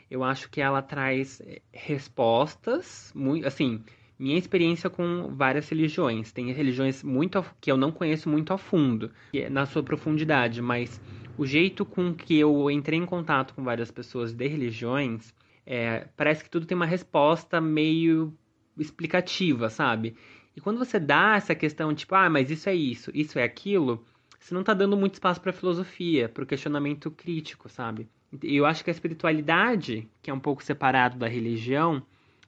eu 0.09 0.23
acho 0.23 0.49
que 0.49 0.61
ela 0.61 0.81
traz 0.81 1.41
eh, 1.41 1.61
respostas, 1.71 3.11
muito, 3.15 3.47
assim, 3.47 3.83
minha 4.17 4.37
experiência 4.37 4.89
com 4.89 5.33
várias 5.35 5.67
religiões. 5.69 6.31
Tem 6.31 6.51
religiões 6.51 7.03
muito 7.03 7.43
que 7.59 7.71
eu 7.71 7.77
não 7.77 7.91
conheço 7.91 8.29
muito 8.29 8.53
a 8.53 8.57
fundo, 8.57 9.11
é 9.33 9.49
na 9.49 9.65
sua 9.65 9.83
profundidade, 9.83 10.61
mas 10.61 11.01
o 11.37 11.45
jeito 11.45 11.85
com 11.85 12.13
que 12.13 12.37
eu 12.37 12.69
entrei 12.69 12.99
em 12.99 13.05
contato 13.05 13.53
com 13.53 13.63
várias 13.63 13.91
pessoas 13.91 14.33
de 14.33 14.47
religiões, 14.47 15.33
é, 15.65 16.07
parece 16.15 16.43
que 16.43 16.49
tudo 16.49 16.65
tem 16.65 16.75
uma 16.75 16.85
resposta 16.85 17.59
meio 17.59 18.33
explicativa, 18.77 19.69
sabe? 19.69 20.15
E 20.55 20.61
quando 20.61 20.77
você 20.77 20.99
dá 20.99 21.35
essa 21.35 21.55
questão, 21.55 21.93
tipo, 21.93 22.13
ah, 22.15 22.29
mas 22.29 22.51
isso 22.51 22.69
é 22.69 22.75
isso, 22.75 23.11
isso 23.13 23.39
é 23.39 23.43
aquilo, 23.43 24.05
você 24.39 24.53
não 24.53 24.61
está 24.61 24.73
dando 24.73 24.95
muito 24.95 25.13
espaço 25.13 25.41
para 25.41 25.53
filosofia, 25.53 26.29
para 26.29 26.43
o 26.43 26.47
questionamento 26.47 27.09
crítico, 27.09 27.67
sabe? 27.69 28.07
Eu 28.41 28.65
acho 28.65 28.83
que 28.83 28.89
a 28.89 28.93
espiritualidade, 28.93 30.07
que 30.21 30.31
é 30.31 30.33
um 30.33 30.39
pouco 30.39 30.63
separado 30.63 31.17
da 31.17 31.27
religião, 31.27 32.01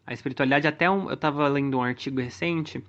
a 0.05 0.13
espiritualidade, 0.13 0.67
até 0.67 0.89
um, 0.89 1.07
eu 1.09 1.15
estava 1.15 1.47
lendo 1.47 1.77
um 1.77 1.83
artigo 1.83 2.21
recente 2.21 2.83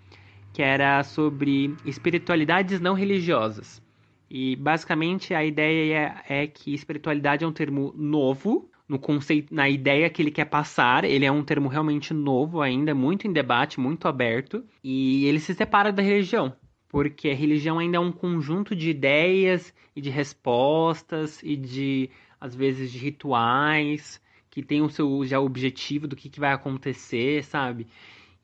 que 0.53 0.63
era 0.63 1.03
sobre 1.03 1.75
espiritualidades 1.85 2.81
não 2.81 2.95
religiosas. 2.95 3.83
E 4.31 4.57
basicamente 4.57 5.35
a 5.35 5.45
ideia 5.45 6.23
é, 6.29 6.43
é 6.43 6.47
que 6.47 6.73
espiritualidade 6.73 7.45
é 7.45 7.47
um 7.47 7.53
termo 7.53 7.93
novo 7.97 8.69
no 8.89 8.99
conceito, 8.99 9.55
na 9.55 9.69
ideia 9.69 10.09
que 10.09 10.23
ele 10.23 10.31
quer 10.31 10.47
passar. 10.47 11.05
Ele 11.05 11.25
é 11.27 11.31
um 11.31 11.45
termo 11.45 11.69
realmente 11.69 12.15
novo 12.15 12.63
ainda, 12.63 12.95
muito 12.95 13.27
em 13.27 13.33
debate, 13.33 13.79
muito 13.79 14.09
aberto, 14.09 14.65
e 14.83 15.27
ele 15.27 15.41
se 15.41 15.55
separa 15.55 15.93
da 15.93 16.03
religião 16.03 16.57
porque 16.89 17.29
a 17.29 17.35
religião 17.35 17.79
ainda 17.79 17.99
é 17.99 18.01
um 18.01 18.13
conjunto 18.13 18.75
de 18.75 18.89
ideias 18.89 19.75
e 19.95 20.01
de 20.01 20.09
respostas 20.09 21.43
e 21.43 21.57
de 21.57 22.09
às 22.41 22.55
vezes 22.55 22.91
de 22.93 22.99
rituais 22.99 24.21
que 24.51 24.63
tem 24.63 24.81
o 24.81 24.89
seu 24.89 25.25
já 25.25 25.39
objetivo 25.39 26.09
do 26.09 26.17
que, 26.17 26.31
que 26.31 26.41
vai 26.41 26.53
acontecer, 26.53 27.45
sabe? 27.45 27.87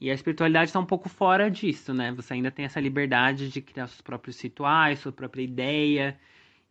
E 0.01 0.11
a 0.11 0.15
espiritualidade 0.15 0.67
está 0.67 0.81
um 0.81 0.85
pouco 0.85 1.09
fora 1.09 1.51
disso, 1.51 1.95
né? 1.95 2.13
Você 2.13 2.35
ainda 2.35 2.51
tem 2.51 2.65
essa 2.65 2.81
liberdade 2.81 3.49
de 3.49 3.61
criar 3.61 3.87
seus 3.87 4.01
próprios 4.01 4.41
rituais, 4.41 4.99
sua 4.99 5.13
própria 5.13 5.43
ideia 5.43 6.19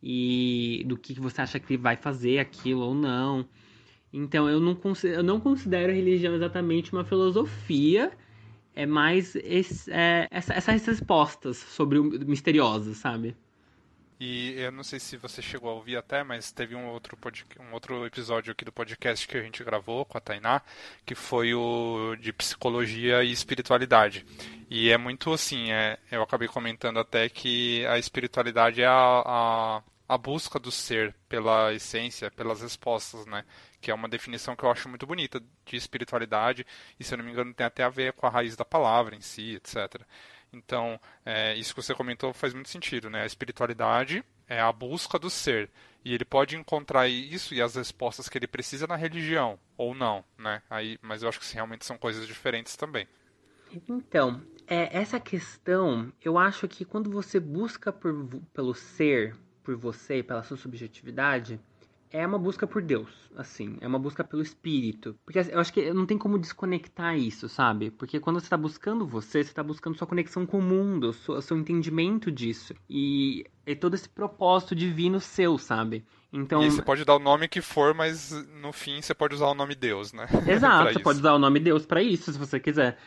e 0.04 0.84
do 0.86 0.98
que, 0.98 1.20
você 1.20 1.42
acha 1.42 1.60
que 1.60 1.78
vai 1.78 1.96
fazer 1.96 2.40
aquilo 2.40 2.82
ou 2.82 2.94
não. 2.94 3.46
Então 4.12 4.50
eu 4.50 4.60
não, 4.60 4.78
eu 5.04 5.24
não 5.24 5.40
considero 5.40 5.92
a 5.92 5.96
religião 5.96 6.36
exatamente 6.36 6.92
uma 6.92 7.06
filosofia, 7.06 8.12
é 8.76 8.86
mais 8.86 9.36
esse, 9.36 9.92
é, 9.92 10.28
essa, 10.30 10.54
essas 10.54 10.86
respostas 10.86 11.58
sobre 11.58 12.00
o 12.00 12.04
misterioso, 12.04 12.94
sabe? 12.94 13.36
E 14.24 14.54
eu 14.60 14.72
não 14.72 14.84
sei 14.84 15.00
se 15.00 15.18
você 15.18 15.42
chegou 15.42 15.72
a 15.72 15.74
ouvir 15.74 15.98
até, 15.98 16.24
mas 16.24 16.52
teve 16.52 16.76
um 16.76 16.86
outro, 16.90 17.18
pod... 17.18 17.44
um 17.60 17.74
outro 17.74 18.06
episódio 18.06 18.52
aqui 18.52 18.64
do 18.64 18.72
podcast 18.72 19.28
que 19.28 19.36
a 19.36 19.42
gente 19.42 19.64
gravou 19.64 20.06
com 20.06 20.16
a 20.16 20.22
Tainá, 20.22 20.62
que 21.04 21.16
foi 21.16 21.56
o 21.56 22.16
de 22.18 22.32
psicologia 22.32 23.24
e 23.24 23.32
espiritualidade. 23.32 24.24
E 24.70 24.92
é 24.92 24.98
muito 24.98 25.34
assim, 25.34 25.72
é, 25.72 25.98
eu 26.12 26.22
acabei 26.22 26.48
comentando 26.48 27.00
até 27.00 27.28
que 27.30 27.84
a 27.88 27.98
espiritualidade 27.98 28.84
é 28.84 28.86
a, 28.86 29.24
a, 29.26 29.82
a 30.08 30.18
busca 30.20 30.60
do 30.60 30.72
ser 30.72 31.16
pela 31.28 31.74
essência, 31.74 32.30
pelas 32.30 32.62
respostas, 32.62 33.26
né? 33.26 33.44
Que 33.82 33.90
é 33.90 33.94
uma 33.96 34.08
definição 34.08 34.56
que 34.56 34.64
eu 34.64 34.70
acho 34.70 34.88
muito 34.88 35.08
bonita 35.08 35.42
de 35.66 35.76
espiritualidade, 35.76 36.64
e 37.00 37.04
se 37.04 37.12
eu 37.12 37.18
não 37.18 37.26
me 37.26 37.32
engano 37.32 37.56
tem 37.56 37.66
até 37.66 37.84
a 37.84 37.90
ver 37.90 38.14
com 38.14 38.28
a 38.28 38.30
raiz 38.30 38.56
da 38.56 38.64
palavra 38.64 39.16
em 39.16 39.22
si, 39.22 39.56
etc. 39.56 40.00
Então, 40.54 41.00
é, 41.26 41.56
isso 41.56 41.74
que 41.74 41.82
você 41.82 41.94
comentou 41.94 42.34
faz 42.34 42.54
muito 42.54 42.70
sentido, 42.70 43.10
né? 43.10 43.24
A 43.24 43.26
espiritualidade 43.26 44.24
é 44.48 44.60
a 44.60 44.72
busca 44.72 45.18
do 45.18 45.30
ser. 45.30 45.70
E 46.04 46.14
ele 46.14 46.26
pode 46.26 46.58
encontrar 46.58 47.08
isso 47.08 47.54
e 47.54 47.62
as 47.62 47.76
respostas 47.76 48.28
que 48.28 48.38
ele 48.38 48.48
precisa 48.48 48.88
na 48.88 48.96
religião, 48.96 49.60
ou 49.78 49.94
não, 49.94 50.26
né? 50.38 50.62
Aí, 50.70 50.98
mas 51.02 51.24
eu 51.24 51.30
acho 51.30 51.40
que 51.40 51.54
realmente 51.54 51.86
são 51.86 51.98
coisas 51.98 52.28
diferentes 52.28 52.76
também. 52.76 53.08
Então, 53.88 54.42
é, 54.68 54.98
essa 54.98 55.20
questão, 55.20 56.12
eu 56.22 56.38
acho 56.38 56.68
que 56.68 56.84
quando 56.84 57.10
você 57.10 57.40
busca 57.40 57.94
por, 57.94 58.14
pelo 58.54 58.74
ser, 58.74 59.36
por 59.64 59.76
você, 59.76 60.22
pela 60.22 60.44
sua 60.44 60.58
subjetividade, 60.58 61.60
é 62.12 62.28
uma 62.28 62.38
busca 62.38 62.68
por 62.68 62.82
Deus, 62.82 63.10
assim, 63.36 63.78
é 63.80 63.88
uma 63.88 63.98
busca 63.98 64.24
pelo 64.24 64.42
espírito. 64.42 65.16
Porque 65.26 65.40
assim, 65.40 65.52
eu 65.52 65.60
acho 65.60 65.72
que 65.72 65.94
não 65.94 66.06
tem 66.06 66.18
como 66.18 66.38
desconectar 66.38 67.18
isso, 67.18 67.48
sabe? 67.48 67.90
Porque 67.90 68.20
quando 68.20 68.40
você 68.40 68.46
está 68.46 68.58
buscando 68.58 69.08
você, 69.08 69.44
você 69.44 69.50
está 69.50 69.64
buscando 69.64 69.98
sua 69.98 70.08
conexão 70.08 70.46
com 70.46 70.60
o 70.60 70.62
mundo, 70.62 71.14
seu, 71.14 71.42
seu 71.42 71.58
entendimento 71.58 72.30
disso. 72.30 72.74
E 72.90 73.46
é 73.66 73.74
todo 73.74 73.94
esse 73.94 74.10
propósito 74.10 74.76
divino 74.76 75.20
seu, 75.20 75.58
sabe? 75.58 76.06
Então, 76.34 76.64
e 76.64 76.70
você 76.70 76.82
pode 76.82 77.06
dar 77.06 77.16
o 77.16 77.20
nome 77.20 77.48
que 77.48 77.62
for, 77.62 77.94
mas 77.94 78.32
no 78.62 78.72
fim 78.72 79.02
você 79.02 79.14
pode 79.14 79.36
usar 79.36 79.48
o 79.48 79.56
nome 79.56 79.76
Deus, 79.76 80.14
né? 80.14 80.28
Exato, 80.48 80.94
você 80.94 81.00
pode 81.00 81.20
usar 81.20 81.34
o 81.34 81.40
nome 81.40 81.60
Deus 81.60 81.86
para 81.86 82.02
isso, 82.02 82.32
se 82.32 82.40
você 82.40 82.60
quiser. 82.60 82.98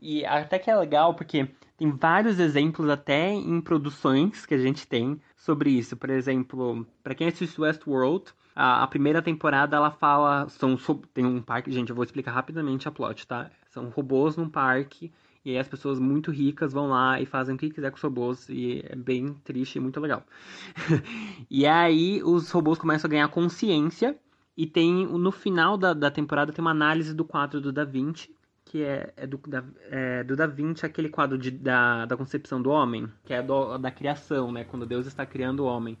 E 0.00 0.24
até 0.24 0.58
que 0.58 0.70
é 0.70 0.76
legal 0.76 1.14
porque 1.14 1.48
tem 1.76 1.90
vários 1.90 2.38
exemplos 2.38 2.88
até 2.88 3.30
em 3.30 3.60
produções 3.60 4.44
que 4.44 4.54
a 4.54 4.58
gente 4.58 4.86
tem 4.86 5.20
sobre 5.36 5.70
isso. 5.70 5.96
Por 5.96 6.10
exemplo, 6.10 6.86
para 7.02 7.14
quem 7.14 7.28
assiste 7.28 7.60
Westworld, 7.60 8.32
a, 8.54 8.82
a 8.82 8.86
primeira 8.86 9.22
temporada 9.22 9.76
ela 9.76 9.90
fala. 9.90 10.48
São, 10.48 10.76
tem 11.14 11.24
um 11.24 11.40
parque. 11.40 11.70
Gente, 11.70 11.90
eu 11.90 11.96
vou 11.96 12.04
explicar 12.04 12.32
rapidamente 12.32 12.88
a 12.88 12.90
plot, 12.90 13.26
tá? 13.26 13.50
São 13.68 13.88
robôs 13.88 14.36
num 14.36 14.48
parque 14.48 15.12
E 15.44 15.50
aí 15.50 15.58
as 15.58 15.68
pessoas 15.68 15.98
muito 15.98 16.30
ricas 16.30 16.72
vão 16.72 16.88
lá 16.88 17.20
e 17.20 17.26
fazem 17.26 17.54
o 17.54 17.58
que 17.58 17.70
quiser 17.70 17.90
com 17.90 17.96
os 17.96 18.02
robôs. 18.02 18.48
E 18.48 18.82
é 18.84 18.96
bem 18.96 19.34
triste 19.44 19.76
e 19.76 19.80
muito 19.80 20.00
legal. 20.00 20.24
e 21.48 21.66
aí 21.66 22.22
os 22.22 22.50
robôs 22.50 22.78
começam 22.78 23.08
a 23.08 23.10
ganhar 23.10 23.28
consciência. 23.28 24.18
E 24.56 24.66
tem 24.66 25.06
no 25.06 25.32
final 25.32 25.78
da, 25.78 25.94
da 25.94 26.10
temporada 26.10 26.52
tem 26.52 26.62
uma 26.62 26.72
análise 26.72 27.14
do 27.14 27.24
quadro 27.24 27.60
do 27.60 27.72
Da 27.72 27.84
Vinci. 27.84 28.34
Que 28.64 28.84
é, 28.84 29.12
é, 29.16 29.26
do, 29.26 29.36
da, 29.48 29.64
é 29.90 30.22
do 30.22 30.36
Da 30.36 30.46
Vinci, 30.46 30.86
aquele 30.86 31.08
quadro 31.08 31.36
de, 31.36 31.50
da, 31.50 32.06
da 32.06 32.16
concepção 32.16 32.62
do 32.62 32.70
homem, 32.70 33.08
que 33.24 33.32
é 33.32 33.42
do, 33.42 33.76
da 33.78 33.90
criação, 33.90 34.52
né? 34.52 34.62
Quando 34.62 34.86
Deus 34.86 35.06
está 35.06 35.26
criando 35.26 35.60
o 35.60 35.66
homem. 35.66 35.98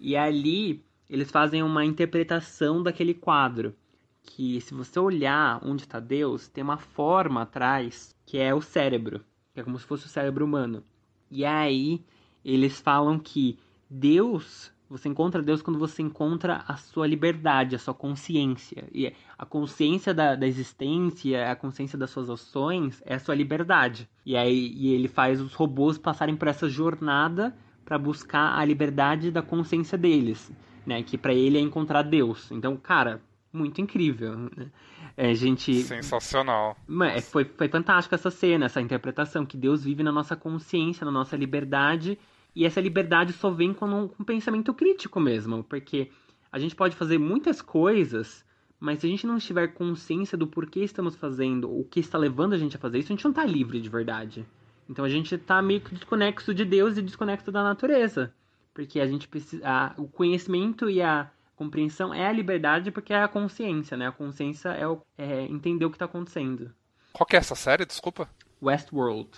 E 0.00 0.16
ali 0.16 0.84
eles 1.08 1.30
fazem 1.30 1.62
uma 1.62 1.84
interpretação 1.84 2.82
daquele 2.82 3.14
quadro. 3.14 3.74
Que 4.22 4.60
se 4.60 4.74
você 4.74 5.00
olhar 5.00 5.60
onde 5.64 5.82
está 5.82 5.98
Deus, 5.98 6.48
tem 6.48 6.62
uma 6.62 6.76
forma 6.76 7.42
atrás 7.42 8.14
que 8.26 8.36
é 8.36 8.54
o 8.54 8.60
cérebro, 8.60 9.24
que 9.54 9.60
é 9.60 9.64
como 9.64 9.78
se 9.78 9.86
fosse 9.86 10.04
o 10.04 10.08
cérebro 10.08 10.44
humano. 10.44 10.84
E 11.30 11.46
aí 11.46 12.04
eles 12.44 12.78
falam 12.78 13.18
que 13.18 13.58
Deus, 13.88 14.70
você 14.88 15.08
encontra 15.08 15.40
Deus 15.40 15.62
quando 15.62 15.78
você 15.78 16.02
encontra 16.02 16.62
a 16.68 16.76
sua 16.76 17.06
liberdade, 17.06 17.74
a 17.74 17.78
sua 17.78 17.94
consciência. 17.94 18.84
E 18.92 19.10
a 19.38 19.46
consciência 19.46 20.12
da, 20.12 20.34
da 20.34 20.46
existência, 20.46 21.50
a 21.50 21.56
consciência 21.56 21.96
das 21.96 22.10
suas 22.10 22.28
ações 22.28 23.02
é 23.06 23.14
a 23.14 23.18
sua 23.18 23.34
liberdade. 23.34 24.06
E 24.26 24.36
aí 24.36 24.74
e 24.76 24.92
ele 24.92 25.08
faz 25.08 25.40
os 25.40 25.54
robôs 25.54 25.96
passarem 25.96 26.36
por 26.36 26.48
essa 26.48 26.68
jornada 26.68 27.56
para 27.82 27.96
buscar 27.96 28.58
a 28.58 28.62
liberdade 28.62 29.30
da 29.30 29.40
consciência 29.40 29.96
deles 29.96 30.52
né? 30.88 31.02
Que 31.02 31.18
para 31.18 31.34
ele 31.34 31.58
é 31.58 31.60
encontrar 31.60 32.02
Deus. 32.02 32.50
Então, 32.50 32.74
cara, 32.78 33.20
muito 33.52 33.78
incrível. 33.80 34.36
Né? 34.36 34.70
É, 35.14 35.34
gente. 35.34 35.82
Sensacional. 35.82 36.76
É, 37.14 37.20
foi, 37.20 37.44
foi 37.44 37.68
fantástica 37.68 38.16
essa 38.16 38.30
cena, 38.30 38.64
essa 38.64 38.80
interpretação, 38.80 39.44
que 39.44 39.56
Deus 39.56 39.84
vive 39.84 40.02
na 40.02 40.10
nossa 40.10 40.34
consciência, 40.34 41.04
na 41.04 41.12
nossa 41.12 41.36
liberdade, 41.36 42.18
e 42.56 42.64
essa 42.64 42.80
liberdade 42.80 43.34
só 43.34 43.50
vem 43.50 43.74
com 43.74 43.86
um, 43.86 44.08
com 44.08 44.22
um 44.22 44.24
pensamento 44.24 44.72
crítico 44.72 45.20
mesmo, 45.20 45.62
porque 45.62 46.10
a 46.50 46.58
gente 46.58 46.74
pode 46.74 46.96
fazer 46.96 47.18
muitas 47.18 47.60
coisas, 47.60 48.42
mas 48.80 49.00
se 49.00 49.06
a 49.06 49.10
gente 49.10 49.26
não 49.26 49.38
tiver 49.38 49.68
consciência 49.68 50.38
do 50.38 50.46
porquê 50.46 50.80
estamos 50.80 51.14
fazendo, 51.14 51.70
o 51.70 51.84
que 51.84 52.00
está 52.00 52.16
levando 52.16 52.54
a 52.54 52.58
gente 52.58 52.76
a 52.76 52.78
fazer 52.78 52.98
isso, 52.98 53.12
a 53.12 53.14
gente 53.14 53.24
não 53.24 53.32
está 53.32 53.44
livre 53.44 53.78
de 53.78 53.90
verdade. 53.90 54.46
Então 54.88 55.04
a 55.04 55.08
gente 55.08 55.34
está 55.34 55.60
meio 55.60 55.82
que 55.82 55.94
desconexo 55.94 56.54
de 56.54 56.64
Deus 56.64 56.96
e 56.96 57.02
desconexo 57.02 57.52
da 57.52 57.62
natureza 57.62 58.32
porque 58.78 59.00
a 59.00 59.08
gente 59.08 59.26
precisa. 59.26 59.68
A, 59.68 59.92
o 59.96 60.06
conhecimento 60.06 60.88
e 60.88 61.02
a 61.02 61.28
compreensão 61.56 62.14
é 62.14 62.28
a 62.28 62.32
liberdade, 62.32 62.92
porque 62.92 63.12
é 63.12 63.20
a 63.20 63.26
consciência, 63.26 63.96
né? 63.96 64.06
A 64.06 64.12
consciência 64.12 64.68
é, 64.68 64.86
o, 64.86 65.02
é 65.18 65.42
entender 65.46 65.84
o 65.84 65.90
que 65.90 65.96
está 65.96 66.04
acontecendo. 66.04 66.72
Qual 67.12 67.26
que 67.26 67.34
é 67.34 67.40
essa 67.40 67.56
série? 67.56 67.84
Desculpa. 67.84 68.30
Westworld. 68.62 69.30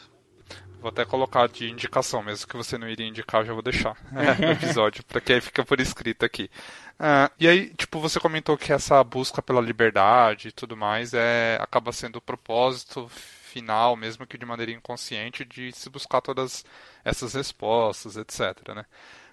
Vou 0.79 0.91
até 0.91 1.07
colocar 1.07 1.49
de 1.49 1.71
indicação, 1.71 2.23
mesmo 2.23 2.47
que 2.47 2.57
você 2.57 2.77
não 2.77 2.87
iria 2.87 3.07
indicar, 3.07 3.43
já 3.47 3.55
vou 3.55 3.63
deixar 3.63 3.97
no 4.13 4.51
episódio, 4.51 5.03
porque 5.05 5.33
aí 5.33 5.41
fica 5.41 5.65
por 5.65 5.81
escrito 5.81 6.23
aqui. 6.23 6.51
Uh, 6.99 7.33
e 7.41 7.49
aí, 7.49 7.71
tipo, 7.75 7.99
você 7.99 8.21
comentou 8.21 8.59
que 8.59 8.75
essa 8.75 9.03
busca 9.03 9.41
pela 9.41 9.63
liberdade 9.63 10.49
e 10.49 10.53
tudo 10.53 10.77
mais 10.77 11.15
é 11.15 11.57
acaba 11.63 11.93
sendo 11.93 12.17
o 12.17 12.21
propósito 12.21 13.09
final, 13.09 13.97
mesmo 13.97 14.27
que 14.27 14.37
de 14.37 14.45
maneira 14.45 14.71
inconsciente, 14.71 15.47
de 15.47 15.73
se 15.73 15.89
buscar 15.89 16.21
todas 16.21 16.63
essas 17.03 17.33
respostas, 17.33 18.19
etc. 18.19 18.75
Né? 18.75 18.85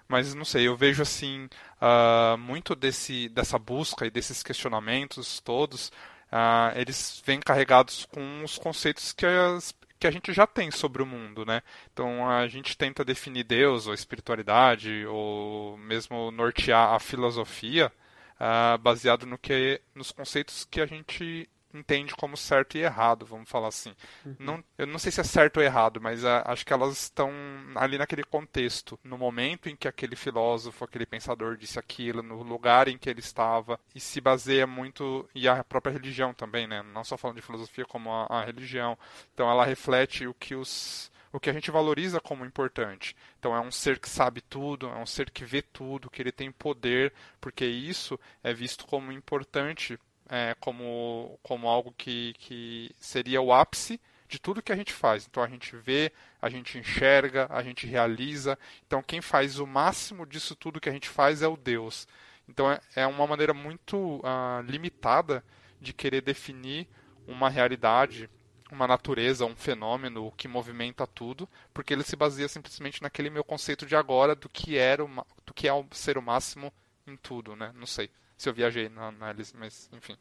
Mas 0.08 0.34
não 0.34 0.44
sei, 0.44 0.66
eu 0.66 0.76
vejo 0.76 1.02
assim 1.02 1.48
uh, 1.80 2.38
muito 2.38 2.74
desse, 2.74 3.28
dessa 3.28 3.58
busca 3.58 4.06
e 4.06 4.10
desses 4.10 4.42
questionamentos 4.42 5.38
todos, 5.40 5.88
uh, 6.32 6.76
eles 6.76 7.22
vêm 7.24 7.40
carregados 7.40 8.06
com 8.06 8.42
os 8.42 8.58
conceitos 8.58 9.12
que, 9.12 9.26
as, 9.26 9.74
que 9.98 10.06
a 10.06 10.10
gente 10.10 10.32
já 10.32 10.46
tem 10.46 10.70
sobre 10.70 11.02
o 11.02 11.06
mundo, 11.06 11.44
né? 11.44 11.62
Então 11.92 12.28
a 12.28 12.48
gente 12.48 12.76
tenta 12.76 13.04
definir 13.04 13.44
Deus 13.44 13.86
ou 13.86 13.94
espiritualidade 13.94 15.04
ou 15.06 15.76
mesmo 15.76 16.30
nortear 16.30 16.94
a 16.94 16.98
filosofia 16.98 17.92
uh, 18.40 18.78
baseado 18.78 19.26
no 19.26 19.36
que, 19.36 19.80
nos 19.94 20.10
conceitos 20.10 20.64
que 20.64 20.80
a 20.80 20.86
gente 20.86 21.48
entende 21.72 22.14
como 22.14 22.36
certo 22.36 22.76
e 22.76 22.82
errado, 22.82 23.26
vamos 23.26 23.48
falar 23.48 23.68
assim. 23.68 23.94
Uhum. 24.24 24.36
Não, 24.38 24.64
eu 24.76 24.86
não 24.86 24.98
sei 24.98 25.12
se 25.12 25.20
é 25.20 25.24
certo 25.24 25.58
ou 25.58 25.62
errado, 25.62 26.00
mas 26.00 26.24
a, 26.24 26.42
acho 26.46 26.64
que 26.64 26.72
elas 26.72 26.98
estão 26.98 27.30
ali 27.74 27.98
naquele 27.98 28.24
contexto, 28.24 28.98
no 29.04 29.18
momento 29.18 29.68
em 29.68 29.76
que 29.76 29.88
aquele 29.88 30.16
filósofo, 30.16 30.84
aquele 30.84 31.06
pensador 31.06 31.56
disse 31.56 31.78
aquilo, 31.78 32.22
no 32.22 32.42
lugar 32.42 32.88
em 32.88 32.98
que 32.98 33.08
ele 33.08 33.20
estava, 33.20 33.78
e 33.94 34.00
se 34.00 34.20
baseia 34.20 34.66
muito, 34.66 35.28
e 35.34 35.48
a 35.48 35.62
própria 35.62 35.92
religião 35.92 36.32
também, 36.32 36.66
né? 36.66 36.82
Não 36.82 37.04
só 37.04 37.16
falando 37.16 37.36
de 37.36 37.42
filosofia, 37.42 37.84
como 37.84 38.10
a, 38.10 38.26
a 38.28 38.44
religião. 38.44 38.96
Então 39.34 39.50
ela 39.50 39.64
reflete 39.64 40.26
o 40.26 40.34
que 40.34 40.54
os 40.54 41.10
o 41.32 41.38
que 41.38 41.50
a 41.50 41.52
gente 41.52 41.70
valoriza 41.70 42.20
como 42.20 42.44
importante. 42.44 43.14
Então 43.38 43.54
é 43.54 43.60
um 43.60 43.70
ser 43.70 43.98
que 43.98 44.08
sabe 44.08 44.40
tudo, 44.40 44.88
é 44.88 44.96
um 44.96 45.06
ser 45.06 45.30
que 45.30 45.44
vê 45.44 45.62
tudo, 45.62 46.10
que 46.10 46.22
ele 46.22 46.32
tem 46.32 46.50
poder, 46.50 47.12
porque 47.40 47.64
isso 47.64 48.18
é 48.42 48.52
visto 48.52 48.86
como 48.86 49.12
importante 49.12 49.98
é, 50.28 50.54
como, 50.60 51.38
como 51.42 51.68
algo 51.68 51.92
que, 51.96 52.34
que 52.38 52.90
seria 52.98 53.40
o 53.40 53.52
ápice 53.52 54.00
de 54.28 54.38
tudo 54.38 54.62
que 54.62 54.72
a 54.72 54.76
gente 54.76 54.92
faz. 54.92 55.26
Então 55.26 55.42
a 55.42 55.48
gente 55.48 55.74
vê, 55.76 56.12
a 56.40 56.48
gente 56.50 56.78
enxerga, 56.78 57.46
a 57.50 57.62
gente 57.62 57.86
realiza. 57.86 58.58
Então 58.86 59.02
quem 59.02 59.20
faz 59.20 59.58
o 59.58 59.66
máximo 59.66 60.26
disso 60.26 60.54
tudo 60.54 60.80
que 60.80 60.88
a 60.88 60.92
gente 60.92 61.08
faz 61.08 61.42
é 61.42 61.48
o 61.48 61.56
Deus. 61.56 62.06
Então 62.48 62.70
é, 62.70 62.80
é 62.94 63.06
uma 63.06 63.26
maneira 63.26 63.54
muito 63.54 64.18
uh, 64.18 64.60
limitada 64.64 65.42
de 65.80 65.92
querer 65.92 66.20
definir 66.20 66.86
uma 67.26 67.48
realidade, 67.48 68.28
uma 68.70 68.86
natureza, 68.86 69.46
um 69.46 69.56
fenômeno 69.56 70.32
que 70.36 70.48
movimenta 70.48 71.06
tudo, 71.06 71.48
porque 71.72 71.92
ele 71.92 72.02
se 72.02 72.16
baseia 72.16 72.48
simplesmente 72.48 73.02
naquele 73.02 73.30
meu 73.30 73.44
conceito 73.44 73.86
de 73.86 73.96
agora 73.96 74.34
do 74.34 74.48
que 74.48 74.76
era 74.76 75.04
o, 75.04 75.26
do 75.46 75.54
que 75.54 75.68
é 75.68 75.84
ser 75.92 76.18
o 76.18 76.22
máximo 76.22 76.72
em 77.06 77.16
tudo, 77.16 77.56
né? 77.56 77.72
Não 77.74 77.86
sei 77.86 78.10
se 78.38 78.48
eu 78.48 78.54
viajei 78.54 78.88
na 78.88 79.08
análise, 79.08 79.52
mas 79.58 79.90
enfim. 79.92 80.16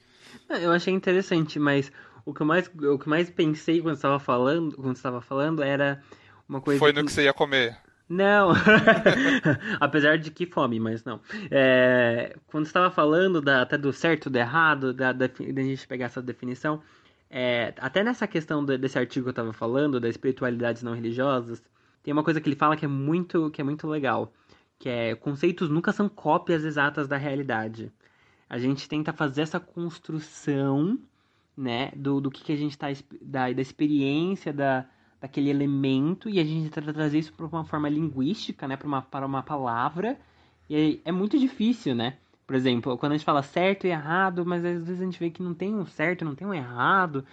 É, 0.49 0.65
eu 0.65 0.71
achei 0.71 0.91
interessante, 0.91 1.59
mas 1.59 1.91
o 2.25 2.33
que 2.33 2.41
eu 2.41 2.45
mais, 2.47 2.67
o 2.67 2.97
que 2.97 3.07
mais 3.07 3.29
pensei 3.29 3.79
quando 3.79 3.95
estava 3.95 4.19
falando, 4.19 4.75
quando 4.75 4.95
estava 4.95 5.21
falando 5.21 5.61
era 5.61 6.01
uma 6.49 6.59
coisa. 6.59 6.79
Foi 6.79 6.91
no 6.91 7.01
que, 7.01 7.05
que 7.05 7.11
você 7.13 7.23
ia 7.23 7.33
comer. 7.33 7.77
Não, 8.09 8.53
apesar 9.79 10.17
de 10.17 10.31
que 10.31 10.47
fome, 10.47 10.79
mas 10.79 11.03
não. 11.03 11.21
É, 11.51 12.35
quando 12.47 12.65
estava 12.65 12.89
falando 12.89 13.39
da, 13.39 13.61
até 13.61 13.77
do 13.77 13.93
certo, 13.93 14.31
do 14.31 14.37
errado, 14.37 14.93
da, 14.93 15.11
da, 15.11 15.27
da 15.27 15.61
gente 15.61 15.87
pegar 15.87 16.07
essa 16.07 16.21
definição, 16.21 16.81
é, 17.29 17.73
até 17.77 18.03
nessa 18.03 18.25
questão 18.25 18.65
desse 18.65 18.97
artigo 18.97 19.25
que 19.25 19.29
eu 19.29 19.31
estava 19.31 19.53
falando, 19.53 19.99
das 19.99 20.11
espiritualidades 20.11 20.81
não 20.81 20.93
religiosas, 20.93 21.61
tem 22.01 22.11
uma 22.13 22.23
coisa 22.23 22.41
que 22.41 22.49
ele 22.49 22.55
fala 22.55 22.75
que 22.75 22.85
é 22.85 22.87
muito, 22.87 23.51
que 23.51 23.61
é 23.61 23.63
muito 23.63 23.87
legal, 23.87 24.33
que 24.79 24.89
é 24.89 25.13
conceitos 25.13 25.69
nunca 25.69 25.91
são 25.91 26.09
cópias 26.09 26.63
exatas 26.63 27.07
da 27.07 27.17
realidade 27.17 27.91
a 28.49 28.57
gente 28.57 28.87
tenta 28.87 29.11
fazer 29.11 29.41
essa 29.41 29.59
construção, 29.59 30.97
né, 31.55 31.91
do, 31.95 32.21
do 32.21 32.29
que, 32.29 32.43
que 32.43 32.51
a 32.51 32.55
gente 32.55 32.71
está 32.71 32.87
da, 33.21 33.51
da 33.51 33.61
experiência 33.61 34.53
da, 34.53 34.85
daquele 35.19 35.49
elemento 35.49 36.29
e 36.29 36.39
a 36.39 36.43
gente 36.43 36.69
tenta 36.69 36.93
trazer 36.93 37.19
isso 37.19 37.33
para 37.33 37.47
uma 37.47 37.65
forma 37.65 37.89
linguística, 37.89 38.67
né, 38.67 38.77
para 38.77 38.87
uma, 38.87 39.01
para 39.01 39.25
uma 39.25 39.41
palavra. 39.41 40.19
E 40.69 40.99
é, 41.05 41.09
é 41.09 41.11
muito 41.11 41.37
difícil, 41.39 41.95
né? 41.95 42.17
Por 42.45 42.55
exemplo, 42.55 42.97
quando 42.97 43.13
a 43.13 43.17
gente 43.17 43.25
fala 43.25 43.41
certo 43.41 43.87
e 43.87 43.89
errado, 43.89 44.45
mas 44.45 44.63
às 44.63 44.85
vezes 44.85 45.01
a 45.01 45.03
gente 45.03 45.19
vê 45.19 45.29
que 45.29 45.43
não 45.43 45.53
tem 45.53 45.75
um 45.75 45.85
certo, 45.85 46.23
não 46.23 46.35
tem 46.35 46.47
um 46.47 46.53
errado. 46.53 47.25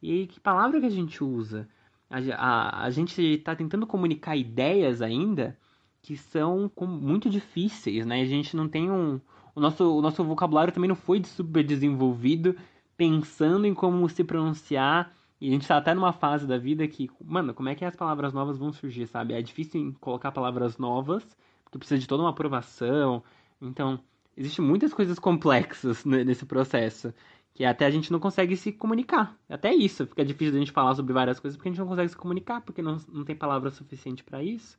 E 0.00 0.26
que 0.26 0.40
palavra 0.40 0.80
que 0.80 0.86
a 0.86 0.90
gente 0.90 1.22
usa? 1.22 1.68
A, 2.08 2.18
a, 2.36 2.84
a 2.84 2.90
gente 2.90 3.20
está 3.20 3.54
tentando 3.54 3.86
comunicar 3.86 4.36
ideias 4.36 5.02
ainda 5.02 5.58
que 6.00 6.16
são 6.16 6.70
muito 6.80 7.30
difíceis, 7.30 8.04
né? 8.06 8.22
A 8.22 8.24
gente 8.24 8.56
não 8.56 8.68
tem 8.68 8.90
um, 8.90 9.20
o 9.54 9.60
nosso, 9.60 9.98
o 9.98 10.00
nosso 10.00 10.24
vocabulário 10.24 10.72
também 10.72 10.88
não 10.88 10.96
foi 10.96 11.22
super 11.24 11.62
desenvolvido, 11.62 12.56
pensando 12.96 13.66
em 13.66 13.74
como 13.74 14.08
se 14.08 14.24
pronunciar. 14.24 15.14
E 15.40 15.48
a 15.48 15.50
gente 15.50 15.66
tá 15.66 15.76
até 15.76 15.92
numa 15.92 16.12
fase 16.12 16.46
da 16.46 16.56
vida 16.56 16.86
que, 16.86 17.10
mano, 17.24 17.52
como 17.52 17.68
é 17.68 17.74
que 17.74 17.84
as 17.84 17.96
palavras 17.96 18.32
novas 18.32 18.56
vão 18.56 18.72
surgir, 18.72 19.06
sabe? 19.06 19.34
É 19.34 19.42
difícil 19.42 19.94
colocar 20.00 20.30
palavras 20.32 20.78
novas, 20.78 21.24
porque 21.64 21.78
precisa 21.78 21.98
de 21.98 22.06
toda 22.06 22.22
uma 22.22 22.30
aprovação. 22.30 23.22
Então, 23.60 23.98
existem 24.36 24.64
muitas 24.64 24.94
coisas 24.94 25.18
complexas 25.18 26.04
nesse 26.04 26.46
processo, 26.46 27.12
que 27.54 27.64
até 27.64 27.84
a 27.86 27.90
gente 27.90 28.12
não 28.12 28.20
consegue 28.20 28.56
se 28.56 28.72
comunicar. 28.72 29.36
Até 29.48 29.74
isso, 29.74 30.06
fica 30.06 30.24
difícil 30.24 30.54
a 30.54 30.58
gente 30.58 30.72
falar 30.72 30.94
sobre 30.94 31.12
várias 31.12 31.40
coisas, 31.40 31.56
porque 31.56 31.68
a 31.68 31.72
gente 31.72 31.80
não 31.80 31.88
consegue 31.88 32.08
se 32.08 32.16
comunicar, 32.16 32.60
porque 32.62 32.80
não, 32.80 32.96
não 33.12 33.24
tem 33.24 33.36
palavra 33.36 33.70
suficiente 33.70 34.22
para 34.22 34.42
isso 34.42 34.78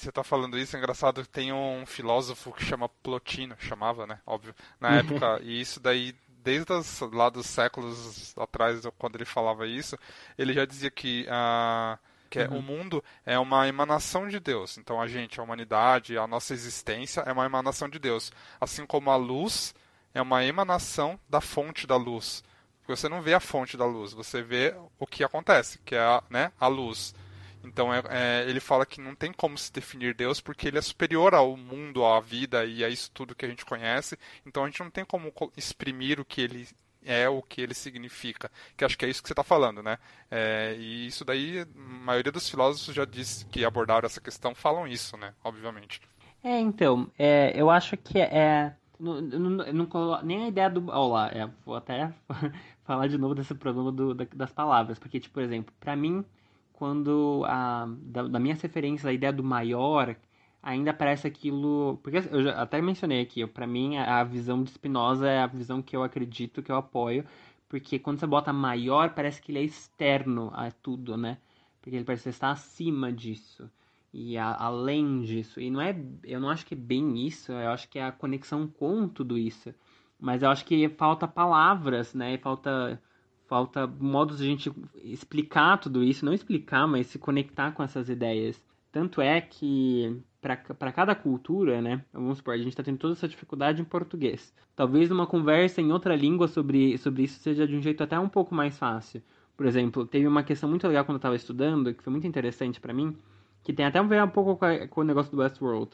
você 0.00 0.10
está 0.10 0.22
falando 0.22 0.58
isso, 0.58 0.76
é 0.76 0.78
engraçado, 0.78 1.26
tem 1.26 1.52
um 1.52 1.84
filósofo 1.86 2.52
que 2.52 2.64
chama 2.64 2.88
Plotino, 2.88 3.56
chamava, 3.58 4.06
né, 4.06 4.20
óbvio, 4.26 4.54
na 4.80 4.96
época, 4.96 5.40
e 5.42 5.60
isso 5.60 5.80
daí, 5.80 6.14
desde 6.42 6.72
os, 6.72 7.00
lá 7.12 7.28
dos 7.28 7.46
séculos 7.46 8.34
atrás, 8.38 8.80
quando 8.98 9.16
ele 9.16 9.24
falava 9.24 9.66
isso, 9.66 9.98
ele 10.36 10.52
já 10.52 10.64
dizia 10.64 10.90
que, 10.90 11.26
uh, 11.26 11.98
que 12.30 12.40
uhum. 12.40 12.58
o 12.58 12.62
mundo 12.62 13.04
é 13.26 13.38
uma 13.38 13.66
emanação 13.66 14.28
de 14.28 14.38
Deus, 14.38 14.78
então 14.78 15.00
a 15.00 15.08
gente, 15.08 15.40
a 15.40 15.42
humanidade, 15.42 16.16
a 16.16 16.26
nossa 16.26 16.54
existência 16.54 17.22
é 17.22 17.32
uma 17.32 17.46
emanação 17.46 17.88
de 17.88 17.98
Deus, 17.98 18.32
assim 18.60 18.86
como 18.86 19.10
a 19.10 19.16
luz 19.16 19.74
é 20.14 20.22
uma 20.22 20.44
emanação 20.44 21.18
da 21.28 21.40
fonte 21.40 21.86
da 21.86 21.96
luz, 21.96 22.42
você 22.88 23.08
não 23.08 23.20
vê 23.20 23.34
a 23.34 23.40
fonte 23.40 23.76
da 23.76 23.84
luz, 23.84 24.14
você 24.14 24.40
vê 24.40 24.74
o 24.98 25.06
que 25.06 25.22
acontece, 25.22 25.78
que 25.84 25.94
é 25.94 26.00
a, 26.00 26.22
né, 26.30 26.50
a 26.58 26.66
luz. 26.68 27.14
Então 27.64 27.92
é, 27.92 28.02
é, 28.08 28.44
ele 28.48 28.60
fala 28.60 28.86
que 28.86 29.00
não 29.00 29.14
tem 29.14 29.32
como 29.32 29.58
se 29.58 29.72
definir 29.72 30.14
Deus 30.14 30.40
porque 30.40 30.68
ele 30.68 30.78
é 30.78 30.82
superior 30.82 31.34
ao 31.34 31.56
mundo, 31.56 32.04
à 32.04 32.20
vida 32.20 32.64
e 32.64 32.84
a 32.84 32.88
isso 32.88 33.10
tudo 33.12 33.34
que 33.34 33.44
a 33.44 33.48
gente 33.48 33.64
conhece. 33.64 34.18
Então 34.46 34.64
a 34.64 34.66
gente 34.66 34.80
não 34.80 34.90
tem 34.90 35.04
como 35.04 35.32
exprimir 35.56 36.20
o 36.20 36.24
que 36.24 36.40
ele 36.40 36.68
é, 37.04 37.28
o 37.28 37.42
que 37.42 37.60
ele 37.60 37.74
significa. 37.74 38.50
Que 38.76 38.84
acho 38.84 38.98
que 38.98 39.04
é 39.04 39.08
isso 39.08 39.22
que 39.22 39.28
você 39.28 39.32
está 39.32 39.44
falando, 39.44 39.82
né? 39.82 39.98
É, 40.30 40.76
e 40.78 41.06
isso 41.06 41.24
daí, 41.24 41.60
a 41.60 41.66
maioria 41.74 42.32
dos 42.32 42.48
filósofos 42.48 42.94
já 42.94 43.04
disse 43.04 43.46
que 43.46 43.64
abordaram 43.64 44.06
essa 44.06 44.20
questão 44.20 44.54
falam 44.54 44.86
isso, 44.86 45.16
né? 45.16 45.32
Obviamente. 45.42 46.00
É, 46.42 46.58
então, 46.60 47.10
é, 47.18 47.52
eu 47.54 47.70
acho 47.70 47.96
que 47.96 48.18
é. 48.18 48.74
Não, 48.98 49.20
não, 49.20 49.50
não, 49.50 50.22
nem 50.22 50.44
a 50.44 50.48
ideia 50.48 50.68
do. 50.68 50.88
Olha 50.88 51.12
lá, 51.12 51.28
é, 51.28 51.48
vou 51.64 51.76
até 51.76 52.12
falar 52.84 53.06
de 53.06 53.16
novo 53.16 53.34
desse 53.34 53.54
problema 53.54 53.92
do, 53.92 54.14
das 54.14 54.52
palavras. 54.52 54.98
Porque, 54.98 55.20
tipo, 55.20 55.34
por 55.34 55.42
exemplo, 55.42 55.72
para 55.80 55.96
mim, 55.96 56.24
quando 56.78 57.42
a, 57.44 57.88
da, 58.02 58.28
da 58.28 58.38
minha 58.38 58.54
referência, 58.54 59.10
a 59.10 59.12
ideia 59.12 59.32
do 59.32 59.42
maior 59.42 60.14
ainda 60.62 60.94
parece 60.94 61.26
aquilo. 61.26 61.98
Porque 62.04 62.18
eu 62.30 62.44
já 62.44 62.62
até 62.62 62.80
mencionei 62.80 63.20
aqui, 63.20 63.44
para 63.48 63.66
mim 63.66 63.96
a, 63.96 64.20
a 64.20 64.24
visão 64.24 64.62
de 64.62 64.70
Spinoza 64.70 65.28
é 65.28 65.40
a 65.40 65.46
visão 65.48 65.82
que 65.82 65.96
eu 65.96 66.04
acredito, 66.04 66.62
que 66.62 66.70
eu 66.70 66.76
apoio. 66.76 67.24
Porque 67.68 67.98
quando 67.98 68.20
você 68.20 68.28
bota 68.28 68.52
maior, 68.52 69.10
parece 69.10 69.42
que 69.42 69.50
ele 69.50 69.58
é 69.58 69.64
externo 69.64 70.52
a 70.54 70.70
tudo, 70.70 71.16
né? 71.16 71.38
Porque 71.80 71.96
ele 71.96 72.04
parece 72.04 72.28
estar 72.28 72.52
acima 72.52 73.12
disso 73.12 73.68
e 74.12 74.38
a, 74.38 74.54
além 74.54 75.22
disso. 75.22 75.60
E 75.60 75.70
não 75.70 75.80
é, 75.80 75.96
eu 76.22 76.38
não 76.40 76.48
acho 76.48 76.64
que 76.64 76.74
é 76.74 76.76
bem 76.78 77.26
isso, 77.26 77.50
eu 77.50 77.70
acho 77.70 77.88
que 77.88 77.98
é 77.98 78.04
a 78.04 78.12
conexão 78.12 78.68
com 78.68 79.08
tudo 79.08 79.36
isso. 79.36 79.74
Mas 80.18 80.42
eu 80.44 80.50
acho 80.50 80.64
que 80.64 80.88
falta 80.90 81.26
palavras, 81.26 82.14
né? 82.14 82.38
Falta 82.38 83.02
falta 83.48 83.86
modos 83.86 84.38
de 84.38 84.44
a 84.44 84.46
gente 84.46 84.72
explicar 85.02 85.78
tudo 85.78 86.04
isso, 86.04 86.24
não 86.24 86.34
explicar, 86.34 86.86
mas 86.86 87.06
se 87.06 87.18
conectar 87.18 87.72
com 87.72 87.82
essas 87.82 88.08
ideias. 88.08 88.62
Tanto 88.92 89.20
é 89.20 89.40
que 89.40 90.22
para 90.40 90.92
cada 90.92 91.14
cultura, 91.14 91.82
né? 91.82 92.04
Vamos 92.12 92.38
supor, 92.38 92.54
a 92.54 92.58
gente 92.58 92.68
está 92.68 92.82
tendo 92.82 92.98
toda 92.98 93.14
essa 93.14 93.26
dificuldade 93.26 93.82
em 93.82 93.84
português. 93.84 94.54
Talvez 94.76 95.10
uma 95.10 95.26
conversa 95.26 95.80
em 95.80 95.90
outra 95.90 96.14
língua 96.14 96.46
sobre, 96.46 96.96
sobre 96.98 97.24
isso 97.24 97.40
seja 97.40 97.66
de 97.66 97.74
um 97.74 97.82
jeito 97.82 98.02
até 98.02 98.18
um 98.18 98.28
pouco 98.28 98.54
mais 98.54 98.78
fácil. 98.78 99.20
Por 99.56 99.66
exemplo, 99.66 100.06
teve 100.06 100.26
uma 100.26 100.44
questão 100.44 100.68
muito 100.68 100.86
legal 100.86 101.04
quando 101.04 101.16
eu 101.16 101.18
estava 101.18 101.34
estudando, 101.34 101.92
que 101.92 102.02
foi 102.02 102.12
muito 102.12 102.26
interessante 102.26 102.80
para 102.80 102.94
mim, 102.94 103.16
que 103.64 103.72
tem 103.72 103.84
até 103.84 103.98
a 103.98 104.02
ver 104.02 104.22
um 104.22 104.28
pouco 104.28 104.56
com, 104.56 104.64
a, 104.64 104.86
com 104.86 105.00
o 105.00 105.04
negócio 105.04 105.32
do 105.32 105.38
Westworld. 105.38 105.90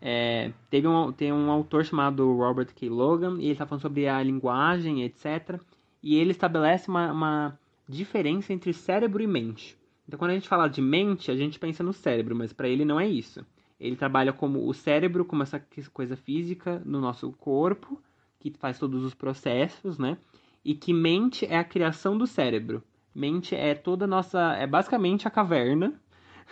É, 0.00 0.52
teve 0.70 0.86
um, 0.86 1.10
tem 1.10 1.32
um 1.32 1.50
autor 1.50 1.84
chamado 1.84 2.36
Robert 2.36 2.68
K. 2.74 2.88
Logan, 2.88 3.38
e 3.38 3.44
ele 3.44 3.52
está 3.52 3.66
falando 3.66 3.82
sobre 3.82 4.06
a 4.06 4.22
linguagem, 4.22 5.02
etc. 5.02 5.58
E 6.02 6.16
ele 6.16 6.30
estabelece 6.30 6.88
uma, 6.88 7.12
uma 7.12 7.58
diferença 7.88 8.52
entre 8.52 8.72
cérebro 8.72 9.22
e 9.22 9.26
mente. 9.26 9.76
Então, 10.06 10.18
quando 10.18 10.30
a 10.30 10.34
gente 10.34 10.48
fala 10.48 10.68
de 10.68 10.80
mente, 10.80 11.30
a 11.30 11.36
gente 11.36 11.58
pensa 11.58 11.82
no 11.82 11.92
cérebro, 11.92 12.34
mas 12.34 12.52
para 12.52 12.68
ele 12.68 12.84
não 12.84 12.98
é 12.98 13.06
isso. 13.06 13.44
Ele 13.78 13.94
trabalha 13.94 14.32
como 14.32 14.66
o 14.66 14.74
cérebro, 14.74 15.24
como 15.24 15.42
essa 15.42 15.64
coisa 15.92 16.16
física 16.16 16.82
no 16.84 17.00
nosso 17.00 17.30
corpo, 17.32 18.02
que 18.40 18.50
faz 18.58 18.78
todos 18.78 19.04
os 19.04 19.14
processos, 19.14 19.98
né? 19.98 20.18
E 20.64 20.74
que 20.74 20.92
mente 20.92 21.46
é 21.46 21.56
a 21.58 21.64
criação 21.64 22.16
do 22.16 22.26
cérebro. 22.26 22.82
Mente 23.14 23.54
é 23.54 23.74
toda 23.74 24.04
a 24.04 24.08
nossa. 24.08 24.54
É 24.54 24.66
basicamente 24.66 25.28
a 25.28 25.30
caverna 25.30 26.00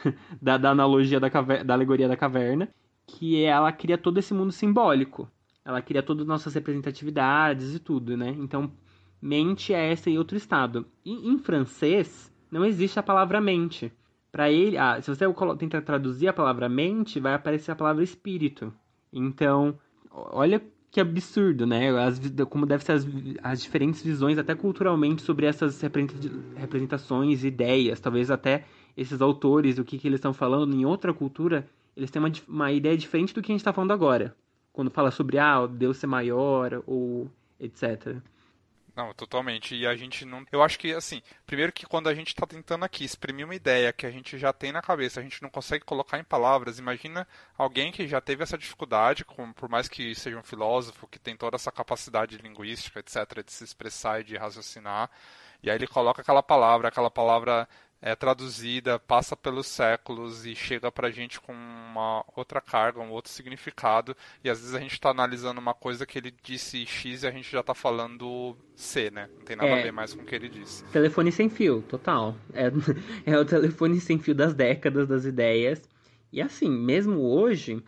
da, 0.40 0.56
da 0.56 0.70
analogia 0.70 1.18
da, 1.18 1.30
caverna, 1.30 1.64
da 1.64 1.74
alegoria 1.74 2.08
da 2.08 2.16
caverna, 2.16 2.68
que 3.06 3.42
ela 3.42 3.72
cria 3.72 3.98
todo 3.98 4.18
esse 4.18 4.32
mundo 4.32 4.52
simbólico. 4.52 5.30
Ela 5.64 5.82
cria 5.82 6.02
todas 6.02 6.22
as 6.22 6.28
nossas 6.28 6.54
representatividades 6.54 7.74
e 7.74 7.78
tudo, 7.80 8.16
né? 8.16 8.30
Então, 8.38 8.70
mente 9.20 9.72
é 9.72 9.92
esse 9.92 10.10
em 10.10 10.18
outro 10.18 10.36
estado. 10.36 10.86
E 11.04 11.28
em 11.28 11.38
francês, 11.38 12.32
não 12.50 12.64
existe 12.64 12.98
a 12.98 13.02
palavra 13.02 13.40
mente. 13.40 13.92
Para 14.30 14.50
ele, 14.50 14.76
ah, 14.76 15.00
se 15.00 15.08
você 15.08 15.24
tentar 15.58 15.82
traduzir 15.82 16.28
a 16.28 16.32
palavra 16.32 16.68
mente, 16.68 17.18
vai 17.18 17.34
aparecer 17.34 17.70
a 17.70 17.76
palavra 17.76 18.04
espírito. 18.04 18.72
Então, 19.12 19.78
olha 20.10 20.62
que 20.90 21.00
absurdo, 21.00 21.66
né? 21.66 21.90
As, 21.98 22.20
como 22.48 22.66
devem 22.66 22.84
ser 22.84 22.92
as, 22.92 23.06
as 23.42 23.62
diferentes 23.62 24.02
visões, 24.02 24.38
até 24.38 24.54
culturalmente, 24.54 25.22
sobre 25.22 25.46
essas 25.46 25.80
representações, 26.56 27.44
ideias, 27.44 28.00
talvez 28.00 28.30
até 28.30 28.64
esses 28.96 29.20
autores, 29.20 29.78
o 29.78 29.84
que, 29.84 29.98
que 29.98 30.08
eles 30.08 30.18
estão 30.18 30.32
falando 30.32 30.74
em 30.74 30.84
outra 30.86 31.12
cultura, 31.12 31.68
eles 31.96 32.10
têm 32.10 32.20
uma, 32.20 32.32
uma 32.48 32.72
ideia 32.72 32.96
diferente 32.96 33.34
do 33.34 33.42
que 33.42 33.52
a 33.52 33.54
gente 33.54 33.60
está 33.60 33.72
falando 33.72 33.92
agora. 33.92 34.34
Quando 34.72 34.90
fala 34.90 35.10
sobre, 35.10 35.38
ah, 35.38 35.66
Deus 35.66 35.98
ser 35.98 36.06
maior, 36.06 36.82
ou 36.86 37.30
etc. 37.60 38.16
Não, 38.96 39.12
totalmente. 39.12 39.76
E 39.76 39.86
a 39.86 39.94
gente 39.94 40.24
não. 40.24 40.44
Eu 40.50 40.62
acho 40.62 40.78
que, 40.78 40.92
assim, 40.94 41.20
primeiro 41.44 41.70
que 41.70 41.84
quando 41.84 42.08
a 42.08 42.14
gente 42.14 42.28
está 42.28 42.46
tentando 42.46 42.82
aqui 42.82 43.04
exprimir 43.04 43.44
uma 43.44 43.54
ideia 43.54 43.92
que 43.92 44.06
a 44.06 44.10
gente 44.10 44.38
já 44.38 44.54
tem 44.54 44.72
na 44.72 44.80
cabeça, 44.80 45.20
a 45.20 45.22
gente 45.22 45.42
não 45.42 45.50
consegue 45.50 45.84
colocar 45.84 46.18
em 46.18 46.24
palavras. 46.24 46.78
Imagina 46.78 47.28
alguém 47.58 47.92
que 47.92 48.08
já 48.08 48.22
teve 48.22 48.42
essa 48.42 48.56
dificuldade, 48.56 49.22
com, 49.22 49.52
por 49.52 49.68
mais 49.68 49.86
que 49.86 50.14
seja 50.14 50.38
um 50.38 50.42
filósofo, 50.42 51.06
que 51.08 51.18
tem 51.18 51.36
toda 51.36 51.56
essa 51.56 51.70
capacidade 51.70 52.38
linguística, 52.38 52.98
etc., 53.00 53.44
de 53.44 53.52
se 53.52 53.64
expressar 53.64 54.22
e 54.22 54.24
de 54.24 54.36
raciocinar. 54.36 55.10
E 55.62 55.70
aí 55.70 55.76
ele 55.76 55.86
coloca 55.86 56.22
aquela 56.22 56.42
palavra, 56.42 56.88
aquela 56.88 57.10
palavra 57.10 57.68
é 58.00 58.14
traduzida, 58.14 58.98
passa 58.98 59.34
pelos 59.34 59.66
séculos 59.66 60.44
e 60.44 60.54
chega 60.54 60.92
pra 60.92 61.10
gente 61.10 61.40
com 61.40 61.52
uma 61.52 62.24
outra 62.36 62.60
carga, 62.60 63.00
um 63.00 63.10
outro 63.10 63.30
significado. 63.30 64.16
E 64.44 64.50
às 64.50 64.60
vezes 64.60 64.74
a 64.74 64.80
gente 64.80 64.92
está 64.92 65.10
analisando 65.10 65.60
uma 65.60 65.74
coisa 65.74 66.06
que 66.06 66.18
ele 66.18 66.32
disse 66.42 66.84
X 66.84 67.22
e 67.22 67.26
a 67.26 67.30
gente 67.30 67.50
já 67.50 67.60
está 67.60 67.74
falando 67.74 68.56
C, 68.74 69.10
né? 69.10 69.28
Não 69.34 69.44
tem 69.44 69.56
nada 69.56 69.68
é, 69.68 69.80
a 69.80 69.82
ver 69.82 69.92
mais 69.92 70.14
com 70.14 70.22
o 70.22 70.24
que 70.24 70.34
ele 70.34 70.48
disse. 70.48 70.84
Telefone 70.84 71.32
sem 71.32 71.48
fio, 71.48 71.82
total. 71.88 72.36
É, 72.52 72.70
é 73.24 73.38
o 73.38 73.44
telefone 73.44 73.98
sem 74.00 74.18
fio 74.18 74.34
das 74.34 74.54
décadas, 74.54 75.08
das 75.08 75.24
ideias. 75.24 75.82
E 76.32 76.40
assim, 76.42 76.70
mesmo 76.70 77.20
hoje, 77.20 77.82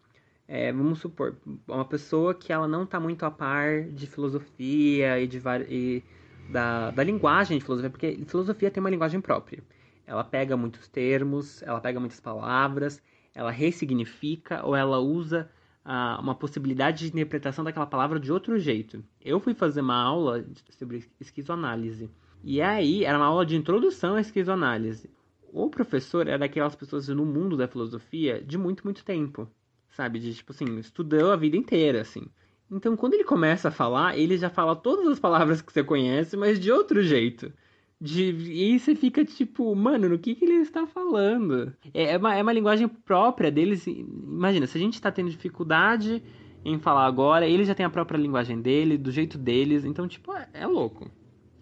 é, 0.46 0.72
vamos 0.72 1.00
supor, 1.00 1.36
uma 1.66 1.84
pessoa 1.84 2.34
que 2.34 2.52
ela 2.52 2.66
não 2.66 2.84
está 2.84 2.98
muito 2.98 3.24
a 3.26 3.30
par 3.30 3.82
de 3.84 4.06
filosofia 4.06 5.20
e, 5.20 5.26
de, 5.26 5.40
e 5.68 6.02
da, 6.48 6.90
da 6.90 7.04
linguagem 7.04 7.58
de 7.58 7.64
filosofia, 7.64 7.90
porque 7.90 8.18
filosofia 8.26 8.70
tem 8.70 8.80
uma 8.80 8.88
linguagem 8.88 9.20
própria. 9.20 9.62
Ela 10.08 10.24
pega 10.24 10.56
muitos 10.56 10.88
termos, 10.88 11.62
ela 11.62 11.82
pega 11.82 12.00
muitas 12.00 12.18
palavras, 12.18 13.02
ela 13.34 13.50
ressignifica 13.50 14.64
ou 14.64 14.74
ela 14.74 14.98
usa 14.98 15.50
ah, 15.84 16.18
uma 16.18 16.34
possibilidade 16.34 17.04
de 17.04 17.12
interpretação 17.12 17.62
daquela 17.62 17.84
palavra 17.84 18.18
de 18.18 18.32
outro 18.32 18.58
jeito. 18.58 19.04
Eu 19.22 19.38
fui 19.38 19.52
fazer 19.52 19.82
uma 19.82 20.02
aula 20.02 20.42
sobre 20.70 21.04
esquizoanálise. 21.20 22.10
E 22.42 22.62
aí, 22.62 23.04
era 23.04 23.18
uma 23.18 23.26
aula 23.26 23.44
de 23.44 23.54
introdução 23.54 24.14
à 24.14 24.20
esquizoanálise. 24.22 25.10
O 25.52 25.68
professor 25.68 26.26
era 26.26 26.38
daquelas 26.38 26.74
pessoas 26.74 27.06
no 27.08 27.26
mundo 27.26 27.54
da 27.54 27.68
filosofia 27.68 28.42
de 28.42 28.56
muito, 28.56 28.84
muito 28.84 29.04
tempo. 29.04 29.46
Sabe? 29.90 30.18
De, 30.18 30.32
tipo 30.34 30.52
assim, 30.52 30.78
estudou 30.78 31.32
a 31.32 31.36
vida 31.36 31.56
inteira, 31.56 32.00
assim. 32.00 32.26
Então, 32.70 32.96
quando 32.96 33.12
ele 33.12 33.24
começa 33.24 33.68
a 33.68 33.72
falar, 33.72 34.16
ele 34.16 34.38
já 34.38 34.48
fala 34.48 34.74
todas 34.74 35.06
as 35.06 35.20
palavras 35.20 35.60
que 35.60 35.70
você 35.70 35.84
conhece, 35.84 36.34
mas 36.34 36.58
de 36.58 36.72
outro 36.72 37.02
jeito. 37.02 37.52
De, 38.00 38.30
e 38.30 38.78
você 38.78 38.94
fica 38.94 39.24
tipo, 39.24 39.74
mano, 39.74 40.08
no 40.08 40.18
que, 40.18 40.34
que 40.34 40.44
ele 40.44 40.54
está 40.54 40.87
falando? 40.87 41.74
É, 41.92 42.12
é, 42.12 42.16
uma, 42.16 42.34
é 42.34 42.42
uma 42.42 42.52
linguagem 42.52 42.87
própria 42.87 43.50
deles. 43.50 43.87
Imagina, 43.87 44.66
se 44.66 44.78
a 44.78 44.80
gente 44.80 44.94
está 44.94 45.11
tendo 45.11 45.30
dificuldade 45.30 46.22
em 46.64 46.78
falar 46.78 47.06
agora, 47.06 47.46
ele 47.46 47.64
já 47.64 47.74
tem 47.74 47.84
a 47.84 47.90
própria 47.90 48.18
linguagem 48.18 48.61
dele, 48.61 48.96
do 48.96 49.11
jeito 49.11 49.37
deles, 49.37 49.84
então, 49.84 50.06
tipo, 50.06 50.32
é, 50.32 50.48
é 50.52 50.66
louco. 50.66 51.11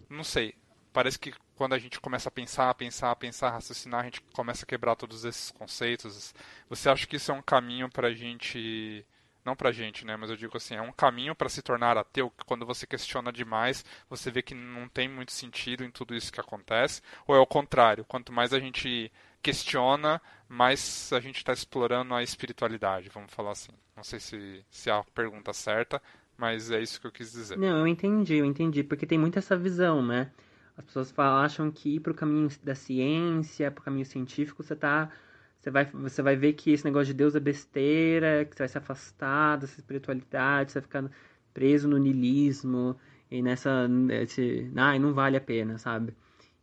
Não 0.09 0.23
sei. 0.23 0.53
Parece 0.93 1.17
que 1.17 1.33
quando 1.55 1.73
a 1.73 1.79
gente 1.79 1.99
começa 1.99 2.29
a 2.29 2.31
pensar, 2.31 2.73
pensar, 2.75 3.15
pensar, 3.15 3.49
raciocinar, 3.49 4.01
a 4.01 4.03
gente 4.05 4.21
começa 4.33 4.63
a 4.63 4.67
quebrar 4.67 4.95
todos 4.95 5.25
esses 5.25 5.51
conceitos. 5.51 6.33
Você 6.69 6.89
acha 6.89 7.07
que 7.07 7.15
isso 7.15 7.31
é 7.31 7.33
um 7.33 7.41
caminho 7.41 7.89
para 7.89 8.09
a 8.09 8.13
gente 8.13 9.03
não 9.47 9.55
pra 9.55 9.71
gente, 9.71 10.05
né? 10.05 10.17
Mas 10.17 10.29
eu 10.29 10.35
digo 10.35 10.57
assim, 10.57 10.75
é 10.75 10.81
um 10.81 10.91
caminho 10.91 11.33
para 11.33 11.47
se 11.47 11.61
tornar 11.61 11.97
ateu, 11.97 12.29
que 12.29 12.43
quando 12.45 12.65
você 12.65 12.85
questiona 12.85 13.31
demais, 13.31 13.85
você 14.09 14.29
vê 14.29 14.41
que 14.41 14.53
não 14.53 14.89
tem 14.89 15.07
muito 15.07 15.31
sentido 15.31 15.85
em 15.85 15.89
tudo 15.89 16.13
isso 16.13 16.31
que 16.31 16.41
acontece, 16.41 17.01
ou 17.25 17.33
é 17.33 17.39
o 17.39 17.47
contrário, 17.47 18.03
quanto 18.05 18.33
mais 18.33 18.53
a 18.53 18.59
gente 18.59 19.11
questiona, 19.41 20.21
mais 20.49 21.11
a 21.13 21.19
gente 21.21 21.37
está 21.37 21.53
explorando 21.53 22.13
a 22.13 22.21
espiritualidade, 22.21 23.09
vamos 23.09 23.33
falar 23.33 23.51
assim. 23.51 23.71
Não 23.95 24.03
sei 24.03 24.19
se, 24.19 24.65
se 24.69 24.89
é 24.89 24.93
a 24.93 25.03
pergunta 25.15 25.53
certa, 25.53 26.01
mas 26.37 26.69
é 26.69 26.81
isso 26.81 26.99
que 26.99 27.07
eu 27.07 27.11
quis 27.11 27.31
dizer. 27.31 27.57
Não, 27.57 27.79
eu 27.79 27.87
entendi, 27.87 28.35
eu 28.35 28.45
entendi, 28.45 28.83
porque 28.83 29.07
tem 29.07 29.17
muito 29.17 29.39
essa 29.39 29.55
visão, 29.55 30.05
né? 30.05 30.29
As 30.77 30.85
pessoas 30.85 31.09
falam, 31.09 31.41
acham 31.43 31.71
que 31.71 31.95
ir 31.95 31.99
para 32.01 32.11
o 32.11 32.15
caminho 32.15 32.49
da 32.61 32.75
ciência, 32.75 33.71
para 33.71 33.81
o 33.81 33.85
caminho 33.85 34.05
científico, 34.05 34.61
você 34.61 34.73
está 34.73 35.09
você 35.67 35.71
vai, 35.71 35.85
você 35.85 36.21
vai 36.21 36.35
ver 36.35 36.53
que 36.53 36.71
esse 36.71 36.85
negócio 36.85 37.07
de 37.07 37.13
Deus 37.13 37.35
é 37.35 37.39
besteira, 37.39 38.45
que 38.45 38.55
você 38.55 38.63
vai 38.63 38.67
se 38.69 38.77
afastar 38.77 39.57
dessa 39.57 39.79
espiritualidade, 39.79 40.71
você 40.71 40.79
vai 40.79 40.83
ficar 40.83 41.11
preso 41.53 41.87
no 41.87 41.97
niilismo 41.97 42.95
e 43.29 43.41
nessa. 43.41 43.87
Esse, 44.21 44.71
não 44.73 45.13
vale 45.13 45.35
a 45.35 45.41
pena, 45.41 45.77
sabe? 45.77 46.13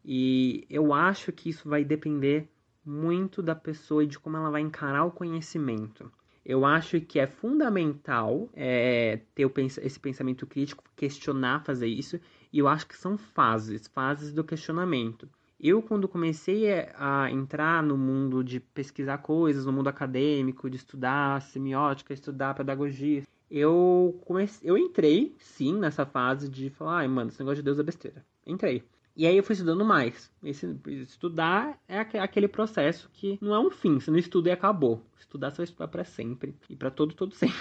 E 0.05 0.67
eu 0.71 0.95
acho 0.95 1.33
que 1.33 1.51
isso 1.51 1.69
vai 1.69 1.85
depender 1.85 2.49
muito 2.85 3.43
da 3.43 3.55
pessoa 3.55 4.05
e 4.05 4.07
de 4.07 4.19
como 4.19 4.37
ela 4.37 4.51
vai 4.51 4.63
encarar 4.63 5.05
o 5.05 5.11
conhecimento. 5.11 6.11
Eu 6.45 6.65
acho 6.65 7.01
que 7.01 7.19
é 7.19 7.27
fundamental 7.27 8.51
é, 8.55 9.21
ter 9.35 9.51
esse 9.83 9.99
pensamento 9.99 10.47
crítico, 10.47 10.85
questionar, 10.95 11.65
fazer 11.65 11.87
isso. 11.87 12.21
E 12.53 12.59
eu 12.59 12.69
acho 12.69 12.87
que 12.87 12.97
são 12.97 13.17
fases, 13.17 13.87
fases 13.89 14.33
do 14.33 14.45
questionamento. 14.45 15.29
Eu, 15.65 15.81
quando 15.81 16.07
comecei 16.07 16.67
a 16.95 17.31
entrar 17.31 17.83
no 17.83 17.97
mundo 17.97 18.45
de 18.45 18.61
pesquisar 18.61 19.17
coisas, 19.17 19.65
no 19.65 19.73
mundo 19.73 19.89
acadêmico, 19.89 20.69
de 20.69 20.77
estudar 20.77 21.41
semiótica, 21.41 22.13
estudar 22.13 22.53
pedagogia, 22.53 23.23
eu 23.51 24.21
comecei, 24.27 24.69
eu 24.69 24.77
entrei, 24.77 25.35
sim, 25.39 25.79
nessa 25.79 26.05
fase 26.05 26.51
de 26.51 26.69
falar, 26.69 26.99
ai, 26.99 27.09
mano, 27.09 27.31
esse 27.31 27.41
negócio 27.41 27.57
de 27.57 27.63
Deus 27.63 27.79
é 27.79 27.83
besteira. 27.83 28.23
Entrei. 28.47 28.85
E 29.17 29.27
aí 29.27 29.39
eu 29.39 29.43
fui 29.43 29.55
estudando 29.55 29.87
mais. 29.87 30.31
Esse, 30.43 30.79
estudar 30.87 31.81
é 31.89 31.99
aquele 31.99 32.47
processo 32.47 33.09
que 33.15 33.39
não 33.41 33.55
é 33.55 33.59
um 33.59 33.71
fim, 33.71 33.99
você 33.99 34.11
não 34.11 34.19
estuda 34.19 34.51
e 34.51 34.53
acabou. 34.53 35.03
Estudar 35.19 35.51
você 35.51 35.57
vai 35.57 35.65
estudar 35.65 35.89
para 35.89 36.05
sempre. 36.05 36.55
E 36.69 36.77
para 36.77 36.91
todo, 36.91 37.15
todo 37.15 37.33
sempre. 37.35 37.57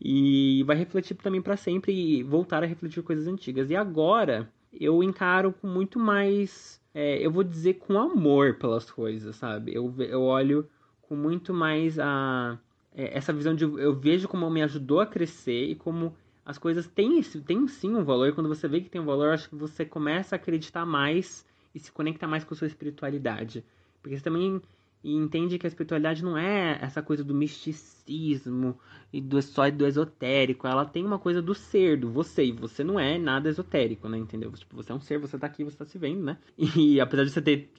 E 0.00 0.62
vai 0.62 0.76
refletir 0.76 1.16
também 1.16 1.42
para 1.42 1.56
sempre 1.56 1.92
e 1.92 2.22
voltar 2.22 2.62
a 2.62 2.66
refletir 2.66 3.02
coisas 3.02 3.26
antigas. 3.26 3.68
E 3.68 3.74
agora 3.74 4.48
eu 4.80 5.02
encaro 5.02 5.52
com 5.52 5.66
muito 5.66 5.98
mais. 5.98 6.80
É, 6.98 7.18
eu 7.18 7.30
vou 7.30 7.44
dizer 7.44 7.74
com 7.74 7.98
amor 7.98 8.54
pelas 8.54 8.90
coisas, 8.90 9.36
sabe? 9.36 9.74
Eu, 9.74 9.94
eu 9.98 10.22
olho 10.22 10.66
com 11.02 11.14
muito 11.14 11.52
mais 11.52 11.98
a. 11.98 12.58
É, 12.94 13.18
essa 13.18 13.34
visão 13.34 13.54
de. 13.54 13.64
Eu 13.64 13.94
vejo 13.94 14.26
como 14.26 14.48
me 14.48 14.62
ajudou 14.62 15.00
a 15.00 15.06
crescer 15.06 15.66
e 15.66 15.74
como 15.74 16.16
as 16.42 16.56
coisas 16.56 16.86
têm, 16.86 17.20
têm 17.22 17.68
sim 17.68 17.94
um 17.94 18.02
valor. 18.02 18.28
E 18.28 18.32
quando 18.32 18.48
você 18.48 18.66
vê 18.66 18.80
que 18.80 18.88
tem 18.88 18.98
um 18.98 19.04
valor, 19.04 19.34
acho 19.34 19.50
que 19.50 19.54
você 19.54 19.84
começa 19.84 20.34
a 20.34 20.38
acreditar 20.38 20.86
mais 20.86 21.44
e 21.74 21.78
se 21.78 21.92
conecta 21.92 22.26
mais 22.26 22.44
com 22.44 22.54
a 22.54 22.56
sua 22.56 22.66
espiritualidade. 22.66 23.62
Porque 24.00 24.16
você 24.16 24.24
também 24.24 24.62
entende 25.04 25.58
que 25.58 25.66
a 25.66 25.68
espiritualidade 25.68 26.24
não 26.24 26.36
é 26.36 26.78
essa 26.80 27.02
coisa 27.02 27.22
do 27.22 27.34
misticismo 27.34 28.78
e 29.12 29.20
do 29.20 29.40
só 29.40 29.70
do 29.70 29.86
esotérico. 29.86 30.66
Ela 30.66 30.84
tem 30.84 31.04
uma 31.04 31.18
coisa 31.18 31.40
do 31.40 31.54
ser, 31.54 31.98
do 31.98 32.10
você. 32.10 32.46
E 32.46 32.52
você 32.52 32.82
não 32.82 32.98
é 32.98 33.18
nada 33.18 33.48
esotérico, 33.48 34.08
né? 34.08 34.18
Entendeu? 34.18 34.50
Tipo, 34.52 34.76
você 34.76 34.92
é 34.92 34.94
um 34.94 35.00
ser, 35.00 35.18
você 35.18 35.38
tá 35.38 35.46
aqui, 35.46 35.64
você 35.64 35.76
tá 35.76 35.84
se 35.84 35.98
vendo, 35.98 36.22
né? 36.22 36.38
E 36.76 37.00
apesar 37.00 37.24
de 37.24 37.30
você 37.30 37.42
ter 37.42 37.70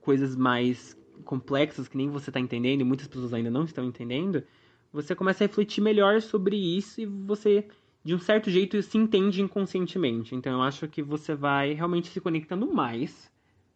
coisas 0.00 0.36
mais 0.36 0.96
complexas 1.24 1.88
que 1.88 1.96
nem 1.96 2.08
você 2.08 2.30
tá 2.30 2.38
entendendo 2.38 2.80
e 2.80 2.84
muitas 2.84 3.06
pessoas 3.06 3.32
ainda 3.32 3.50
não 3.50 3.64
estão 3.64 3.84
entendendo, 3.84 4.42
você 4.92 5.14
começa 5.14 5.42
a 5.44 5.46
refletir 5.46 5.80
melhor 5.80 6.20
sobre 6.20 6.56
isso 6.56 7.00
e 7.00 7.06
você 7.06 7.66
de 8.04 8.14
um 8.14 8.18
certo 8.18 8.50
jeito 8.50 8.80
se 8.82 8.98
entende 8.98 9.40
inconscientemente. 9.40 10.34
Então 10.34 10.52
eu 10.52 10.62
acho 10.62 10.86
que 10.86 11.02
você 11.02 11.34
vai 11.34 11.72
realmente 11.72 12.08
se 12.08 12.20
conectando 12.20 12.66
mais 12.72 13.32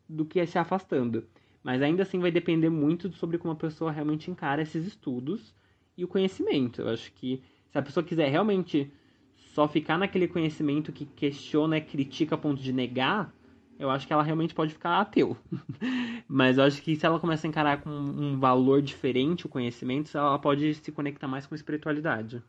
do 0.08 0.24
que 0.24 0.44
se 0.46 0.58
afastando. 0.58 1.24
Mas 1.62 1.82
ainda 1.82 2.02
assim 2.02 2.18
vai 2.18 2.30
depender 2.30 2.70
muito 2.70 3.12
sobre 3.12 3.38
como 3.38 3.52
a 3.52 3.56
pessoa 3.56 3.90
realmente 3.90 4.30
encara 4.30 4.62
esses 4.62 4.86
estudos 4.86 5.54
e 5.96 6.04
o 6.04 6.08
conhecimento. 6.08 6.82
Eu 6.82 6.88
acho 6.88 7.12
que 7.12 7.42
se 7.70 7.78
a 7.78 7.82
pessoa 7.82 8.04
quiser 8.04 8.28
realmente 8.28 8.90
só 9.36 9.66
ficar 9.66 9.98
naquele 9.98 10.28
conhecimento 10.28 10.92
que 10.92 11.04
questiona 11.04 11.80
critica 11.80 12.34
a 12.34 12.38
ponto 12.38 12.62
de 12.62 12.72
negar, 12.72 13.32
eu 13.78 13.90
acho 13.90 14.06
que 14.06 14.12
ela 14.12 14.22
realmente 14.22 14.54
pode 14.54 14.72
ficar 14.72 15.00
ateu. 15.00 15.36
Mas 16.26 16.58
eu 16.58 16.64
acho 16.64 16.82
que 16.82 16.96
se 16.96 17.06
ela 17.06 17.20
começa 17.20 17.46
a 17.46 17.48
encarar 17.48 17.80
com 17.80 17.90
um 17.90 18.38
valor 18.38 18.82
diferente 18.82 19.46
o 19.46 19.48
conhecimento, 19.48 20.16
ela 20.16 20.38
pode 20.38 20.74
se 20.74 20.92
conectar 20.92 21.28
mais 21.28 21.46
com 21.46 21.54
a 21.54 21.56
espiritualidade. 21.56 22.42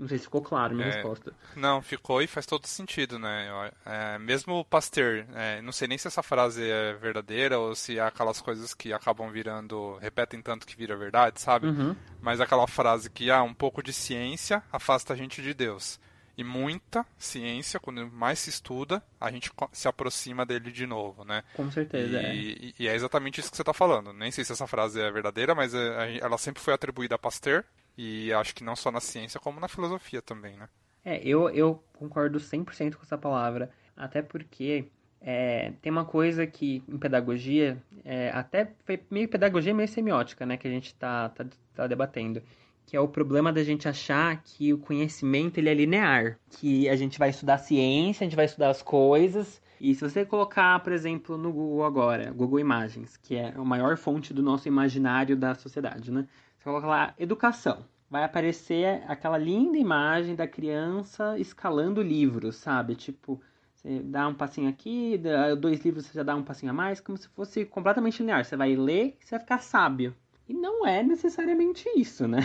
Não 0.00 0.08
sei 0.08 0.16
se 0.16 0.24
ficou 0.24 0.40
claro 0.40 0.72
a 0.72 0.76
minha 0.76 0.88
é, 0.88 0.92
resposta. 0.92 1.30
Não, 1.54 1.82
ficou 1.82 2.22
e 2.22 2.26
faz 2.26 2.46
todo 2.46 2.66
sentido, 2.66 3.18
né? 3.18 3.70
É, 3.84 4.18
mesmo 4.18 4.54
o 4.54 4.64
Pasteur, 4.64 5.26
é, 5.34 5.60
não 5.60 5.72
sei 5.72 5.86
nem 5.86 5.98
se 5.98 6.08
essa 6.08 6.22
frase 6.22 6.66
é 6.66 6.94
verdadeira 6.94 7.58
ou 7.58 7.74
se 7.74 7.98
é 7.98 8.00
aquelas 8.00 8.40
coisas 8.40 8.72
que 8.72 8.94
acabam 8.94 9.30
virando, 9.30 9.98
repetem 9.98 10.40
tanto 10.40 10.66
que 10.66 10.74
vira 10.74 10.96
verdade, 10.96 11.38
sabe? 11.38 11.66
Uhum. 11.66 11.94
Mas 12.18 12.40
aquela 12.40 12.66
frase 12.66 13.10
que, 13.10 13.30
ah, 13.30 13.42
um 13.42 13.52
pouco 13.52 13.82
de 13.82 13.92
ciência 13.92 14.62
afasta 14.72 15.12
a 15.12 15.16
gente 15.16 15.42
de 15.42 15.52
Deus. 15.52 16.00
E 16.34 16.42
muita 16.42 17.04
ciência, 17.18 17.78
quando 17.78 18.10
mais 18.10 18.38
se 18.38 18.48
estuda, 18.48 19.02
a 19.20 19.30
gente 19.30 19.52
se 19.70 19.86
aproxima 19.86 20.46
dele 20.46 20.72
de 20.72 20.86
novo, 20.86 21.26
né? 21.26 21.44
Com 21.54 21.70
certeza, 21.70 22.22
e, 22.22 22.72
é. 22.78 22.82
E 22.82 22.88
é 22.88 22.94
exatamente 22.94 23.38
isso 23.38 23.50
que 23.50 23.56
você 23.56 23.60
está 23.60 23.74
falando. 23.74 24.14
Nem 24.14 24.30
sei 24.30 24.46
se 24.46 24.52
essa 24.52 24.66
frase 24.66 24.98
é 24.98 25.10
verdadeira, 25.10 25.54
mas 25.54 25.74
é, 25.74 26.16
ela 26.22 26.38
sempre 26.38 26.62
foi 26.62 26.72
atribuída 26.72 27.16
a 27.16 27.18
Pasteur, 27.18 27.62
e 28.02 28.32
acho 28.32 28.54
que 28.54 28.64
não 28.64 28.74
só 28.74 28.90
na 28.90 28.98
ciência, 28.98 29.38
como 29.38 29.60
na 29.60 29.68
filosofia 29.68 30.22
também, 30.22 30.56
né? 30.56 30.70
É, 31.04 31.20
eu, 31.22 31.50
eu 31.50 31.84
concordo 31.92 32.38
100% 32.38 32.94
com 32.94 33.02
essa 33.02 33.18
palavra. 33.18 33.70
Até 33.94 34.22
porque 34.22 34.86
é, 35.20 35.74
tem 35.82 35.92
uma 35.92 36.06
coisa 36.06 36.46
que 36.46 36.82
em 36.88 36.96
pedagogia, 36.96 37.76
é, 38.02 38.30
até 38.30 38.72
meio 39.10 39.28
pedagogia, 39.28 39.74
meio 39.74 39.86
semiótica, 39.86 40.46
né? 40.46 40.56
Que 40.56 40.66
a 40.66 40.70
gente 40.70 40.86
está 40.86 41.28
tá, 41.28 41.44
tá 41.74 41.86
debatendo. 41.86 42.42
Que 42.86 42.96
é 42.96 43.00
o 43.00 43.06
problema 43.06 43.52
da 43.52 43.62
gente 43.62 43.86
achar 43.86 44.42
que 44.42 44.72
o 44.72 44.78
conhecimento 44.78 45.58
ele 45.58 45.68
é 45.68 45.74
linear. 45.74 46.38
Que 46.52 46.88
a 46.88 46.96
gente 46.96 47.18
vai 47.18 47.28
estudar 47.28 47.58
ciência, 47.58 48.24
a 48.24 48.26
gente 48.26 48.36
vai 48.36 48.46
estudar 48.46 48.70
as 48.70 48.80
coisas. 48.80 49.60
E 49.78 49.94
se 49.94 50.00
você 50.00 50.24
colocar, 50.24 50.80
por 50.80 50.94
exemplo, 50.94 51.36
no 51.36 51.52
Google 51.52 51.84
agora, 51.84 52.32
Google 52.32 52.60
Imagens, 52.60 53.18
que 53.18 53.36
é 53.36 53.52
a 53.54 53.62
maior 53.62 53.98
fonte 53.98 54.32
do 54.32 54.42
nosso 54.42 54.66
imaginário 54.68 55.36
da 55.36 55.54
sociedade, 55.54 56.10
né? 56.10 56.26
Você 56.60 56.64
coloca 56.64 56.86
lá 56.86 57.14
educação. 57.18 57.86
Vai 58.10 58.22
aparecer 58.22 59.02
aquela 59.08 59.38
linda 59.38 59.78
imagem 59.78 60.34
da 60.34 60.46
criança 60.46 61.38
escalando 61.38 62.02
livros, 62.02 62.56
sabe? 62.56 62.94
Tipo, 62.94 63.40
você 63.74 64.00
dá 64.00 64.28
um 64.28 64.34
passinho 64.34 64.68
aqui, 64.68 65.18
dois 65.58 65.82
livros 65.82 66.04
você 66.04 66.12
já 66.12 66.22
dá 66.22 66.36
um 66.36 66.42
passinho 66.42 66.70
a 66.70 66.74
mais, 66.74 67.00
como 67.00 67.16
se 67.16 67.28
fosse 67.28 67.64
completamente 67.64 68.18
linear. 68.20 68.44
Você 68.44 68.56
vai 68.56 68.76
ler 68.76 69.16
e 69.18 69.24
você 69.24 69.30
vai 69.30 69.40
ficar 69.40 69.62
sábio. 69.62 70.14
E 70.46 70.52
não 70.52 70.86
é 70.86 71.02
necessariamente 71.02 71.88
isso, 71.96 72.28
né? 72.28 72.40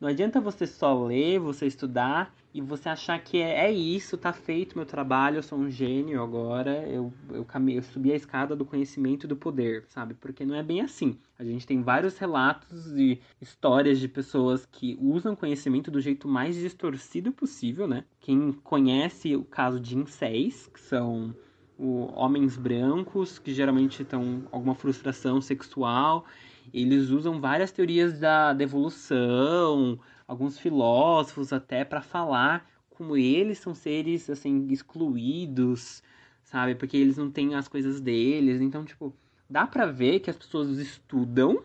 Não 0.00 0.08
adianta 0.08 0.40
você 0.40 0.66
só 0.66 1.04
ler, 1.04 1.38
você 1.38 1.66
estudar 1.66 2.34
e 2.54 2.60
você 2.62 2.88
achar 2.88 3.22
que 3.22 3.36
é, 3.36 3.66
é 3.66 3.70
isso, 3.70 4.16
tá 4.16 4.32
feito 4.32 4.74
meu 4.74 4.86
trabalho, 4.86 5.36
eu 5.36 5.42
sou 5.42 5.58
um 5.58 5.70
gênio 5.70 6.22
agora, 6.22 6.88
eu, 6.88 7.12
eu, 7.28 7.46
eu 7.68 7.82
subi 7.82 8.10
a 8.10 8.16
escada 8.16 8.56
do 8.56 8.64
conhecimento 8.64 9.26
e 9.26 9.28
do 9.28 9.36
poder, 9.36 9.84
sabe? 9.88 10.14
Porque 10.14 10.42
não 10.42 10.54
é 10.54 10.62
bem 10.62 10.80
assim. 10.80 11.18
A 11.38 11.44
gente 11.44 11.66
tem 11.66 11.82
vários 11.82 12.16
relatos 12.16 12.86
e 12.96 13.20
histórias 13.42 14.00
de 14.00 14.08
pessoas 14.08 14.64
que 14.64 14.96
usam 14.98 15.36
conhecimento 15.36 15.90
do 15.90 16.00
jeito 16.00 16.26
mais 16.26 16.56
distorcido 16.56 17.30
possível, 17.30 17.86
né? 17.86 18.04
Quem 18.20 18.52
conhece 18.52 19.36
o 19.36 19.44
caso 19.44 19.78
de 19.78 19.98
incéis, 19.98 20.66
que 20.72 20.80
são 20.80 21.34
o, 21.78 22.10
homens 22.14 22.56
brancos 22.56 23.38
que 23.38 23.52
geralmente 23.52 24.02
estão 24.02 24.44
alguma 24.50 24.74
frustração 24.74 25.42
sexual 25.42 26.24
eles 26.72 27.10
usam 27.10 27.40
várias 27.40 27.72
teorias 27.72 28.18
da, 28.18 28.52
da 28.52 28.62
evolução, 28.62 29.98
alguns 30.26 30.58
filósofos 30.58 31.52
até 31.52 31.84
para 31.84 32.00
falar 32.00 32.68
como 32.90 33.16
eles 33.16 33.58
são 33.58 33.74
seres 33.74 34.28
assim 34.28 34.66
excluídos, 34.68 36.02
sabe? 36.42 36.74
Porque 36.74 36.96
eles 36.96 37.16
não 37.16 37.30
têm 37.30 37.54
as 37.54 37.68
coisas 37.68 38.00
deles. 38.00 38.60
Então, 38.60 38.84
tipo, 38.84 39.14
dá 39.48 39.66
para 39.66 39.86
ver 39.86 40.20
que 40.20 40.30
as 40.30 40.36
pessoas 40.36 40.78
estudam 40.78 41.62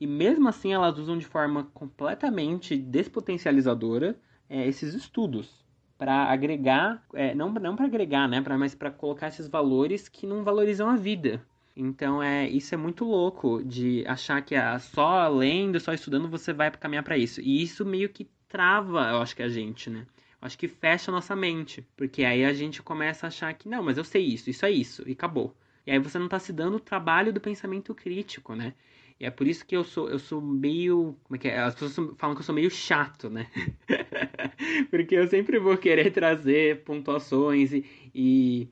e 0.00 0.06
mesmo 0.06 0.48
assim 0.48 0.72
elas 0.72 0.98
usam 0.98 1.18
de 1.18 1.26
forma 1.26 1.64
completamente 1.74 2.76
despotencializadora 2.76 4.18
é, 4.48 4.66
esses 4.66 4.94
estudos 4.94 5.64
para 5.98 6.32
agregar, 6.32 7.04
é, 7.12 7.34
não, 7.34 7.52
não 7.52 7.76
para 7.76 7.84
agregar, 7.84 8.26
né, 8.26 8.40
pra, 8.40 8.56
mas 8.56 8.74
para 8.74 8.90
colocar 8.90 9.28
esses 9.28 9.46
valores 9.46 10.08
que 10.08 10.26
não 10.26 10.42
valorizam 10.42 10.88
a 10.88 10.96
vida. 10.96 11.44
Então 11.76 12.22
é 12.22 12.48
isso 12.48 12.74
é 12.74 12.78
muito 12.78 13.04
louco 13.04 13.62
de 13.64 14.04
achar 14.06 14.42
que 14.42 14.54
é 14.54 14.78
só 14.78 15.28
lendo, 15.28 15.80
só 15.80 15.92
estudando 15.92 16.28
você 16.28 16.52
vai 16.52 16.70
caminhar 16.70 17.02
para 17.02 17.16
isso. 17.16 17.40
E 17.40 17.62
isso 17.62 17.84
meio 17.84 18.08
que 18.08 18.28
trava, 18.48 19.08
eu 19.10 19.22
acho 19.22 19.34
que 19.36 19.42
a 19.42 19.48
gente, 19.48 19.88
né? 19.88 20.06
Eu 20.40 20.46
acho 20.46 20.58
que 20.58 20.68
fecha 20.68 21.10
a 21.10 21.14
nossa 21.14 21.36
mente, 21.36 21.86
porque 21.96 22.24
aí 22.24 22.44
a 22.44 22.52
gente 22.52 22.82
começa 22.82 23.26
a 23.26 23.28
achar 23.28 23.52
que 23.54 23.68
não, 23.68 23.82
mas 23.82 23.98
eu 23.98 24.04
sei 24.04 24.24
isso, 24.24 24.50
isso 24.50 24.64
é 24.66 24.70
isso 24.70 25.02
e 25.06 25.12
acabou. 25.12 25.54
E 25.86 25.90
aí 25.90 25.98
você 25.98 26.18
não 26.18 26.26
está 26.26 26.38
se 26.38 26.52
dando 26.52 26.76
o 26.76 26.80
trabalho 26.80 27.32
do 27.32 27.40
pensamento 27.40 27.94
crítico, 27.94 28.54
né? 28.54 28.74
E 29.20 29.26
é 29.26 29.30
por 29.30 29.46
isso 29.46 29.66
que 29.66 29.76
eu 29.76 29.84
sou, 29.84 30.08
eu 30.08 30.18
sou 30.18 30.40
meio. 30.40 31.14
Como 31.24 31.36
é 31.36 31.38
que 31.38 31.48
é? 31.48 31.58
As 31.58 31.74
pessoas 31.74 32.16
falam 32.16 32.34
que 32.34 32.40
eu 32.40 32.44
sou 32.44 32.54
meio 32.54 32.70
chato, 32.70 33.28
né? 33.28 33.46
porque 34.90 35.14
eu 35.14 35.28
sempre 35.28 35.58
vou 35.58 35.76
querer 35.76 36.10
trazer 36.10 36.82
pontuações 36.84 37.72
e, 37.72 37.84
e 38.14 38.68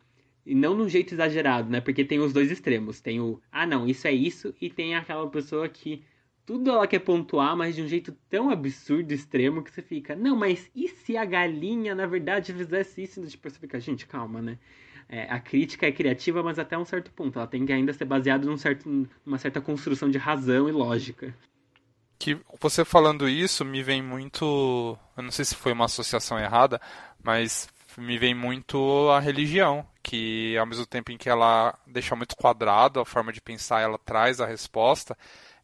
e 0.48 0.54
não 0.54 0.74
num 0.74 0.88
jeito 0.88 1.14
exagerado, 1.14 1.68
né? 1.68 1.78
Porque 1.78 2.02
tem 2.02 2.18
os 2.18 2.32
dois 2.32 2.50
extremos. 2.50 3.00
Tem 3.00 3.20
o, 3.20 3.38
ah, 3.52 3.66
não, 3.66 3.86
isso 3.86 4.08
é 4.08 4.12
isso, 4.12 4.54
e 4.58 4.70
tem 4.70 4.94
aquela 4.94 5.28
pessoa 5.28 5.68
que 5.68 6.02
tudo 6.46 6.70
ela 6.70 6.86
quer 6.86 7.00
pontuar, 7.00 7.54
mas 7.54 7.76
de 7.76 7.82
um 7.82 7.86
jeito 7.86 8.16
tão 8.30 8.48
absurdo, 8.48 9.12
extremo, 9.12 9.62
que 9.62 9.70
você 9.70 9.82
fica, 9.82 10.16
não, 10.16 10.34
mas 10.34 10.70
e 10.74 10.88
se 10.88 11.18
a 11.18 11.24
galinha, 11.26 11.94
na 11.94 12.06
verdade, 12.06 12.54
fizesse 12.54 13.02
isso? 13.02 13.26
Tipo, 13.26 13.50
você 13.50 13.58
fica, 13.58 13.78
gente, 13.78 14.06
calma, 14.06 14.40
né? 14.40 14.58
É, 15.06 15.24
a 15.24 15.38
crítica 15.38 15.86
é 15.86 15.92
criativa, 15.92 16.42
mas 16.42 16.58
até 16.58 16.78
um 16.78 16.84
certo 16.84 17.10
ponto. 17.10 17.38
Ela 17.38 17.46
tem 17.46 17.66
que 17.66 17.72
ainda 17.72 17.92
ser 17.92 18.06
baseada 18.06 18.46
num 18.46 18.56
certo, 18.56 18.88
numa 19.24 19.36
certa 19.36 19.60
construção 19.60 20.10
de 20.10 20.16
razão 20.16 20.66
e 20.66 20.72
lógica. 20.72 21.34
Que 22.18 22.38
você 22.58 22.84
falando 22.84 23.28
isso 23.28 23.64
me 23.64 23.82
vem 23.82 24.02
muito. 24.02 24.98
Eu 25.16 25.22
não 25.22 25.30
sei 25.30 25.44
se 25.44 25.54
foi 25.54 25.72
uma 25.72 25.84
associação 25.84 26.38
errada, 26.38 26.80
mas 27.22 27.68
me 27.98 28.18
vem 28.18 28.34
muito 28.34 29.10
a 29.10 29.20
religião, 29.20 29.86
que 30.08 30.56
ao 30.56 30.64
mesmo 30.64 30.86
tempo 30.86 31.12
em 31.12 31.18
que 31.18 31.28
ela 31.28 31.78
deixa 31.86 32.16
muito 32.16 32.34
quadrado 32.34 32.98
a 32.98 33.04
forma 33.04 33.30
de 33.30 33.42
pensar, 33.42 33.80
ela 33.82 33.98
traz 33.98 34.40
a 34.40 34.46
resposta, 34.46 35.16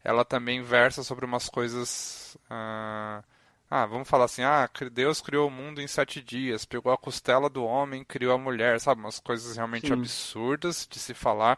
ela 0.03 0.23
também 0.23 0.61
versa 0.61 1.03
sobre 1.03 1.25
umas 1.25 1.49
coisas 1.49 2.37
uh, 2.45 3.23
Ah, 3.69 3.85
vamos 3.87 4.07
falar 4.07 4.25
assim, 4.25 4.43
ah, 4.43 4.69
Deus 4.91 5.19
criou 5.19 5.47
o 5.47 5.51
mundo 5.51 5.81
em 5.81 5.87
sete 5.87 6.21
dias, 6.21 6.63
pegou 6.63 6.91
a 6.93 6.97
costela 6.97 7.49
do 7.49 7.63
homem, 7.65 8.03
criou 8.03 8.35
a 8.35 8.37
mulher, 8.37 8.79
sabe? 8.79 9.01
Umas 9.01 9.19
coisas 9.19 9.55
realmente 9.57 9.87
Sim. 9.87 9.93
absurdas 9.93 10.87
de 10.89 10.99
se 10.99 11.13
falar 11.15 11.57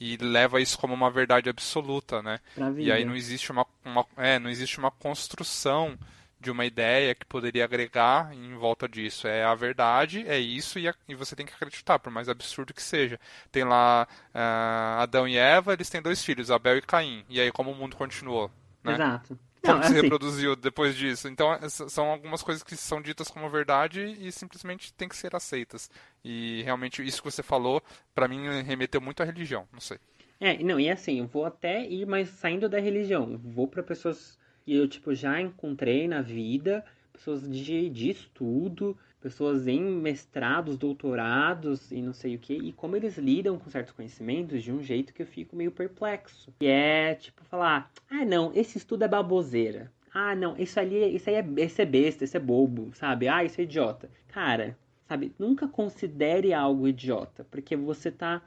e 0.00 0.16
leva 0.16 0.60
isso 0.60 0.78
como 0.78 0.94
uma 0.94 1.10
verdade 1.10 1.50
absoluta, 1.50 2.22
né? 2.22 2.40
E 2.86 2.90
aí 2.90 3.04
não 3.04 3.14
existe 3.14 3.52
uma, 3.52 3.66
uma, 3.84 4.06
é, 4.16 4.38
não 4.38 4.48
existe 4.50 4.78
uma 4.78 4.90
construção 4.90 5.98
de 6.38 6.50
uma 6.50 6.64
ideia 6.64 7.14
que 7.14 7.24
poderia 7.24 7.64
agregar 7.64 8.32
em 8.34 8.54
volta 8.54 8.88
disso. 8.88 9.26
É 9.26 9.44
a 9.44 9.54
verdade, 9.54 10.24
é 10.28 10.38
isso, 10.38 10.78
e, 10.78 10.88
a, 10.88 10.94
e 11.08 11.14
você 11.14 11.34
tem 11.34 11.46
que 11.46 11.54
acreditar, 11.54 11.98
por 11.98 12.10
mais 12.12 12.28
absurdo 12.28 12.74
que 12.74 12.82
seja. 12.82 13.18
Tem 13.50 13.64
lá 13.64 14.06
uh, 14.34 15.00
Adão 15.00 15.26
e 15.26 15.36
Eva, 15.36 15.72
eles 15.72 15.90
têm 15.90 16.02
dois 16.02 16.22
filhos, 16.22 16.50
Abel 16.50 16.78
e 16.78 16.82
Caim. 16.82 17.24
E 17.28 17.40
aí 17.40 17.50
como 17.50 17.70
o 17.70 17.74
mundo 17.74 17.96
continuou? 17.96 18.50
Né? 18.84 18.94
Exato. 18.94 19.38
Como 19.62 19.78
Não, 19.78 19.82
se 19.82 19.92
assim... 19.92 20.02
reproduziu 20.02 20.54
depois 20.54 20.94
disso. 20.94 21.26
Então, 21.28 21.52
é, 21.52 21.68
são 21.68 22.06
algumas 22.06 22.42
coisas 22.42 22.62
que 22.62 22.76
são 22.76 23.02
ditas 23.02 23.28
como 23.28 23.50
verdade 23.50 24.16
e 24.20 24.30
simplesmente 24.30 24.92
tem 24.92 25.08
que 25.08 25.16
ser 25.16 25.34
aceitas. 25.34 25.90
E 26.24 26.62
realmente, 26.62 27.04
isso 27.04 27.22
que 27.22 27.30
você 27.30 27.42
falou, 27.42 27.82
para 28.14 28.28
mim, 28.28 28.62
remeteu 28.62 29.00
muito 29.00 29.22
à 29.22 29.26
religião. 29.26 29.66
Não 29.72 29.80
sei. 29.80 29.98
É, 30.38 30.62
não, 30.62 30.78
e 30.78 30.90
assim, 30.90 31.18
eu 31.18 31.26
vou 31.26 31.44
até 31.44 31.84
ir 31.86 32.06
mais 32.06 32.28
saindo 32.28 32.68
da 32.68 32.78
religião. 32.78 33.38
Vou 33.42 33.66
para 33.66 33.82
pessoas 33.82 34.38
que 34.66 34.74
eu, 34.74 34.88
tipo, 34.88 35.14
já 35.14 35.40
encontrei 35.40 36.08
na 36.08 36.20
vida, 36.20 36.84
pessoas 37.12 37.48
de, 37.48 37.88
de 37.88 38.10
estudo, 38.10 38.98
pessoas 39.20 39.68
em 39.68 39.80
mestrados, 39.80 40.76
doutorados 40.76 41.92
e 41.92 42.02
não 42.02 42.12
sei 42.12 42.34
o 42.34 42.38
que, 42.38 42.52
e 42.52 42.72
como 42.72 42.96
eles 42.96 43.16
lidam 43.16 43.58
com 43.58 43.70
certos 43.70 43.94
conhecimentos 43.94 44.64
de 44.64 44.72
um 44.72 44.82
jeito 44.82 45.14
que 45.14 45.22
eu 45.22 45.26
fico 45.26 45.54
meio 45.54 45.70
perplexo. 45.70 46.52
Que 46.58 46.66
é, 46.66 47.14
tipo, 47.14 47.44
falar, 47.44 47.92
ah, 48.10 48.24
não, 48.24 48.50
esse 48.54 48.76
estudo 48.76 49.04
é 49.04 49.08
baboseira. 49.08 49.92
Ah, 50.12 50.34
não, 50.34 50.56
isso 50.56 50.80
ali, 50.80 51.14
isso 51.14 51.30
aí 51.30 51.36
é, 51.36 51.64
isso 51.64 51.80
é 51.80 51.84
besta, 51.84 52.24
isso 52.24 52.36
é 52.36 52.40
bobo, 52.40 52.90
sabe? 52.94 53.28
Ah, 53.28 53.44
isso 53.44 53.60
é 53.60 53.64
idiota. 53.64 54.10
Cara, 54.26 54.76
sabe, 55.06 55.32
nunca 55.38 55.68
considere 55.68 56.52
algo 56.52 56.88
idiota, 56.88 57.46
porque 57.52 57.76
você 57.76 58.10
tá 58.10 58.42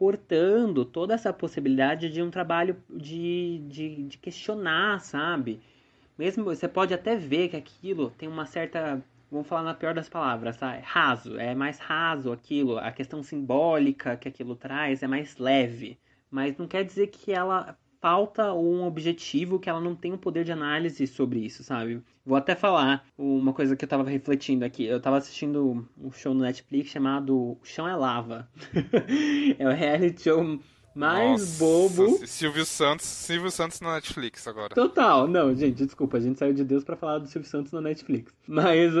cortando 0.00 0.82
toda 0.82 1.12
essa 1.12 1.30
possibilidade 1.30 2.08
de 2.08 2.22
um 2.22 2.30
trabalho 2.30 2.74
de, 2.88 3.58
de, 3.68 4.04
de 4.04 4.16
questionar, 4.16 4.98
sabe? 5.00 5.60
Mesmo 6.16 6.42
você 6.42 6.66
pode 6.66 6.94
até 6.94 7.14
ver 7.16 7.50
que 7.50 7.56
aquilo 7.56 8.08
tem 8.16 8.26
uma 8.26 8.46
certa 8.46 9.04
vamos 9.30 9.46
falar 9.46 9.62
na 9.62 9.74
pior 9.74 9.92
das 9.92 10.08
palavras, 10.08 10.56
tá? 10.56 10.74
É 10.74 10.80
raso, 10.82 11.38
é 11.38 11.54
mais 11.54 11.78
raso 11.78 12.32
aquilo, 12.32 12.78
a 12.78 12.90
questão 12.90 13.22
simbólica 13.22 14.16
que 14.16 14.26
aquilo 14.26 14.56
traz 14.56 15.02
é 15.02 15.06
mais 15.06 15.36
leve, 15.36 15.98
mas 16.30 16.56
não 16.56 16.66
quer 16.66 16.82
dizer 16.82 17.08
que 17.08 17.30
ela 17.30 17.78
falta 18.00 18.52
um 18.54 18.84
objetivo, 18.84 19.58
que 19.58 19.68
ela 19.68 19.80
não 19.80 19.94
tem 19.94 20.12
um 20.12 20.18
poder 20.18 20.44
de 20.44 20.52
análise 20.52 21.06
sobre 21.06 21.40
isso, 21.40 21.62
sabe? 21.62 22.02
Vou 22.24 22.36
até 22.36 22.54
falar 22.54 23.04
uma 23.16 23.52
coisa 23.52 23.76
que 23.76 23.84
eu 23.84 23.88
tava 23.88 24.08
refletindo 24.08 24.64
aqui. 24.64 24.84
Eu 24.84 25.00
tava 25.00 25.18
assistindo 25.18 25.86
um 25.98 26.10
show 26.10 26.32
no 26.32 26.40
Netflix 26.40 26.90
chamado 26.90 27.36
O 27.36 27.60
Chão 27.62 27.86
é 27.86 27.94
Lava. 27.94 28.48
é 29.58 29.68
o 29.68 29.72
reality 29.72 30.22
show 30.22 30.58
mais 30.94 31.40
Nossa, 31.40 31.58
bobo. 31.58 32.26
Silvio 32.26 32.64
Santos, 32.64 33.06
Silvio 33.06 33.50
Santos 33.50 33.80
na 33.80 33.94
Netflix 33.94 34.46
agora. 34.46 34.74
Total, 34.74 35.28
não, 35.28 35.54
gente, 35.54 35.84
desculpa, 35.84 36.16
a 36.16 36.20
gente 36.20 36.38
saiu 36.38 36.52
de 36.52 36.64
Deus 36.64 36.82
para 36.82 36.96
falar 36.96 37.18
do 37.18 37.28
Silvio 37.28 37.48
Santos 37.48 37.72
na 37.72 37.80
Netflix. 37.80 38.32
Mas 38.46 38.92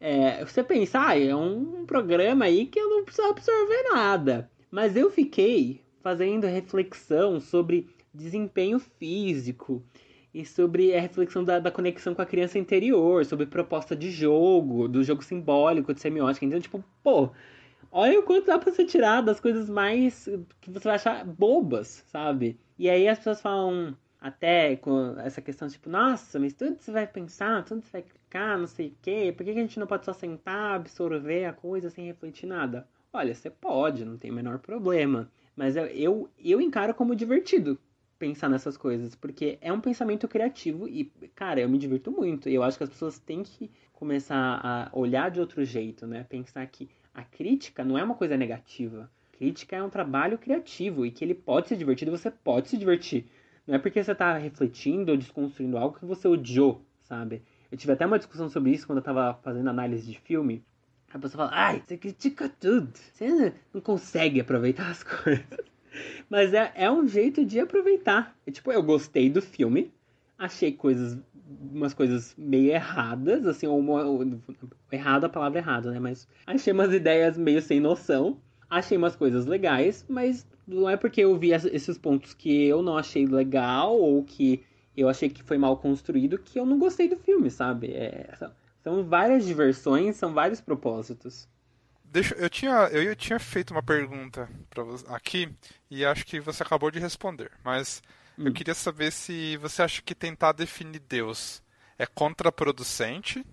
é, 0.00 0.44
você 0.44 0.62
pensar, 0.62 1.08
ah, 1.08 1.18
é 1.18 1.34
um 1.34 1.86
programa 1.86 2.44
aí 2.44 2.66
que 2.66 2.78
eu 2.78 2.88
não 2.88 3.04
preciso 3.04 3.28
absorver 3.28 3.82
nada. 3.92 4.50
Mas 4.70 4.96
eu 4.96 5.10
fiquei 5.10 5.80
fazendo 6.02 6.46
reflexão 6.46 7.40
sobre 7.40 7.88
desempenho 8.12 8.78
físico 8.78 9.82
e 10.32 10.44
sobre 10.44 10.94
a 10.94 11.00
reflexão 11.00 11.42
da, 11.42 11.58
da, 11.58 11.70
conexão 11.70 12.14
com 12.14 12.22
a 12.22 12.26
criança 12.26 12.58
interior, 12.58 13.24
sobre 13.24 13.46
proposta 13.46 13.96
de 13.96 14.10
jogo, 14.10 14.86
do 14.86 15.02
jogo 15.02 15.22
simbólico, 15.22 15.94
de 15.94 16.00
semiótica. 16.00 16.44
Então, 16.44 16.60
tipo, 16.60 16.84
pô, 17.02 17.30
olha 17.90 18.20
o 18.20 18.22
quanto 18.22 18.46
dá 18.46 18.58
pra 18.58 18.70
você 18.70 18.84
tirar 18.84 19.22
das 19.22 19.40
coisas 19.40 19.68
mais 19.68 20.28
que 20.60 20.70
você 20.70 20.84
vai 20.84 20.94
achar 20.96 21.24
bobas, 21.24 22.04
sabe? 22.06 22.58
E 22.78 22.88
aí 22.88 23.08
as 23.08 23.18
pessoas 23.18 23.40
falam 23.40 23.96
até 24.20 24.76
com 24.76 25.14
essa 25.20 25.40
questão, 25.40 25.68
tipo, 25.68 25.88
nossa, 25.88 26.38
mas 26.38 26.52
tudo 26.52 26.76
você 26.78 26.90
vai 26.92 27.06
pensar, 27.06 27.64
tudo 27.64 27.82
você 27.82 27.92
vai 27.92 28.02
clicar, 28.02 28.58
não 28.58 28.66
sei 28.66 28.88
o 28.88 28.96
quê, 29.00 29.32
por 29.36 29.44
que 29.44 29.50
a 29.50 29.54
gente 29.54 29.78
não 29.78 29.86
pode 29.86 30.04
só 30.04 30.12
sentar, 30.12 30.74
absorver 30.74 31.46
a 31.46 31.52
coisa 31.52 31.88
sem 31.88 32.06
refletir 32.06 32.46
nada? 32.46 32.86
Olha, 33.12 33.34
você 33.34 33.48
pode, 33.48 34.04
não 34.04 34.18
tem 34.18 34.30
o 34.30 34.34
menor 34.34 34.58
problema. 34.58 35.30
Mas 35.56 35.74
eu, 35.74 35.86
eu, 35.86 36.30
eu 36.38 36.60
encaro 36.60 36.94
como 36.94 37.16
divertido 37.16 37.78
pensar 38.18 38.48
nessas 38.48 38.76
coisas, 38.76 39.14
porque 39.14 39.58
é 39.60 39.72
um 39.72 39.80
pensamento 39.80 40.26
criativo 40.26 40.88
e, 40.88 41.04
cara, 41.34 41.60
eu 41.60 41.68
me 41.68 41.78
divirto 41.78 42.10
muito. 42.10 42.48
E 42.48 42.54
eu 42.54 42.62
acho 42.62 42.76
que 42.76 42.84
as 42.84 42.90
pessoas 42.90 43.18
têm 43.18 43.42
que 43.42 43.70
começar 43.92 44.60
a 44.62 44.90
olhar 44.92 45.30
de 45.30 45.40
outro 45.40 45.64
jeito, 45.64 46.06
né? 46.06 46.24
Pensar 46.24 46.66
que 46.66 46.88
a 47.14 47.22
crítica 47.22 47.84
não 47.84 47.96
é 47.96 48.02
uma 48.02 48.14
coisa 48.14 48.36
negativa. 48.36 49.10
Crítica 49.32 49.76
é 49.76 49.82
um 49.82 49.90
trabalho 49.90 50.38
criativo 50.38 51.06
e 51.06 51.10
que 51.10 51.24
ele 51.24 51.34
pode 51.34 51.68
ser 51.68 51.76
divertido, 51.76 52.10
você 52.10 52.30
pode 52.30 52.68
se 52.68 52.76
divertir. 52.76 53.26
Não 53.66 53.74
é 53.74 53.78
porque 53.78 54.02
você 54.02 54.12
está 54.12 54.36
refletindo 54.36 55.12
ou 55.12 55.18
desconstruindo 55.18 55.76
algo 55.76 55.98
que 55.98 56.04
você 56.04 56.26
odiou, 56.26 56.82
sabe? 57.00 57.42
Eu 57.70 57.76
tive 57.76 57.92
até 57.92 58.06
uma 58.06 58.18
discussão 58.18 58.48
sobre 58.48 58.72
isso 58.72 58.86
quando 58.86 58.98
eu 58.98 59.00
estava 59.02 59.34
fazendo 59.42 59.68
análise 59.68 60.10
de 60.10 60.18
filme. 60.18 60.64
A 61.12 61.18
pessoa 61.18 61.48
fala, 61.48 61.60
ai, 61.60 61.82
você 61.86 61.96
critica 61.96 62.48
tudo. 62.48 62.90
Você 63.12 63.52
não 63.72 63.80
consegue 63.80 64.40
aproveitar 64.40 64.90
as 64.90 65.02
coisas. 65.04 65.60
Mas 66.28 66.52
é, 66.52 66.72
é 66.74 66.90
um 66.90 67.06
jeito 67.06 67.44
de 67.44 67.60
aproveitar. 67.60 68.36
É, 68.46 68.50
tipo, 68.50 68.70
eu 68.70 68.82
gostei 68.82 69.30
do 69.30 69.40
filme, 69.40 69.92
achei 70.38 70.72
coisas, 70.72 71.18
umas 71.72 71.94
coisas 71.94 72.34
meio 72.36 72.70
erradas, 72.70 73.46
assim, 73.46 73.66
ou 73.66 73.78
uma, 73.78 74.04
ou, 74.04 74.22
a 74.22 75.28
palavra 75.28 75.58
errada, 75.58 75.90
né? 75.90 75.98
Mas 75.98 76.28
achei 76.46 76.72
umas 76.72 76.92
ideias 76.92 77.36
meio 77.36 77.60
sem 77.62 77.80
noção. 77.80 78.38
Achei 78.70 78.98
umas 78.98 79.16
coisas 79.16 79.46
legais, 79.46 80.04
mas 80.08 80.46
não 80.66 80.90
é 80.90 80.94
porque 80.94 81.22
eu 81.22 81.38
vi 81.38 81.52
esses 81.52 81.96
pontos 81.96 82.34
que 82.34 82.66
eu 82.66 82.82
não 82.82 82.98
achei 82.98 83.26
legal 83.26 83.98
ou 83.98 84.22
que 84.22 84.62
eu 84.94 85.08
achei 85.08 85.30
que 85.30 85.42
foi 85.42 85.56
mal 85.56 85.78
construído 85.78 86.36
que 86.36 86.58
eu 86.58 86.66
não 86.66 86.78
gostei 86.78 87.08
do 87.08 87.16
filme, 87.16 87.50
sabe? 87.50 87.92
É, 87.92 88.28
são 88.82 89.04
várias 89.04 89.46
diversões, 89.46 90.16
são 90.16 90.34
vários 90.34 90.60
propósitos. 90.60 91.48
Deixa, 92.10 92.34
eu 92.36 92.48
tinha 92.48 92.72
eu, 92.88 93.14
tinha 93.14 93.38
feito 93.38 93.70
uma 93.70 93.82
pergunta 93.82 94.48
para 94.70 94.82
aqui 95.14 95.54
e 95.90 96.04
acho 96.04 96.24
que 96.24 96.40
você 96.40 96.62
acabou 96.62 96.90
de 96.90 96.98
responder, 96.98 97.50
mas 97.62 98.02
hum. 98.38 98.46
eu 98.46 98.52
queria 98.52 98.74
saber 98.74 99.12
se 99.12 99.56
você 99.58 99.82
acha 99.82 100.00
que 100.00 100.14
tentar 100.14 100.52
definir 100.52 101.00
Deus 101.00 101.62
é 101.98 102.06
contraproducente 102.06 103.44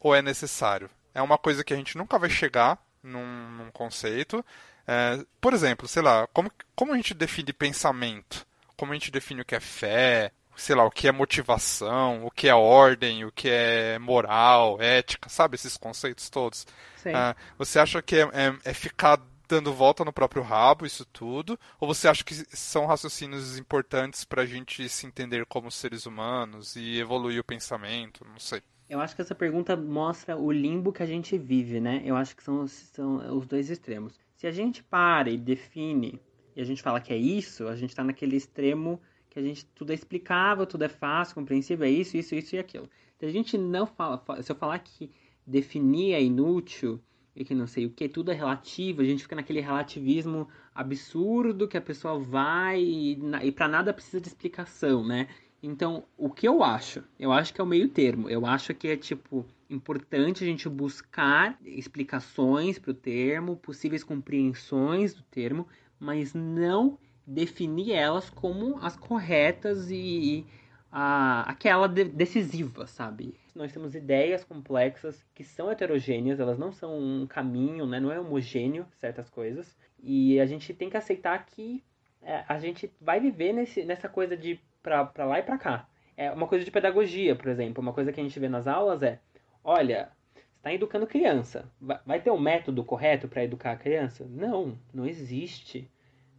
ou 0.00 0.14
é 0.14 0.22
necessário? 0.22 0.88
É 1.14 1.20
uma 1.20 1.36
coisa 1.36 1.62
que 1.62 1.74
a 1.74 1.76
gente 1.76 1.98
nunca 1.98 2.18
vai 2.18 2.30
chegar 2.30 2.82
num, 3.02 3.50
num 3.52 3.70
conceito. 3.70 4.44
É, 4.86 5.24
por 5.40 5.52
exemplo, 5.52 5.86
sei 5.86 6.02
lá, 6.02 6.26
como, 6.28 6.50
como 6.74 6.92
a 6.92 6.96
gente 6.96 7.12
define 7.12 7.52
pensamento? 7.52 8.46
Como 8.76 8.92
a 8.92 8.94
gente 8.94 9.10
define 9.10 9.42
o 9.42 9.44
que 9.44 9.54
é 9.54 9.60
fé? 9.60 10.32
Sei 10.56 10.76
lá, 10.76 10.84
o 10.84 10.90
que 10.90 11.08
é 11.08 11.12
motivação, 11.12 12.24
o 12.24 12.30
que 12.30 12.48
é 12.48 12.54
ordem, 12.54 13.24
o 13.24 13.32
que 13.32 13.48
é 13.48 13.98
moral, 13.98 14.80
ética, 14.80 15.28
sabe? 15.28 15.54
Esses 15.54 15.76
conceitos 15.76 16.30
todos. 16.30 16.66
Ah, 17.06 17.34
você 17.58 17.78
acha 17.78 18.00
que 18.00 18.16
é, 18.16 18.22
é, 18.22 18.56
é, 18.64 18.74
ficar 18.74 19.20
dando 19.48 19.72
volta 19.72 20.04
no 20.04 20.12
próprio 20.12 20.42
rabo, 20.42 20.86
isso 20.86 21.04
tudo? 21.04 21.58
Ou 21.80 21.88
você 21.88 22.08
acha 22.08 22.24
que 22.24 22.34
são 22.56 22.86
raciocínios 22.86 23.58
importantes 23.58 24.24
para 24.24 24.42
a 24.42 24.46
gente 24.46 24.88
se 24.88 25.06
entender 25.06 25.44
como 25.46 25.70
seres 25.70 26.06
humanos 26.06 26.76
e 26.76 26.98
evoluir 26.98 27.40
o 27.40 27.44
pensamento? 27.44 28.24
Não 28.24 28.38
sei. 28.38 28.62
Eu 28.88 29.00
acho 29.00 29.16
que 29.16 29.22
essa 29.22 29.34
pergunta 29.34 29.76
mostra 29.76 30.36
o 30.36 30.52
limbo 30.52 30.92
que 30.92 31.02
a 31.02 31.06
gente 31.06 31.36
vive, 31.38 31.80
né? 31.80 32.02
Eu 32.04 32.14
acho 32.14 32.36
que 32.36 32.42
são, 32.42 32.66
são 32.66 33.36
os 33.36 33.46
dois 33.46 33.70
extremos. 33.70 34.18
Se 34.36 34.46
a 34.46 34.50
gente 34.50 34.82
para 34.82 35.30
e 35.30 35.36
define 35.36 36.20
e 36.54 36.60
a 36.60 36.64
gente 36.64 36.82
fala 36.82 37.00
que 37.00 37.12
é 37.12 37.16
isso, 37.16 37.68
a 37.68 37.76
gente 37.76 37.90
está 37.90 38.04
naquele 38.04 38.36
extremo 38.36 39.00
que 39.32 39.38
a 39.38 39.42
gente 39.42 39.64
tudo 39.74 39.92
é 39.92 39.94
explicável, 39.94 40.66
tudo 40.66 40.84
é 40.84 40.88
fácil, 40.88 41.34
compreensível, 41.34 41.86
é 41.86 41.90
isso, 41.90 42.18
isso, 42.18 42.34
isso 42.34 42.54
e 42.54 42.58
aquilo. 42.58 42.86
Se 43.18 43.24
a 43.24 43.30
gente 43.30 43.56
não 43.56 43.86
fala, 43.86 44.22
se 44.42 44.52
eu 44.52 44.56
falar 44.56 44.78
que 44.80 45.10
definir 45.46 46.12
é 46.12 46.22
inútil 46.22 47.00
e 47.34 47.42
que 47.42 47.54
não 47.54 47.66
sei 47.66 47.86
o 47.86 47.90
que, 47.90 48.10
tudo 48.10 48.30
é 48.30 48.34
relativo, 48.34 49.00
a 49.00 49.04
gente 49.04 49.22
fica 49.22 49.34
naquele 49.34 49.60
relativismo 49.60 50.46
absurdo 50.74 51.66
que 51.66 51.78
a 51.78 51.80
pessoa 51.80 52.18
vai 52.18 52.82
e, 52.82 53.18
e 53.42 53.50
para 53.50 53.68
nada 53.68 53.94
precisa 53.94 54.20
de 54.20 54.28
explicação, 54.28 55.02
né? 55.02 55.28
Então, 55.62 56.04
o 56.18 56.28
que 56.28 56.46
eu 56.46 56.62
acho? 56.62 57.02
Eu 57.18 57.32
acho 57.32 57.54
que 57.54 57.60
é 57.60 57.64
o 57.64 57.66
meio 57.66 57.88
termo. 57.88 58.28
Eu 58.28 58.44
acho 58.44 58.74
que 58.74 58.88
é 58.88 58.96
tipo 58.98 59.46
importante 59.70 60.44
a 60.44 60.46
gente 60.46 60.68
buscar 60.68 61.58
explicações 61.64 62.78
para 62.78 62.90
o 62.90 62.94
termo, 62.94 63.56
possíveis 63.56 64.04
compreensões 64.04 65.14
do 65.14 65.22
termo, 65.22 65.66
mas 65.98 66.34
não 66.34 66.98
definir 67.26 67.92
elas 67.92 68.28
como 68.30 68.78
as 68.82 68.96
corretas 68.96 69.90
e, 69.90 69.96
e 69.96 70.46
a, 70.90 71.42
aquela 71.50 71.88
de, 71.88 72.04
decisiva, 72.04 72.86
sabe? 72.86 73.34
Nós 73.54 73.72
temos 73.72 73.94
ideias 73.94 74.44
complexas 74.44 75.24
que 75.34 75.44
são 75.44 75.70
heterogêneas, 75.70 76.40
elas 76.40 76.58
não 76.58 76.72
são 76.72 76.98
um 76.98 77.26
caminho, 77.26 77.86
né? 77.86 78.00
não 78.00 78.12
é 78.12 78.18
homogêneo 78.18 78.86
certas 78.92 79.28
coisas, 79.28 79.76
e 80.02 80.40
a 80.40 80.46
gente 80.46 80.74
tem 80.74 80.90
que 80.90 80.96
aceitar 80.96 81.44
que 81.46 81.82
é, 82.22 82.44
a 82.48 82.58
gente 82.58 82.90
vai 83.00 83.20
viver 83.20 83.52
nesse, 83.52 83.84
nessa 83.84 84.08
coisa 84.08 84.36
de 84.36 84.60
pra, 84.82 85.04
pra 85.04 85.24
lá 85.24 85.38
e 85.38 85.42
pra 85.42 85.58
cá. 85.58 85.88
é 86.16 86.30
uma 86.30 86.46
coisa 86.46 86.64
de 86.64 86.70
pedagogia, 86.70 87.34
por 87.34 87.48
exemplo. 87.48 87.82
Uma 87.82 87.92
coisa 87.92 88.12
que 88.12 88.20
a 88.20 88.22
gente 88.22 88.38
vê 88.38 88.48
nas 88.48 88.66
aulas 88.66 89.02
é, 89.02 89.20
olha, 89.62 90.10
está 90.56 90.72
educando 90.72 91.06
criança. 91.06 91.70
Vai 91.80 92.20
ter 92.20 92.30
um 92.30 92.38
método 92.38 92.84
correto 92.84 93.28
para 93.28 93.44
educar 93.44 93.72
a 93.72 93.76
criança? 93.76 94.24
Não, 94.28 94.78
não 94.94 95.06
existe 95.06 95.90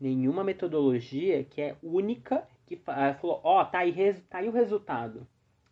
nenhuma 0.03 0.43
metodologia 0.43 1.45
que 1.45 1.61
é 1.61 1.77
única 1.81 2.45
que 2.67 2.75
falou, 2.75 3.39
ó, 3.41 3.61
oh, 3.61 3.65
tá 3.65 3.79
tá 4.29 4.37
aí 4.39 4.49
o 4.49 4.51
resultado. 4.51 5.25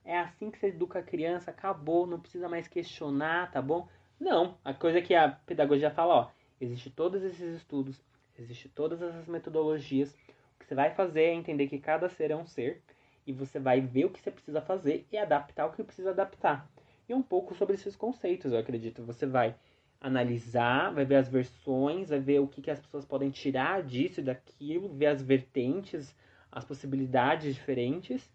É 0.06 0.18
assim 0.18 0.50
que 0.50 0.58
você 0.58 0.68
educa 0.68 1.00
a 1.00 1.04
criança, 1.04 1.52
acabou, 1.52 2.08
não 2.08 2.18
precisa 2.18 2.48
mais 2.48 2.66
questionar, 2.66 3.52
tá 3.52 3.62
bom? 3.62 3.90
Não, 4.18 4.58
a 4.64 4.74
coisa 4.74 5.02
que 5.02 5.14
a 5.14 5.30
pedagogia 5.30 5.92
fala, 5.92 6.16
ó, 6.16 6.30
existe 6.62 6.90
todos 6.90 7.22
esses 7.24 7.58
estudos, 7.58 8.02
existe 8.40 8.70
todas 8.70 9.02
essas 9.02 9.28
metodologias. 9.28 10.14
O 10.56 10.60
que 10.60 10.66
você 10.66 10.76
vai 10.76 10.92
fazer 10.92 11.24
é 11.24 11.34
entender 11.34 11.68
que 11.68 11.78
cada 11.78 12.08
ser 12.08 12.32
é 12.32 12.36
um 12.36 12.46
ser 12.46 12.82
e 13.28 13.34
você 13.34 13.60
vai 13.60 13.82
ver 13.82 14.06
o 14.06 14.10
que 14.10 14.22
você 14.22 14.32
precisa 14.32 14.62
fazer 14.62 15.06
e 15.12 15.18
adaptar 15.18 15.66
o 15.66 15.74
que 15.74 15.84
precisa 15.84 16.12
adaptar. 16.12 16.70
E 17.10 17.14
um 17.14 17.22
pouco 17.22 17.54
sobre 17.54 17.76
esses 17.76 17.98
conceitos, 17.98 18.54
eu 18.54 18.60
acredito. 18.60 19.04
Você 19.04 19.26
vai 19.26 19.56
analisar, 20.02 20.92
vai 20.92 21.06
ver 21.06 21.16
as 21.16 21.30
versões, 21.30 22.10
vai 22.10 22.20
ver 22.20 22.40
o 22.40 22.48
que, 22.48 22.62
que 22.62 22.72
as 22.72 22.80
pessoas 22.80 23.06
podem 23.06 23.30
tirar 23.30 23.84
disso 23.84 24.20
e 24.20 24.24
daquilo, 24.24 24.90
ver 24.90 25.06
as 25.06 25.22
vertentes, 25.22 26.16
as 26.52 26.66
possibilidades 26.66 27.54
diferentes 27.54 28.28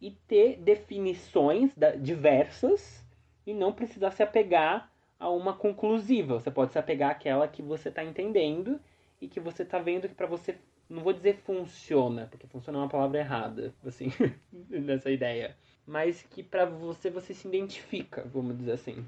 e 0.00 0.10
ter 0.26 0.56
definições 0.56 1.70
diversas 2.00 3.06
e 3.46 3.52
não 3.52 3.72
precisar 3.72 4.10
se 4.10 4.22
apegar 4.22 4.90
a 5.20 5.28
uma 5.28 5.52
conclusiva. 5.52 6.40
Você 6.40 6.50
pode 6.50 6.72
se 6.72 6.78
apegar 6.78 7.10
àquela 7.10 7.46
que 7.46 7.62
você 7.62 7.90
está 7.90 8.02
entendendo 8.02 8.80
e 9.20 9.28
que 9.28 9.38
você 9.38 9.62
está 9.62 9.78
vendo 9.78 10.08
que 10.08 10.14
para 10.14 10.26
você, 10.26 10.56
não 10.88 11.02
vou 11.02 11.12
dizer 11.12 11.36
funciona, 11.44 12.26
porque 12.30 12.46
funciona 12.46 12.78
é 12.78 12.82
uma 12.82 12.88
palavra 12.88 13.18
errada, 13.18 13.72
assim, 13.86 14.08
nessa 14.50 15.10
ideia, 15.10 15.54
mas 15.86 16.22
que 16.22 16.42
para 16.42 16.64
você 16.64 17.10
você 17.10 17.34
se 17.34 17.46
identifica, 17.46 18.24
vamos 18.32 18.56
dizer 18.56 18.72
assim. 18.72 19.04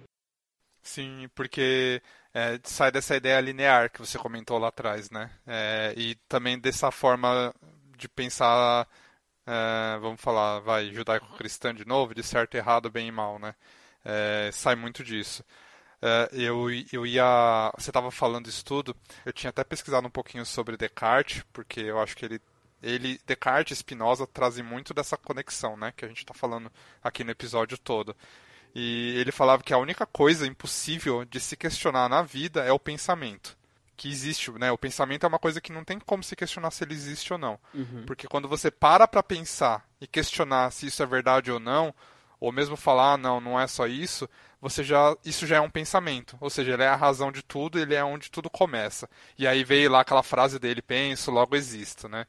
Sim, 0.85 1.29
porque 1.35 2.03
é, 2.35 2.61
sai 2.65 2.93
dessa 2.93 3.17
ideia 3.17 3.41
linear 3.41 3.91
que 3.91 4.01
você 4.01 4.19
comentou 4.19 4.59
lá 4.59 4.69
atrás, 4.69 5.11
né? 5.11 5.31
É, 5.47 5.95
e 5.97 6.15
também 6.29 6.59
dessa 6.59 6.91
forma 6.91 7.55
de 7.97 8.09
pensar, 8.09 8.87
é, 9.47 9.99
vamos 10.01 10.21
falar, 10.21 10.61
vai, 10.61 10.93
judaico-cristã 10.93 11.75
de 11.75 11.87
novo, 11.87 12.15
de 12.15 12.23
certo, 12.23 12.55
errado, 12.57 12.91
bem 12.91 13.09
e 13.09 13.13
mal, 13.13 13.39
né? 13.39 13.55
É, 14.05 14.51
sai 14.53 14.75
muito 14.77 15.03
disso. 15.03 15.43
É, 16.03 16.29
eu, 16.33 16.69
eu 16.93 17.07
ia. 17.07 17.73
Você 17.79 17.91
estava 17.91 18.11
falando 18.11 18.49
isso 18.49 18.65
tudo, 18.65 18.97
eu 19.25 19.33
tinha 19.33 19.51
até 19.51 19.65
pesquisado 19.65 20.07
um 20.07 20.11
pouquinho 20.11 20.45
sobre 20.47 20.77
Descartes, 20.77 21.43
porque 21.53 21.81
eu 21.81 22.01
acho 22.01 22.17
que 22.17 22.25
ele 22.27 22.41
ele, 22.85 23.19
Descartes 23.27 23.79
e 23.79 23.81
Spinoza 23.81 24.27
trazem 24.27 24.63
muito 24.65 24.93
dessa 24.93 25.17
conexão, 25.17 25.77
né, 25.77 25.93
que 25.97 26.05
a 26.05 26.09
gente 26.09 26.19
está 26.19 26.35
falando 26.35 26.71
aqui 27.03 27.25
no 27.25 27.31
episódio 27.31 27.79
todo. 27.79 28.15
E 28.75 29.15
ele 29.17 29.31
falava 29.31 29.63
que 29.63 29.73
a 29.73 29.79
única 29.79 30.05
coisa 30.05 30.47
impossível 30.47 31.25
de 31.25 31.39
se 31.39 31.57
questionar 31.57 32.09
na 32.09 32.23
vida 32.23 32.65
é 32.65 32.73
o 32.73 32.79
pensamento. 32.79 33.57
Que 33.97 34.09
existe, 34.09 34.51
né? 34.53 34.73
O 34.73 34.79
pensamento 34.79 35.25
é 35.25 35.29
uma 35.29 35.39
coisa 35.39 35.61
que 35.61 35.73
não 35.73 35.85
tem 35.85 36.01
como 36.01 36.25
se 36.25 36.35
questionar 36.35 36.73
se 36.73 36.83
ele 36.83 36.95
existe 36.95 37.33
ou 37.33 37.39
não. 37.39 37.59
Uhum. 37.73 38.03
Porque 38.05 38.27
quando 38.27 38.49
você 38.49 38.71
para 38.71 39.07
para 39.07 39.23
pensar 39.23 39.87
e 40.01 40.07
questionar 40.07 40.73
se 40.73 40.87
isso 40.87 41.01
é 41.01 41.07
verdade 41.07 41.53
ou 41.53 41.61
não, 41.61 41.95
ou 42.41 42.51
mesmo 42.51 42.77
falar, 42.77 43.13
ah, 43.13 43.17
não, 43.17 43.41
não 43.41 43.61
é 43.61 43.69
só 43.69 43.87
isso, 43.87 44.29
você 44.61 44.83
já 44.83 45.17
isso 45.25 45.47
já 45.47 45.57
é 45.57 45.61
um 45.61 45.71
pensamento. 45.71 46.37
Ou 46.41 46.51
seja, 46.51 46.73
ele 46.73 46.83
é 46.83 46.89
a 46.89 46.97
razão 46.97 47.31
de 47.31 47.43
tudo, 47.45 47.79
ele 47.79 47.95
é 47.95 48.03
onde 48.03 48.29
tudo 48.29 48.51
começa. 48.51 49.09
E 49.39 49.47
aí 49.47 49.63
veio 49.63 49.89
lá 49.89 50.01
aquela 50.01 50.25
frase 50.25 50.59
dele, 50.59 50.83
penso, 50.83 51.31
logo 51.31 51.55
existo, 51.55 52.09
né? 52.09 52.27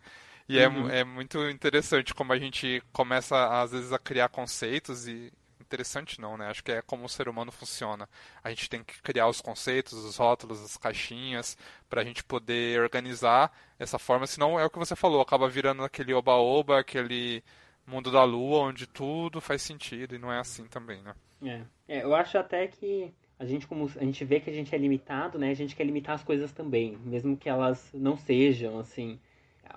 E 0.48 0.60
é 0.60 0.68
uhum. 0.68 0.90
é, 0.90 1.00
é 1.00 1.04
muito 1.04 1.50
interessante 1.50 2.14
como 2.14 2.32
a 2.32 2.38
gente 2.38 2.84
começa, 2.94 3.62
às 3.62 3.72
vezes, 3.72 3.92
a 3.92 3.98
criar 3.98 4.30
conceitos 4.30 5.08
e, 5.08 5.34
interessante 5.66 6.22
não, 6.22 6.38
né? 6.38 6.48
Acho 6.48 6.64
que 6.64 6.72
é 6.72 6.82
como 6.82 7.06
o 7.06 7.10
ser 7.10 7.28
humano 7.28 7.52
funciona. 7.52 8.08
A 8.44 8.50
gente 8.50 8.70
tem 8.70 8.84
que 8.84 9.02
criar 9.02 9.28
os 9.28 9.42
conceitos, 9.42 9.94
os 9.94 10.18
rótulos, 10.18 10.64
as 10.64 10.78
caixinhas, 10.78 11.58
para 11.90 12.02
a 12.02 12.04
gente 12.04 12.24
poder 12.24 12.80
organizar 12.82 13.52
essa 13.78 14.00
forma, 14.00 14.26
senão 14.28 14.60
é 14.60 14.66
o 14.66 14.70
que 14.70 14.80
você 14.80 14.96
falou, 14.96 15.22
acaba 15.22 15.50
virando 15.50 15.84
aquele 15.84 16.14
oba-oba, 16.14 16.80
aquele 16.80 17.44
mundo 17.86 18.12
da 18.12 18.24
lua, 18.24 18.60
onde 18.60 18.88
tudo 18.88 19.42
faz 19.42 19.62
sentido, 19.62 20.16
e 20.16 20.20
não 20.20 20.32
é 20.32 20.40
assim 20.40 20.66
também, 20.66 21.02
né? 21.02 21.14
É, 21.44 21.98
é 21.98 22.04
eu 22.04 22.16
acho 22.16 22.38
até 22.38 22.68
que 22.68 23.14
a 23.38 23.46
gente 23.46 23.68
como 23.68 23.90
a 23.96 24.04
gente 24.04 24.24
vê 24.24 24.40
que 24.40 24.50
a 24.50 24.54
gente 24.54 24.74
é 24.74 24.78
limitado, 24.78 25.38
né? 25.38 25.50
A 25.50 25.56
gente 25.56 25.76
quer 25.76 25.84
limitar 25.84 26.16
as 26.16 26.24
coisas 26.24 26.52
também, 26.52 26.98
mesmo 27.04 27.36
que 27.36 27.50
elas 27.50 27.90
não 27.94 28.18
sejam 28.18 28.80
assim 28.80 29.20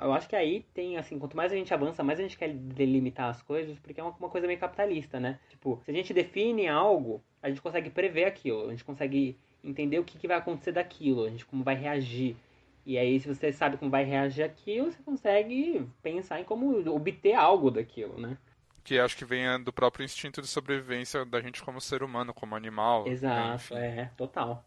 eu 0.00 0.12
acho 0.12 0.28
que 0.28 0.36
aí 0.36 0.64
tem, 0.74 0.96
assim, 0.96 1.18
quanto 1.18 1.36
mais 1.36 1.52
a 1.52 1.56
gente 1.56 1.72
avança, 1.72 2.02
mais 2.02 2.18
a 2.18 2.22
gente 2.22 2.36
quer 2.36 2.52
delimitar 2.52 3.30
as 3.30 3.42
coisas, 3.42 3.78
porque 3.78 4.00
é 4.00 4.02
uma, 4.02 4.12
uma 4.12 4.28
coisa 4.28 4.46
meio 4.46 4.58
capitalista, 4.58 5.18
né? 5.18 5.38
Tipo, 5.48 5.80
se 5.84 5.90
a 5.90 5.94
gente 5.94 6.12
define 6.12 6.68
algo, 6.68 7.22
a 7.42 7.48
gente 7.48 7.62
consegue 7.62 7.90
prever 7.90 8.24
aquilo, 8.24 8.66
a 8.66 8.70
gente 8.70 8.84
consegue 8.84 9.38
entender 9.62 9.98
o 9.98 10.04
que, 10.04 10.18
que 10.18 10.28
vai 10.28 10.36
acontecer 10.36 10.72
daquilo, 10.72 11.24
a 11.24 11.30
gente 11.30 11.46
como 11.46 11.64
vai 11.64 11.74
reagir. 11.74 12.36
E 12.86 12.96
aí, 12.96 13.20
se 13.20 13.28
você 13.28 13.52
sabe 13.52 13.76
como 13.76 13.90
vai 13.90 14.04
reagir 14.04 14.42
aquilo, 14.42 14.90
você 14.90 15.02
consegue 15.02 15.86
pensar 16.02 16.40
em 16.40 16.44
como 16.44 16.78
obter 16.90 17.34
algo 17.34 17.70
daquilo, 17.70 18.18
né? 18.18 18.38
Que 18.82 18.98
acho 18.98 19.16
que 19.16 19.24
vem 19.24 19.62
do 19.62 19.70
próprio 19.70 20.04
instinto 20.04 20.40
de 20.40 20.48
sobrevivência 20.48 21.24
da 21.26 21.40
gente 21.40 21.62
como 21.62 21.80
ser 21.80 22.02
humano, 22.02 22.32
como 22.32 22.56
animal. 22.56 23.04
Né? 23.04 23.10
Exato, 23.10 23.76
é, 23.76 24.10
total. 24.16 24.64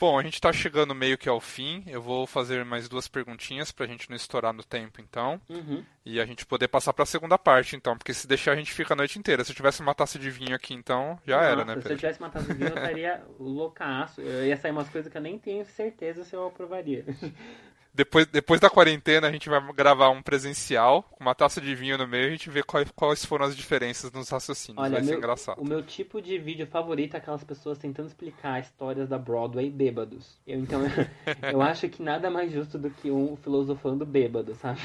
Bom, 0.00 0.18
a 0.18 0.22
gente 0.22 0.32
está 0.32 0.50
chegando 0.50 0.94
meio 0.94 1.18
que 1.18 1.28
ao 1.28 1.38
fim. 1.38 1.84
Eu 1.86 2.00
vou 2.00 2.26
fazer 2.26 2.64
mais 2.64 2.88
duas 2.88 3.06
perguntinhas 3.06 3.70
para 3.70 3.84
a 3.84 3.88
gente 3.88 4.08
não 4.08 4.16
estourar 4.16 4.50
no 4.50 4.64
tempo, 4.64 4.98
então. 4.98 5.38
Uhum. 5.46 5.84
E 6.06 6.18
a 6.18 6.24
gente 6.24 6.46
poder 6.46 6.68
passar 6.68 6.94
para 6.94 7.02
a 7.02 7.06
segunda 7.06 7.36
parte, 7.36 7.76
então. 7.76 7.98
Porque 7.98 8.14
se 8.14 8.26
deixar, 8.26 8.52
a 8.52 8.56
gente 8.56 8.72
fica 8.72 8.94
a 8.94 8.96
noite 8.96 9.18
inteira. 9.18 9.44
Se 9.44 9.52
eu 9.52 9.54
tivesse 9.54 9.82
uma 9.82 9.94
taça 9.94 10.18
de 10.18 10.30
vinho 10.30 10.56
aqui, 10.56 10.72
então, 10.72 11.18
já 11.26 11.36
Nossa, 11.36 11.48
era, 11.48 11.64
né, 11.66 11.74
Pedro? 11.74 11.88
Se 11.88 11.92
eu 11.92 11.98
tivesse 11.98 12.18
uma 12.18 12.30
taça 12.30 12.46
de 12.46 12.54
vinho, 12.54 12.70
eu 12.70 12.76
estaria 12.76 13.22
loucaço. 13.38 14.22
Eu 14.22 14.46
ia 14.46 14.56
sair 14.56 14.70
umas 14.70 14.88
coisas 14.88 15.12
que 15.12 15.18
eu 15.18 15.22
nem 15.22 15.38
tenho 15.38 15.66
certeza 15.66 16.24
se 16.24 16.34
eu 16.34 16.46
aprovaria. 16.46 17.04
Depois, 17.92 18.26
depois 18.26 18.60
da 18.60 18.70
quarentena, 18.70 19.26
a 19.26 19.32
gente 19.32 19.48
vai 19.48 19.60
gravar 19.72 20.10
um 20.10 20.22
presencial, 20.22 21.02
com 21.02 21.24
uma 21.24 21.34
taça 21.34 21.60
de 21.60 21.74
vinho 21.74 21.98
no 21.98 22.06
meio, 22.06 22.24
e 22.24 22.28
a 22.28 22.30
gente 22.30 22.48
vê 22.48 22.62
quais, 22.62 22.88
quais 22.92 23.24
foram 23.24 23.44
as 23.46 23.56
diferenças 23.56 24.12
nos 24.12 24.28
raciocínios. 24.28 24.82
Olha, 24.82 24.92
vai 24.92 25.00
meu, 25.00 25.08
ser 25.08 25.16
engraçado. 25.16 25.60
O 25.60 25.64
meu 25.64 25.82
tipo 25.82 26.22
de 26.22 26.38
vídeo 26.38 26.66
favorito 26.66 27.14
é 27.14 27.18
aquelas 27.18 27.42
pessoas 27.42 27.78
tentando 27.78 28.06
explicar 28.06 28.60
histórias 28.60 29.08
da 29.08 29.18
Broadway 29.18 29.68
bêbados. 29.68 30.38
Eu, 30.46 30.60
então, 30.60 30.82
eu 31.52 31.60
acho 31.60 31.88
que 31.88 32.02
nada 32.02 32.30
mais 32.30 32.52
justo 32.52 32.78
do 32.78 32.90
que 32.90 33.10
um 33.10 33.36
filosofando 33.36 34.06
bêbado, 34.06 34.54
sabe? 34.54 34.80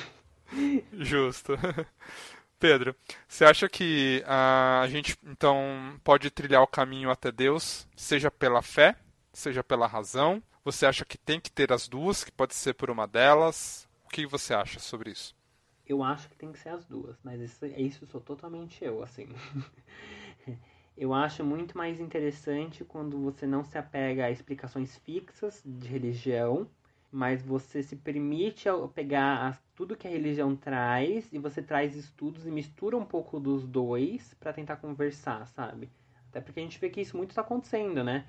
Justo. 0.93 1.53
Pedro, 2.59 2.95
você 3.27 3.45
acha 3.45 3.69
que 3.69 4.23
a 4.25 4.85
gente 4.87 5.15
então 5.23 5.99
pode 6.03 6.31
trilhar 6.31 6.63
o 6.63 6.67
caminho 6.67 7.11
até 7.11 7.31
Deus, 7.31 7.87
seja 7.95 8.31
pela 8.31 8.61
fé, 8.61 8.95
seja 9.33 9.63
pela 9.63 9.85
razão, 9.85 10.41
você 10.65 10.87
acha 10.87 11.05
que 11.05 11.15
tem 11.15 11.39
que 11.39 11.51
ter 11.51 11.71
as 11.71 11.87
duas, 11.87 12.23
que 12.23 12.31
pode 12.31 12.55
ser 12.55 12.73
por 12.73 12.89
uma 12.89 13.07
delas? 13.07 13.87
O 14.03 14.09
que 14.09 14.25
você 14.25 14.51
acha 14.51 14.79
sobre 14.79 15.11
isso? 15.11 15.35
Eu 15.87 16.03
acho 16.03 16.27
que 16.27 16.35
tem 16.35 16.51
que 16.51 16.57
ser 16.57 16.69
as 16.69 16.83
duas, 16.85 17.15
mas 17.23 17.39
isso, 17.39 17.63
isso 17.67 18.07
sou 18.07 18.19
totalmente 18.19 18.83
eu, 18.83 19.03
assim. 19.03 19.27
eu 20.97 21.13
acho 21.13 21.43
muito 21.43 21.77
mais 21.77 21.99
interessante 21.99 22.83
quando 22.83 23.19
você 23.19 23.45
não 23.45 23.63
se 23.63 23.77
apega 23.77 24.25
a 24.25 24.31
explicações 24.31 24.97
fixas 24.97 25.61
de 25.63 25.87
religião, 25.87 26.67
mas 27.11 27.43
você 27.43 27.83
se 27.83 27.95
permite 27.95 28.65
pegar 28.95 29.61
tudo 29.75 29.95
que 29.95 30.07
a 30.07 30.11
religião 30.11 30.55
traz 30.55 31.31
e 31.31 31.37
você 31.37 31.61
traz 31.61 31.95
estudos 31.95 32.47
e 32.47 32.49
mistura 32.49 32.97
um 32.97 33.05
pouco 33.05 33.39
dos 33.39 33.67
dois 33.67 34.33
para 34.39 34.51
tentar 34.51 34.77
conversar, 34.77 35.45
sabe? 35.49 35.91
Até 36.31 36.41
porque 36.41 36.59
a 36.59 36.63
gente 36.63 36.79
vê 36.79 36.89
que 36.89 37.01
isso 37.01 37.15
muito 37.15 37.29
está 37.29 37.41
acontecendo, 37.41 38.03
né? 38.03 38.25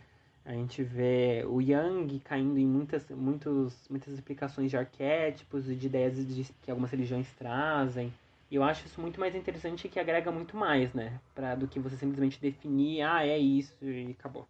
A 0.46 0.52
gente 0.52 0.80
vê 0.80 1.44
o 1.44 1.60
Yang 1.60 2.20
caindo 2.20 2.56
em 2.56 2.64
muitas, 2.64 3.04
muitos, 3.10 3.74
muitas 3.90 4.14
explicações 4.14 4.70
de 4.70 4.76
arquétipos 4.76 5.68
e 5.68 5.74
de 5.74 5.88
ideias 5.88 6.14
de, 6.14 6.44
que 6.62 6.70
algumas 6.70 6.92
religiões 6.92 7.26
trazem. 7.36 8.14
E 8.48 8.54
eu 8.54 8.62
acho 8.62 8.86
isso 8.86 9.00
muito 9.00 9.18
mais 9.18 9.34
interessante 9.34 9.86
e 9.86 9.90
que 9.90 9.98
agrega 9.98 10.30
muito 10.30 10.56
mais, 10.56 10.94
né? 10.94 11.20
Pra, 11.34 11.56
do 11.56 11.66
que 11.66 11.80
você 11.80 11.96
simplesmente 11.96 12.40
definir, 12.40 13.02
ah, 13.02 13.26
é 13.26 13.36
isso 13.36 13.74
e 13.82 14.14
acabou. 14.16 14.46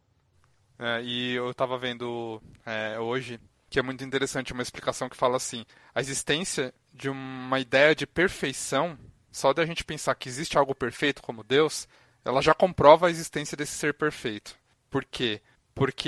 É, 0.79 1.03
e 1.03 1.33
eu 1.33 1.51
estava 1.51 1.79
vendo 1.79 2.43
é, 2.67 3.01
hoje 3.01 3.41
que 3.71 3.79
é 3.79 3.83
muito 3.83 4.05
interessante 4.05 4.53
uma 4.53 4.63
explicação 4.63 5.09
que 5.09 5.17
fala 5.17 5.37
assim: 5.37 5.65
a 5.95 6.01
existência 6.01 6.75
de 6.93 7.09
uma 7.09 7.59
ideia 7.59 7.95
de 7.95 8.07
perfeição, 8.07 8.99
só 9.33 9.55
da 9.55 9.65
gente 9.65 9.83
pensar 9.83 10.15
que 10.15 10.29
existe 10.29 10.59
algo 10.59 10.75
perfeito 10.75 11.23
como 11.23 11.43
Deus, 11.43 11.89
ela 12.23 12.43
já 12.43 12.53
comprova 12.53 13.07
a 13.07 13.11
existência 13.11 13.57
desse 13.57 13.73
ser 13.73 13.95
perfeito. 13.95 14.59
Por 14.91 15.03
quê? 15.07 15.41
porque 15.41 15.43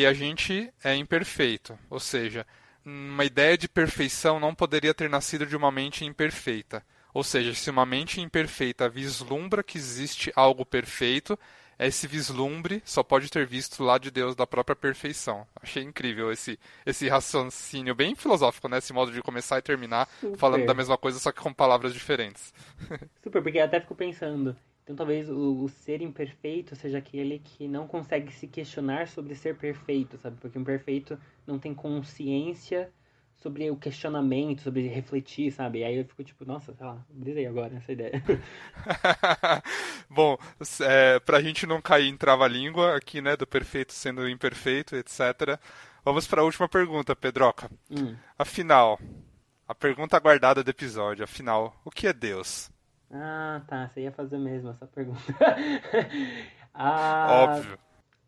a 0.07 0.12
gente 0.12 0.73
é 0.83 0.95
imperfeito, 0.95 1.79
ou 1.91 2.01
seja, 2.01 2.47
uma 2.85 3.25
ideia 3.25 3.59
de 3.59 3.69
perfeição 3.69 4.41
não 4.41 4.55
poderia 4.55 4.95
ter 4.95 5.11
nascido 5.11 5.45
de 5.45 5.57
uma 5.57 5.71
mente 5.71 6.05
imperfeita. 6.05 6.83
Ou 7.12 7.25
seja, 7.25 7.55
se 7.55 7.71
uma 7.71 7.85
mente 7.85 8.21
imperfeita 8.21 8.89
vislumbra 8.89 9.62
que 9.62 9.77
existe 9.77 10.33
algo 10.37 10.64
perfeito, 10.64 11.39
esse 11.79 12.07
vislumbre 12.07 12.83
só 12.85 13.03
pode 13.03 13.31
ter 13.31 13.47
visto 13.47 13.85
lá 13.85 13.99
de 13.99 14.11
Deus 14.11 14.35
da 14.35 14.47
própria 14.47 14.75
perfeição. 14.75 15.47
Achei 15.62 15.83
incrível 15.83 16.33
esse, 16.33 16.59
esse 16.85 17.09
raciocínio 17.09 17.95
bem 17.95 18.14
filosófico, 18.14 18.69
né? 18.69 18.79
Esse 18.79 18.93
modo 18.93 19.12
de 19.12 19.23
começar 19.23 19.59
e 19.59 19.62
terminar 19.62 20.09
Super. 20.21 20.37
falando 20.37 20.66
da 20.66 20.75
mesma 20.75 20.99
coisa, 20.99 21.19
só 21.19 21.31
que 21.31 21.41
com 21.41 21.53
palavras 21.53 21.95
diferentes. 21.95 22.53
Super, 23.23 23.43
porque 23.43 23.59
eu 23.59 23.64
até 23.64 23.81
fico 23.81 23.95
pensando, 23.95 24.57
Então 24.89 24.97
talvez 24.97 25.28
o, 25.28 25.64
o, 25.64 25.68
ser 25.68 26.01
imperfeito 26.01 26.74
seja 26.74 26.97
aquele 26.97 27.41
que 27.41 27.68
não 27.68 27.86
consegue 27.86 28.32
se 28.32 28.47
questionar 28.47 29.07
sobre 29.07 29.34
ser 29.34 29.55
perfeito, 29.55 30.16
sabe? 30.16 30.39
Porque 30.41 30.57
o 30.57 30.62
imperfeito 30.62 31.18
não 31.47 31.59
tem 31.59 31.74
consciência 31.74 32.91
sobre 33.36 33.70
o 33.70 33.76
questionamento, 33.76 34.62
sobre 34.62 34.89
refletir, 34.89 35.53
sabe? 35.53 35.80
E 35.80 35.84
aí 35.84 35.99
eu 35.99 36.07
fico 36.07 36.24
tipo, 36.24 36.43
nossa, 36.47 36.72
sei 36.72 36.86
lá, 36.86 37.05
brisei 37.11 37.47
agora 37.47 37.76
essa 37.76 37.93
ideia. 37.93 38.24
Bom, 40.09 40.39
é, 40.80 41.20
pra 41.20 41.43
gente 41.43 41.66
não 41.66 41.82
cair 41.82 42.09
em 42.09 42.16
trava-língua 42.16 42.97
aqui, 42.97 43.20
né, 43.20 43.36
do 43.36 43.47
perfeito 43.47 43.93
sendo 43.93 44.26
imperfeito, 44.26 44.97
etc. 44.97 45.61
Vamos 46.03 46.26
para 46.26 46.41
a 46.41 46.45
última 46.45 46.66
pergunta, 46.66 47.14
Pedroca. 47.14 47.70
Hum. 47.91 48.16
Afinal, 48.39 48.99
a 49.68 49.74
pergunta 49.74 50.16
aguardada 50.16 50.64
do 50.64 50.70
episódio, 50.70 51.24
afinal, 51.24 51.78
o 51.84 51.91
que 51.91 52.07
é 52.07 52.12
Deus? 52.14 52.70
Ah, 53.11 53.62
tá, 53.66 53.88
você 53.88 54.02
ia 54.02 54.12
fazer 54.12 54.38
mesmo 54.38 54.70
essa 54.70 54.86
pergunta. 54.86 55.20
ah, 56.74 57.26
Óbvio. 57.30 57.78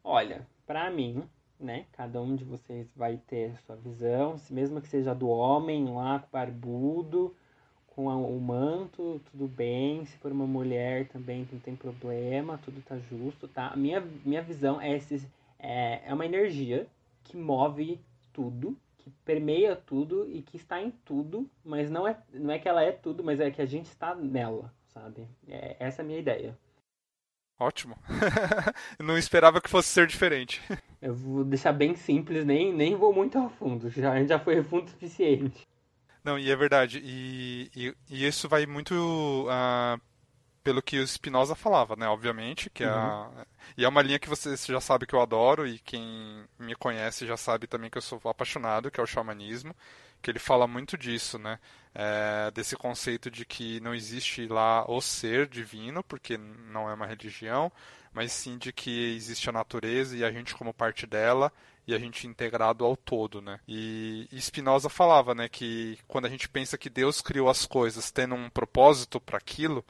Olha, 0.03 0.47
para 0.67 0.91
mim, 0.91 1.23
né? 1.59 1.85
Cada 1.93 2.21
um 2.21 2.35
de 2.35 2.45
vocês 2.45 2.91
vai 2.97 3.19
ter 3.19 3.57
sua 3.67 3.77
visão, 3.77 4.37
mesmo 4.51 4.81
que 4.81 4.89
seja 4.89 5.15
do 5.15 5.29
homem 5.29 5.93
lá, 5.95 6.25
barbudo, 6.33 7.35
com 7.89 8.07
o 8.07 8.41
manto, 8.41 9.21
tudo 9.31 9.47
bem. 9.47 10.07
Se 10.07 10.17
for 10.19 10.33
uma 10.33 10.47
mulher 10.47 11.09
também 11.09 11.47
não 11.53 11.61
tem 11.61 11.77
problema, 11.77 12.59
tudo 12.65 12.81
tá 12.81 12.99
justo, 12.99 13.47
tá? 13.47 13.69
A 13.69 13.77
minha, 13.77 14.01
minha 14.25 14.43
visão 14.43 14.81
é, 14.81 14.97
esse, 14.97 15.29
é, 15.59 16.01
é 16.07 16.15
uma 16.15 16.25
energia 16.25 16.87
que 17.25 17.37
move 17.37 18.01
tudo, 18.33 18.77
que 19.01 19.11
permeia 19.25 19.75
tudo 19.75 20.29
e 20.31 20.43
que 20.43 20.57
está 20.57 20.81
em 20.81 20.91
tudo, 20.91 21.51
mas 21.65 21.91
não 21.91 22.07
é, 22.07 22.17
não 22.33 22.53
é 22.53 22.59
que 22.59 22.69
ela 22.69 22.83
é 22.83 22.93
tudo, 22.93 23.25
mas 23.25 23.41
é 23.41 23.51
que 23.51 23.63
a 23.63 23.67
gente 23.67 23.87
está 23.87 24.15
nela, 24.15 24.73
sabe? 24.89 25.27
É, 25.49 25.77
essa 25.79 26.03
é 26.03 26.05
a 26.05 26.07
minha 26.07 26.19
ideia. 26.19 26.57
Ótimo. 27.59 27.97
não 28.99 29.19
esperava 29.19 29.61
que 29.61 29.69
fosse 29.69 29.89
ser 29.89 30.07
diferente. 30.07 30.63
Eu 31.01 31.15
vou 31.15 31.45
deixar 31.45 31.73
bem 31.73 31.95
simples, 31.95 32.45
nem, 32.45 32.73
nem 32.73 32.95
vou 32.95 33.13
muito 33.13 33.39
ao 33.39 33.51
fundo. 33.51 33.91
Já, 33.91 34.23
já 34.25 34.39
foi 34.39 34.63
fundo 34.63 34.89
suficiente. 34.91 35.67
Não, 36.23 36.39
e 36.39 36.51
é 36.51 36.57
verdade. 36.57 37.01
E, 37.03 37.71
e, 37.75 37.95
e 38.11 38.27
isso 38.27 38.49
vai 38.49 38.67
muito 38.67 39.47
uh, 39.47 40.01
pelo 40.63 40.83
que 40.83 40.99
o 40.99 41.07
Spinoza 41.07 41.55
falava, 41.55 41.97
né? 41.97 42.07
Obviamente, 42.09 42.69
que 42.71 42.85
é 42.85 42.91
uhum. 42.91 42.95
a, 42.95 43.47
e 43.77 43.85
é 43.85 43.89
uma 43.89 44.03
linha 44.03 44.19
que 44.19 44.29
você 44.29 44.55
já 44.57 44.81
sabe 44.81 45.07
que 45.07 45.15
eu 45.15 45.21
adoro 45.21 45.67
e 45.67 45.79
quem 45.79 46.45
me 46.59 46.75
conhece 46.75 47.27
já 47.27 47.37
sabe 47.37 47.67
também 47.67 47.91
que 47.91 47.99
eu 47.99 48.03
sou 48.03 48.21
apaixonado, 48.25 48.91
que 48.91 49.01
é 49.01 49.03
o 49.03 49.07
xamanismo, 49.07 49.75
que 50.21 50.31
ele 50.31 50.39
fala 50.39 50.67
muito 50.67 50.99
disso, 50.99 51.39
né? 51.39 51.59
É, 51.95 52.51
desse 52.53 52.77
conceito 52.77 53.31
de 53.31 53.45
que 53.45 53.81
não 53.81 53.95
existe 53.95 54.47
lá 54.47 54.85
o 54.89 55.01
ser 55.01 55.49
divino, 55.49 56.05
porque 56.05 56.37
não 56.39 56.89
é 56.89 56.95
uma 56.95 57.07
religião, 57.07 57.73
mas 58.13 58.33
sim 58.33 58.59
de 58.59 58.73
que 58.73 59.15
existe 59.15 59.49
a 59.49 59.53
natureza 59.53 60.17
e 60.17 60.25
a 60.25 60.31
gente 60.31 60.55
como 60.55 60.75
parte 60.75 61.07
dela 61.07 61.53
e 61.87 61.95
a 61.95 61.99
gente 61.99 62.27
integrado 62.27 62.85
ao 62.85 62.97
todo, 62.97 63.41
né? 63.41 63.59
E, 63.67 64.29
e 64.31 64.41
Spinoza 64.41 64.89
falava, 64.89 65.35
né, 65.35 65.49
que 65.49 65.99
quando 66.07 66.27
a 66.27 66.29
gente 66.29 66.49
pensa 66.49 66.79
que 66.79 66.91
Deus 66.91 67.21
criou 67.21 67.49
as 67.49 67.67
coisas 67.67 68.11
tendo 68.11 68.35
um 68.35 68.51
propósito 68.51 69.21
para 69.21 69.39
aquilo, 69.39 69.85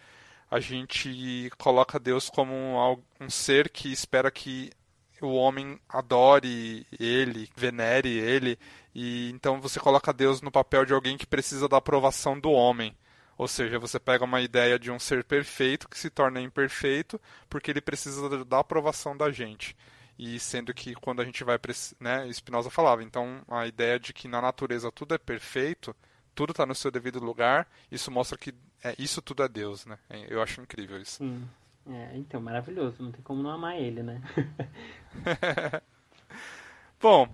a 0.51 0.59
gente 0.59 1.51
coloca 1.57 1.99
Deus 1.99 2.29
como 2.29 2.53
um, 2.53 3.03
um 3.21 3.31
ser 3.31 3.71
que 3.71 3.93
espera 3.93 4.31
que 4.31 4.71
o 5.23 5.35
homem 5.35 5.79
adore 5.89 6.87
ele, 6.99 7.49
venere 7.55 8.09
ele 8.09 8.59
e 8.95 9.31
então 9.31 9.61
você 9.61 9.79
coloca 9.79 10.13
Deus 10.13 10.41
no 10.43 10.51
papel 10.51 10.85
de 10.85 10.93
alguém 10.93 11.17
que 11.17 11.27
precisa 11.27 11.69
da 11.69 11.77
aprovação 11.77 12.39
do 12.39 12.51
homem. 12.51 12.97
Ou 13.39 13.49
seja, 13.49 13.79
você 13.79 13.99
pega 13.99 14.25
uma 14.25 14.41
ideia 14.41 14.79
de 14.79 14.91
um 14.91 14.99
ser 14.99 15.25
perfeito 15.25 15.89
que 15.89 15.99
se 15.99 16.11
torna 16.11 16.41
imperfeito 16.41 17.21
porque 17.49 17.71
ele 17.71 17.81
precisa 17.81 18.45
da 18.45 18.59
aprovação 18.59 19.17
da 19.17 19.31
gente. 19.31 19.77
E 20.19 20.39
sendo 20.39 20.75
que 20.75 20.95
quando 20.95 21.23
a 21.23 21.25
gente 21.25 21.43
vai, 21.45 21.59
né, 21.99 22.31
Spinoza 22.33 22.69
falava, 22.69 23.03
então 23.03 23.43
a 23.49 23.67
ideia 23.67 23.99
de 23.99 24.13
que 24.13 24.29
na 24.29 24.43
natureza 24.43 24.93
tudo 24.93 25.15
é 25.15 25.19
perfeito, 25.19 25.97
tudo 26.41 26.53
está 26.53 26.65
no 26.65 26.75
seu 26.75 26.91
devido 26.91 27.21
lugar, 27.21 27.69
isso 27.93 28.11
mostra 28.11 28.39
que 28.39 28.55
é, 28.83 28.95
isso 28.99 29.21
tudo 29.21 29.43
é 29.43 29.49
Deus, 29.49 29.85
né? 29.85 29.99
Eu 30.27 30.41
acho 30.41 30.63
incrível 30.63 30.99
isso. 30.99 31.19
Sim. 31.19 31.47
É, 31.87 32.17
então, 32.17 32.41
maravilhoso. 32.41 33.03
Não 33.03 33.13
tem 33.13 33.21
como 33.21 33.43
não 33.43 33.51
amar 33.51 33.79
ele, 33.79 34.03
né? 34.03 34.23
Bom, 36.99 37.29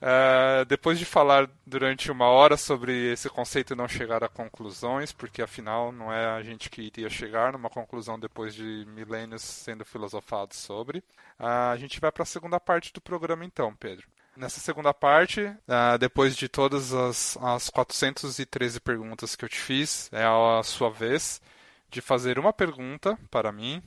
Uh, 0.00 0.64
depois 0.66 0.96
de 0.96 1.04
falar 1.04 1.50
durante 1.66 2.08
uma 2.08 2.26
hora 2.26 2.56
sobre 2.56 3.12
esse 3.12 3.28
conceito 3.28 3.72
e 3.72 3.76
não 3.76 3.88
chegar 3.88 4.22
a 4.22 4.28
conclusões, 4.28 5.10
porque 5.10 5.42
afinal 5.42 5.90
não 5.90 6.12
é 6.12 6.24
a 6.24 6.40
gente 6.40 6.70
que 6.70 6.82
iria 6.82 7.10
chegar 7.10 7.52
numa 7.52 7.68
conclusão 7.68 8.16
depois 8.16 8.54
de 8.54 8.86
milênios 8.86 9.42
sendo 9.42 9.84
filosofados 9.84 10.56
sobre, 10.56 10.98
uh, 11.40 11.72
a 11.72 11.76
gente 11.76 11.98
vai 11.98 12.12
para 12.12 12.22
a 12.22 12.26
segunda 12.26 12.60
parte 12.60 12.92
do 12.92 13.00
programa 13.00 13.44
então, 13.44 13.74
Pedro. 13.74 14.06
Nessa 14.38 14.60
segunda 14.60 14.94
parte, 14.94 15.40
uh, 15.42 15.98
depois 15.98 16.36
de 16.36 16.48
todas 16.48 16.94
as, 16.94 17.36
as 17.38 17.68
413 17.68 18.78
perguntas 18.78 19.34
que 19.34 19.44
eu 19.44 19.48
te 19.48 19.58
fiz, 19.58 20.08
é 20.12 20.22
a 20.22 20.62
sua 20.62 20.90
vez 20.90 21.42
de 21.90 22.00
fazer 22.00 22.38
uma 22.38 22.52
pergunta 22.52 23.18
para 23.32 23.50
mim 23.50 23.82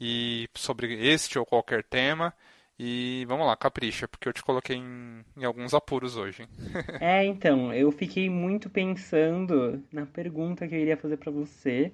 e 0.00 0.48
sobre 0.54 1.06
este 1.06 1.38
ou 1.38 1.44
qualquer 1.44 1.84
tema 1.84 2.32
e 2.78 3.26
vamos 3.28 3.46
lá, 3.46 3.54
capricha, 3.54 4.08
porque 4.08 4.26
eu 4.26 4.32
te 4.32 4.42
coloquei 4.42 4.76
em, 4.76 5.22
em 5.36 5.44
alguns 5.44 5.74
apuros 5.74 6.16
hoje. 6.16 6.48
é, 6.98 7.22
então, 7.26 7.70
eu 7.70 7.92
fiquei 7.92 8.30
muito 8.30 8.70
pensando 8.70 9.82
na 9.92 10.06
pergunta 10.06 10.66
que 10.66 10.74
eu 10.74 10.80
iria 10.80 10.96
fazer 10.96 11.18
para 11.18 11.30
você. 11.30 11.92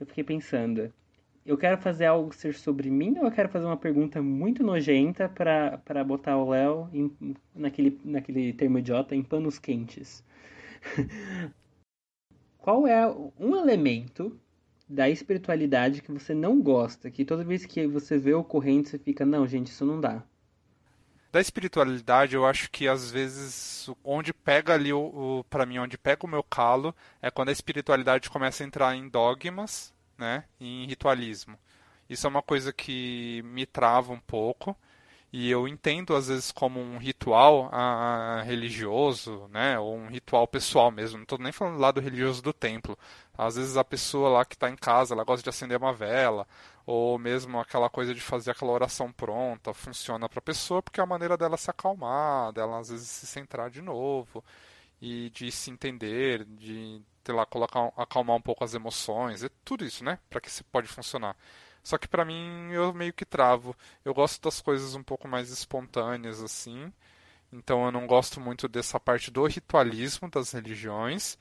Eu 0.00 0.06
fiquei 0.06 0.24
pensando, 0.24 0.90
eu 1.44 1.58
quero 1.58 1.76
fazer 1.78 2.06
algo 2.06 2.32
ser 2.34 2.54
sobre 2.54 2.88
mim 2.90 3.18
ou 3.18 3.24
eu 3.24 3.32
quero 3.32 3.48
fazer 3.48 3.66
uma 3.66 3.76
pergunta 3.76 4.22
muito 4.22 4.62
nojenta 4.62 5.28
para 5.28 6.04
botar 6.04 6.36
o 6.36 6.50
Léo 6.50 6.88
naquele, 7.54 8.00
naquele 8.04 8.52
termo 8.52 8.78
idiota 8.78 9.14
em 9.14 9.22
panos 9.22 9.58
quentes? 9.58 10.24
Qual 12.58 12.86
é 12.86 13.06
um 13.40 13.56
elemento 13.56 14.38
da 14.88 15.08
espiritualidade 15.08 16.02
que 16.02 16.12
você 16.12 16.34
não 16.34 16.60
gosta, 16.60 17.10
que 17.10 17.24
toda 17.24 17.42
vez 17.42 17.64
que 17.64 17.86
você 17.86 18.18
vê 18.18 18.34
ocorrendo 18.34 18.88
você 18.88 18.98
fica, 18.98 19.24
não, 19.24 19.46
gente, 19.46 19.68
isso 19.68 19.86
não 19.86 20.00
dá. 20.00 20.22
Da 21.32 21.40
espiritualidade, 21.40 22.36
eu 22.36 22.44
acho 22.44 22.70
que 22.70 22.86
às 22.86 23.10
vezes 23.10 23.88
onde 24.04 24.34
pega 24.34 24.74
ali 24.74 24.92
o, 24.92 25.00
o 25.40 25.44
para 25.44 25.64
mim, 25.64 25.78
onde 25.78 25.96
pega 25.96 26.26
o 26.26 26.28
meu 26.28 26.42
calo 26.42 26.94
é 27.22 27.30
quando 27.30 27.48
a 27.48 27.52
espiritualidade 27.52 28.28
começa 28.28 28.62
a 28.62 28.66
entrar 28.66 28.94
em 28.94 29.08
dogmas, 29.08 29.94
né, 30.22 30.44
em 30.60 30.86
ritualismo. 30.86 31.58
Isso 32.08 32.26
é 32.26 32.30
uma 32.30 32.42
coisa 32.42 32.72
que 32.72 33.42
me 33.44 33.66
trava 33.66 34.12
um 34.12 34.20
pouco 34.20 34.76
e 35.32 35.50
eu 35.50 35.66
entendo 35.66 36.14
às 36.14 36.28
vezes 36.28 36.52
como 36.52 36.78
um 36.78 36.98
ritual 36.98 37.68
a, 37.72 38.40
a, 38.40 38.42
religioso, 38.42 39.48
né, 39.50 39.78
ou 39.78 39.96
um 39.96 40.08
ritual 40.08 40.46
pessoal 40.46 40.90
mesmo. 40.90 41.18
Não 41.18 41.22
estou 41.24 41.38
nem 41.38 41.50
falando 41.52 41.92
do 41.92 42.00
religioso 42.00 42.42
do 42.42 42.52
templo. 42.52 42.98
Às 43.36 43.56
vezes 43.56 43.76
a 43.76 43.84
pessoa 43.84 44.28
lá 44.28 44.44
que 44.44 44.54
está 44.54 44.70
em 44.70 44.76
casa, 44.76 45.14
ela 45.14 45.24
gosta 45.24 45.42
de 45.42 45.48
acender 45.48 45.78
uma 45.78 45.92
vela, 45.92 46.46
ou 46.86 47.18
mesmo 47.18 47.58
aquela 47.58 47.88
coisa 47.90 48.14
de 48.14 48.20
fazer 48.20 48.50
aquela 48.50 48.72
oração 48.72 49.10
pronta, 49.10 49.72
funciona 49.74 50.28
para 50.28 50.38
a 50.38 50.42
pessoa 50.42 50.82
porque 50.82 51.00
é 51.00 51.02
a 51.02 51.06
maneira 51.06 51.36
dela 51.36 51.56
se 51.56 51.70
acalmar, 51.70 52.52
dela 52.52 52.78
às 52.78 52.90
vezes 52.90 53.08
se 53.08 53.26
centrar 53.26 53.70
de 53.70 53.80
novo 53.82 54.44
e 55.00 55.30
de 55.30 55.50
se 55.50 55.70
entender, 55.70 56.44
de, 56.44 57.02
sei 57.24 57.34
lá, 57.34 57.46
colocar, 57.46 57.92
acalmar 57.96 58.36
um 58.36 58.40
pouco 58.40 58.64
as 58.64 58.74
emoções, 58.74 59.42
é 59.44 59.50
tudo 59.64 59.84
isso, 59.84 60.04
né, 60.04 60.18
para 60.30 60.40
que 60.40 60.50
se 60.50 60.64
pode 60.64 60.88
funcionar. 60.88 61.36
Só 61.82 61.98
que 61.98 62.08
para 62.08 62.24
mim 62.24 62.70
eu 62.72 62.92
meio 62.94 63.12
que 63.12 63.24
travo. 63.24 63.76
Eu 64.04 64.14
gosto 64.14 64.40
das 64.42 64.60
coisas 64.60 64.94
um 64.94 65.02
pouco 65.02 65.26
mais 65.28 65.50
espontâneas 65.50 66.42
assim. 66.42 66.92
Então 67.52 67.84
eu 67.84 67.92
não 67.92 68.06
gosto 68.06 68.40
muito 68.40 68.68
dessa 68.68 69.00
parte 69.00 69.30
do 69.30 69.44
ritualismo 69.46 70.30
das 70.30 70.52
religiões, 70.52 71.38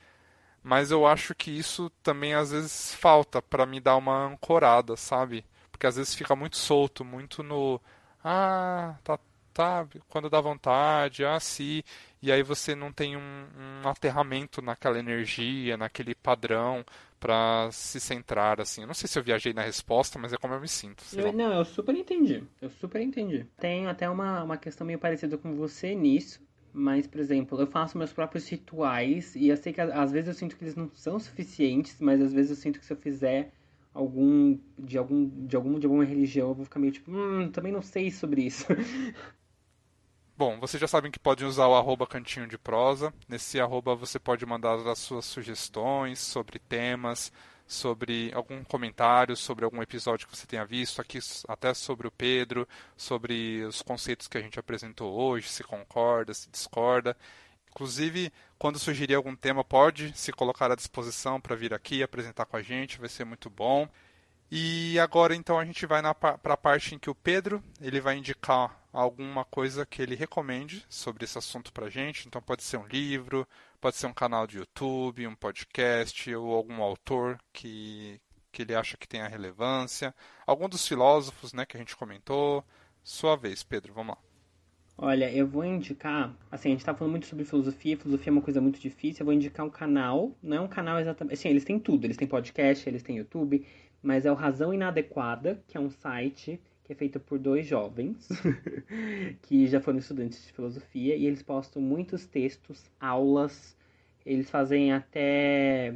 mas 0.64 0.92
eu 0.92 1.08
acho 1.08 1.36
que 1.36 1.52
isso 1.52 1.90
também 2.04 2.34
às 2.34 2.52
vezes 2.52 2.94
falta 2.96 3.42
para 3.42 3.66
me 3.66 3.80
dar 3.80 3.98
uma 3.98 4.28
ancorada, 4.28 4.98
sabe? 4.98 5.46
Porque 5.72 5.88
às 5.88 5.96
vezes 5.98 6.16
fica 6.16 6.36
muito 6.36 6.58
solto, 6.58 7.06
muito 7.06 7.44
no 7.44 7.82
ah, 8.24 8.96
tá 9.04 9.20
tá, 9.54 9.88
quando 10.10 10.30
dá 10.30 10.42
vontade, 10.42 11.26
ah, 11.26 11.40
sim, 11.40 11.84
e 12.22 12.32
aí 12.32 12.43
você 12.43 12.76
não 12.76 12.91
tem 12.91 13.17
um, 13.17 13.47
um 13.84 13.88
aterramento 13.88 14.61
naquela 14.61 14.99
energia, 14.99 15.76
naquele 15.76 16.13
padrão 16.13 16.86
para 17.19 17.69
se 17.72 17.99
centrar, 17.99 18.59
assim. 18.61 18.82
Eu 18.82 18.88
não 18.88 18.93
sei 18.93 19.07
se 19.07 19.17
eu 19.17 19.24
viajei 19.24 19.53
na 19.53 19.61
resposta, 19.61 20.19
mas 20.19 20.34
é 20.34 20.38
como 20.38 20.53
eu 20.53 20.61
me 20.61 20.67
sinto. 20.67 21.03
Eu, 21.13 21.32
não, 21.34 21.53
eu 21.53 21.65
super 21.65 21.95
entendi, 21.95 22.43
eu 22.61 22.69
super 22.69 23.01
entendi. 23.01 23.45
Tenho 23.57 23.89
até 23.89 24.09
uma, 24.09 24.43
uma 24.43 24.57
questão 24.57 24.86
meio 24.86 24.99
parecida 24.99 25.38
com 25.38 25.53
você 25.55 25.93
nisso, 25.95 26.41
mas, 26.74 27.05
por 27.05 27.19
exemplo, 27.19 27.59
eu 27.59 27.67
faço 27.67 27.97
meus 27.97 28.13
próprios 28.13 28.47
rituais 28.47 29.36
e 29.36 29.47
eu 29.49 29.57
sei 29.57 29.74
que 29.74 29.82
às 29.82 30.11
vezes 30.11 30.30
eu 30.30 30.34
sinto 30.34 30.55
que 30.55 30.63
eles 30.63 30.76
não 30.76 30.89
são 30.93 31.19
suficientes, 31.19 31.99
mas 31.99 32.22
às 32.22 32.34
vezes 32.34 32.51
eu 32.51 32.57
sinto 32.57 32.80
que 32.80 32.86
se 32.86 32.93
eu 32.93 32.97
fizer 32.97 33.51
algum 33.93 34.57
de 34.80 34.97
algum 34.97 35.30
de 35.45 35.55
algum 35.55 35.78
de 35.80 35.86
alguma 35.86 36.05
religião 36.05 36.49
eu 36.49 36.55
vou 36.55 36.63
ficar 36.65 36.80
meio 36.80 36.93
tipo, 36.93 37.11
hum, 37.11 37.51
também 37.51 37.72
não 37.74 37.82
sei 37.82 38.09
sobre 38.09 38.43
isso. 38.43 38.65
Bom, 40.42 40.60
vocês 40.60 40.82
já 40.82 40.88
sabem 40.88 41.12
que 41.12 41.20
podem 41.20 41.46
usar 41.46 41.68
o 41.68 41.76
arroba 41.76 42.08
cantinho 42.08 42.48
de 42.48 42.58
prosa. 42.58 43.14
Nesse 43.30 43.60
arroba 43.60 43.94
você 43.94 44.18
pode 44.18 44.44
mandar 44.44 44.74
as 44.88 44.98
suas 44.98 45.24
sugestões 45.24 46.18
sobre 46.18 46.58
temas, 46.58 47.32
sobre 47.68 48.32
algum 48.34 48.64
comentário, 48.64 49.38
sobre 49.38 49.66
algum 49.66 49.84
episódio 49.84 50.28
que 50.28 50.36
você 50.36 50.48
tenha 50.48 50.66
visto, 50.66 51.00
aqui 51.00 51.20
até 51.48 51.76
sobre 51.76 52.08
o 52.08 52.12
Pedro, 52.12 52.68
sobre 52.98 53.64
os 53.66 53.84
conceitos 53.84 54.28
que 54.28 54.36
a 54.36 54.42
gente 54.42 54.60
apresentou 54.60 55.14
hoje, 55.14 55.48
se 55.48 55.64
concorda, 55.64 56.34
se 56.34 56.50
discorda. 56.50 57.16
Inclusive, 57.70 58.34
quando 58.58 58.80
sugerir 58.80 59.14
algum 59.14 59.36
tema, 59.36 59.64
pode 59.64 60.12
se 60.18 60.32
colocar 60.32 60.72
à 60.72 60.76
disposição 60.76 61.39
para 61.39 61.56
vir 61.56 61.72
aqui 61.72 62.02
apresentar 62.02 62.48
com 62.48 62.58
a 62.58 62.64
gente, 62.64 63.00
vai 63.00 63.10
ser 63.10 63.26
muito 63.26 63.48
bom. 63.48 63.88
E 64.54 64.99
agora 64.99 65.34
então 65.34 65.58
a 65.58 65.64
gente 65.64 65.86
vai 65.86 66.02
para 66.14 66.38
a 66.43 66.58
parte 66.58 66.93
em 66.93 66.99
que 66.99 67.10
o 67.10 67.16
Pedro 67.16 67.64
ele 67.80 68.02
vai 68.02 68.18
indicar 68.18 68.86
alguma 68.91 69.45
coisa 69.45 69.86
que 69.86 70.02
ele 70.02 70.14
recomende 70.14 70.86
sobre 70.89 71.24
esse 71.24 71.38
assunto 71.38 71.72
para 71.72 71.89
gente. 71.89 72.28
Então 72.28 72.41
pode 72.41 72.62
ser 72.62 72.76
um 72.76 72.86
livro, 72.86 73.47
pode 73.80 73.95
ser 73.95 74.08
um 74.08 74.14
canal 74.14 74.45
de 74.45 74.58
YouTube, 74.58 75.26
um 75.26 75.36
podcast 75.36 76.36
ou 76.36 76.54
algum 76.54 76.82
autor 76.82 77.39
que, 77.54 78.20
que 78.52 78.64
ele 78.64 78.76
acha 78.76 78.97
que 78.97 79.08
tenha 79.08 79.26
relevância. 79.26 80.14
Algum 80.45 80.68
dos 80.68 80.86
filósofos 80.86 81.54
né, 81.54 81.66
que 81.66 81.78
a 81.78 81.80
gente 81.80 81.95
comentou. 81.95 82.62
Sua 83.02 83.38
vez, 83.38 83.64
Pedro, 83.64 83.93
vamos 83.93 84.16
lá. 84.16 84.22
Olha, 84.97 85.32
eu 85.32 85.47
vou 85.47 85.64
indicar, 85.64 86.36
assim, 86.52 86.70
a 86.70 86.72
gente 86.74 86.86
tá 86.86 86.93
falando 86.93 87.12
muito 87.12 87.26
sobre 87.26 87.45
filosofia, 87.45 87.97
filosofia 87.97 88.30
é 88.30 88.34
uma 88.34 88.41
coisa 88.41 88.62
muito 88.62 88.80
difícil, 88.80 89.22
eu 89.22 89.26
vou 89.26 89.34
indicar 89.34 89.66
um 89.66 89.70
canal, 89.70 90.36
não 90.43 90.58
é 90.58 90.62
um 90.62 90.68
canal 90.68 90.99
exatamente, 90.99 91.34
assim, 91.34 91.49
eles 91.49 91.64
têm 91.64 91.80
tudo, 91.80 92.06
eles 92.06 92.18
têm 92.18 92.28
podcast, 92.28 92.88
eles 92.88 93.02
têm 93.02 93.18
YouTube, 93.18 93.66
mas 94.02 94.26
é 94.26 94.32
o 94.32 94.36
Razão 94.36 94.74
Inadequada, 94.74 95.62
que 95.68 95.78
é 95.78 95.80
um 95.80 95.89
site 95.89 96.60
que 96.84 96.93
é 96.93 96.95
feito 96.95 97.20
por 97.20 97.38
dois 97.38 97.66
jovens 97.66 98.28
que 99.43 99.68
já 99.68 99.80
foram 99.80 99.99
estudantes 99.99 100.45
de 100.45 100.52
filosofia 100.52 101.16
e 101.16 101.26
eles 101.26 101.41
postam 101.41 101.82
muitos 101.82 102.26
textos, 102.26 102.89
aulas, 102.99 103.78
eles 104.26 104.49
fazem 104.49 104.91
até 104.91 105.93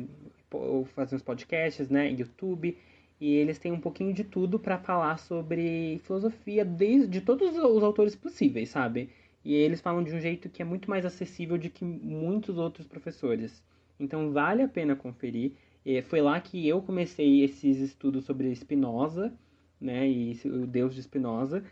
fazem 0.94 1.18
os 1.18 1.24
podcasts, 1.24 1.90
né, 1.90 2.10
YouTube, 2.12 2.78
e 3.20 3.34
eles 3.36 3.60
têm 3.60 3.72
um 3.72 3.80
pouquinho 3.80 4.14
de 4.14 4.24
tudo 4.24 4.60
para 4.60 4.78
falar 4.78 5.18
sobre 5.18 6.00
filosofia 6.04 6.64
desde 6.64 7.08
de 7.08 7.22
todos 7.22 7.58
os 7.58 7.84
autores 7.84 8.16
possíveis, 8.16 8.70
sabe? 8.70 9.10
E 9.44 9.54
eles 9.54 9.82
falam 9.82 10.04
de 10.04 10.14
um 10.14 10.20
jeito 10.20 10.50
que 10.50 10.62
é 10.62 10.66
muito 10.66 10.90
mais 10.90 11.06
acessível 11.06 11.58
do 11.58 11.70
que 11.70 11.86
muitos 11.86 12.58
outros 12.58 12.88
professores. 12.88 13.64
Então 14.00 14.32
vale 14.32 14.64
a 14.64 14.68
pena 14.68 14.96
conferir. 14.96 15.54
E 15.86 16.02
foi 16.02 16.20
lá 16.20 16.40
que 16.42 16.68
eu 16.68 16.82
comecei 16.82 17.44
esses 17.44 17.78
estudos 17.80 18.26
sobre 18.26 18.54
Spinoza, 18.56 19.32
né, 19.80 20.08
e 20.08 20.34
o 20.46 20.66
Deus 20.66 20.96
de 20.96 21.04
Spinoza, 21.04 21.64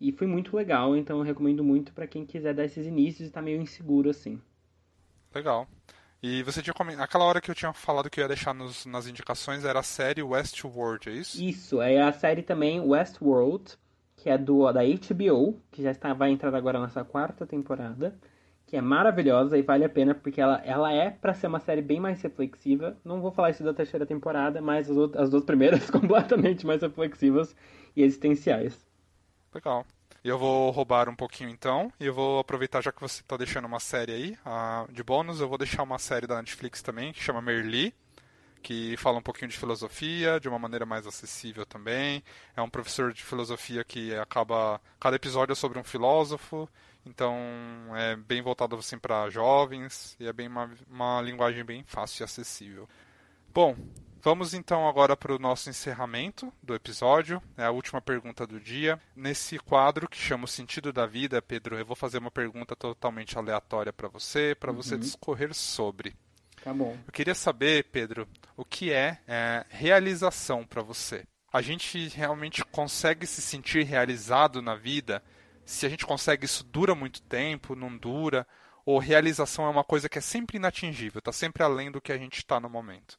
e 0.00 0.10
foi 0.10 0.26
muito 0.26 0.56
legal, 0.56 0.96
então 0.96 1.18
eu 1.18 1.24
recomendo 1.24 1.62
muito 1.62 1.92
para 1.92 2.06
quem 2.06 2.26
quiser 2.26 2.52
dar 2.54 2.64
esses 2.64 2.86
inícios 2.86 3.28
e 3.28 3.32
tá 3.32 3.40
meio 3.40 3.60
inseguro 3.60 4.10
assim. 4.10 4.40
Legal. 5.32 5.68
E 6.22 6.42
você 6.42 6.60
tinha 6.60 6.74
comentado, 6.74 7.04
aquela 7.04 7.24
hora 7.24 7.40
que 7.40 7.50
eu 7.50 7.54
tinha 7.54 7.72
falado 7.72 8.10
que 8.10 8.20
eu 8.20 8.22
ia 8.22 8.28
deixar 8.28 8.52
nos, 8.52 8.84
nas 8.86 9.06
indicações 9.06 9.64
era 9.64 9.78
a 9.78 9.84
série 9.84 10.22
Westworld, 10.22 11.08
é 11.08 11.12
isso? 11.12 11.42
Isso, 11.42 11.80
é 11.80 12.02
a 12.02 12.12
série 12.12 12.42
também 12.42 12.80
Westworld, 12.80 13.78
que 14.16 14.28
é 14.28 14.36
do 14.36 14.70
da 14.72 14.80
HBO, 14.82 15.58
que 15.70 15.82
já 15.82 15.92
está 15.92 16.12
vai 16.12 16.30
entrar 16.30 16.54
agora 16.54 16.80
nessa 16.80 17.04
quarta 17.04 17.46
temporada 17.46 18.18
que 18.70 18.76
é 18.76 18.80
maravilhosa 18.80 19.58
e 19.58 19.62
vale 19.62 19.84
a 19.84 19.88
pena 19.88 20.14
porque 20.14 20.40
ela, 20.40 20.62
ela 20.64 20.92
é 20.92 21.10
para 21.10 21.34
ser 21.34 21.48
uma 21.48 21.58
série 21.58 21.82
bem 21.82 21.98
mais 21.98 22.22
reflexiva. 22.22 22.96
Não 23.04 23.20
vou 23.20 23.32
falar 23.32 23.50
isso 23.50 23.64
da 23.64 23.74
terceira 23.74 24.06
temporada, 24.06 24.62
mas 24.62 24.88
as, 24.88 24.96
outras, 24.96 25.24
as 25.24 25.28
duas 25.28 25.44
primeiras 25.44 25.90
completamente 25.90 26.64
mais 26.64 26.80
reflexivas 26.80 27.56
e 27.96 28.02
existenciais. 28.04 28.86
Legal. 29.52 29.84
Eu 30.22 30.38
vou 30.38 30.70
roubar 30.70 31.08
um 31.08 31.16
pouquinho 31.16 31.50
então, 31.50 31.92
e 31.98 32.06
eu 32.06 32.14
vou 32.14 32.38
aproveitar 32.38 32.80
já 32.80 32.92
que 32.92 33.00
você 33.00 33.22
está 33.22 33.36
deixando 33.36 33.64
uma 33.64 33.80
série 33.80 34.12
aí, 34.12 34.38
de 34.92 35.02
bônus, 35.02 35.40
eu 35.40 35.48
vou 35.48 35.58
deixar 35.58 35.82
uma 35.82 35.98
série 35.98 36.26
da 36.26 36.36
Netflix 36.36 36.80
também, 36.80 37.12
que 37.12 37.20
chama 37.20 37.42
Merli, 37.42 37.92
que 38.62 38.96
fala 38.98 39.18
um 39.18 39.22
pouquinho 39.22 39.50
de 39.50 39.56
filosofia, 39.56 40.38
de 40.38 40.48
uma 40.48 40.58
maneira 40.58 40.86
mais 40.86 41.06
acessível 41.06 41.66
também. 41.66 42.22
É 42.54 42.62
um 42.62 42.70
professor 42.70 43.12
de 43.12 43.24
filosofia 43.24 43.82
que 43.82 44.14
acaba. 44.14 44.80
Cada 45.00 45.16
episódio 45.16 45.54
é 45.54 45.56
sobre 45.56 45.78
um 45.78 45.84
filósofo, 45.84 46.68
então 47.04 47.36
é 47.94 48.16
bem 48.16 48.42
voltado 48.42 48.76
assim 48.76 48.98
para 48.98 49.30
jovens 49.30 50.16
e 50.20 50.26
é 50.26 50.32
bem 50.32 50.48
uma, 50.48 50.70
uma 50.88 51.20
linguagem 51.22 51.64
bem 51.64 51.82
fácil 51.84 52.22
e 52.22 52.24
acessível. 52.24 52.88
Bom, 53.52 53.76
vamos 54.22 54.54
então 54.54 54.88
agora 54.88 55.16
para 55.16 55.34
o 55.34 55.38
nosso 55.38 55.68
encerramento 55.68 56.52
do 56.62 56.74
episódio. 56.74 57.42
É 57.56 57.64
a 57.64 57.70
última 57.70 58.00
pergunta 58.00 58.46
do 58.46 58.60
dia. 58.60 59.00
Nesse 59.16 59.58
quadro 59.58 60.08
que 60.08 60.16
chama 60.16 60.44
o 60.44 60.48
sentido 60.48 60.92
da 60.92 61.04
vida, 61.06 61.42
Pedro, 61.42 61.76
eu 61.76 61.84
vou 61.84 61.96
fazer 61.96 62.18
uma 62.18 62.30
pergunta 62.30 62.76
totalmente 62.76 63.36
aleatória 63.36 63.92
para 63.92 64.08
você, 64.08 64.54
para 64.54 64.70
uhum. 64.70 64.76
você 64.76 64.96
discorrer 64.96 65.52
sobre. 65.52 66.14
Tá 66.62 66.72
bom. 66.72 66.96
Eu 67.06 67.12
queria 67.12 67.34
saber, 67.34 67.84
Pedro, 67.84 68.28
o 68.56 68.64
que 68.64 68.92
é, 68.92 69.18
é 69.26 69.64
realização 69.68 70.64
para 70.64 70.82
você? 70.82 71.24
A 71.52 71.60
gente 71.60 72.08
realmente 72.08 72.64
consegue 72.64 73.26
se 73.26 73.42
sentir 73.42 73.84
realizado 73.84 74.62
na 74.62 74.76
vida? 74.76 75.22
Se 75.70 75.86
a 75.86 75.88
gente 75.88 76.04
consegue 76.04 76.44
isso 76.44 76.64
dura 76.64 76.94
muito 76.94 77.22
tempo, 77.22 77.76
não 77.76 77.96
dura, 77.96 78.46
ou 78.84 78.98
realização 78.98 79.66
é 79.66 79.68
uma 79.68 79.84
coisa 79.84 80.08
que 80.08 80.18
é 80.18 80.20
sempre 80.20 80.56
inatingível, 80.56 81.20
está 81.20 81.32
sempre 81.32 81.62
além 81.62 81.90
do 81.92 82.00
que 82.00 82.12
a 82.12 82.18
gente 82.18 82.38
está 82.38 82.58
no 82.58 82.68
momento? 82.68 83.18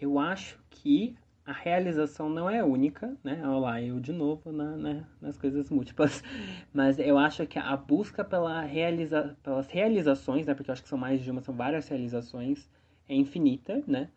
Eu 0.00 0.18
acho 0.18 0.58
que 0.70 1.16
a 1.44 1.52
realização 1.52 2.28
não 2.28 2.48
é 2.48 2.62
única, 2.62 3.16
né? 3.22 3.40
Olha 3.42 3.58
lá, 3.58 3.82
eu 3.82 3.98
de 3.98 4.12
novo 4.12 4.52
na, 4.52 4.76
na, 4.76 5.04
nas 5.20 5.36
coisas 5.36 5.68
múltiplas. 5.70 6.22
Mas 6.72 6.98
eu 7.00 7.18
acho 7.18 7.46
que 7.46 7.58
a 7.58 7.76
busca 7.76 8.24
pela 8.24 8.60
realiza, 8.62 9.36
pelas 9.42 9.68
realizações, 9.68 10.46
né? 10.46 10.54
Porque 10.54 10.70
eu 10.70 10.72
acho 10.72 10.82
que 10.82 10.88
são 10.88 10.98
mais 10.98 11.22
de 11.22 11.30
uma, 11.30 11.40
são 11.40 11.54
várias 11.54 11.88
realizações, 11.88 12.68
é 13.08 13.14
infinita, 13.14 13.82
né? 13.86 14.08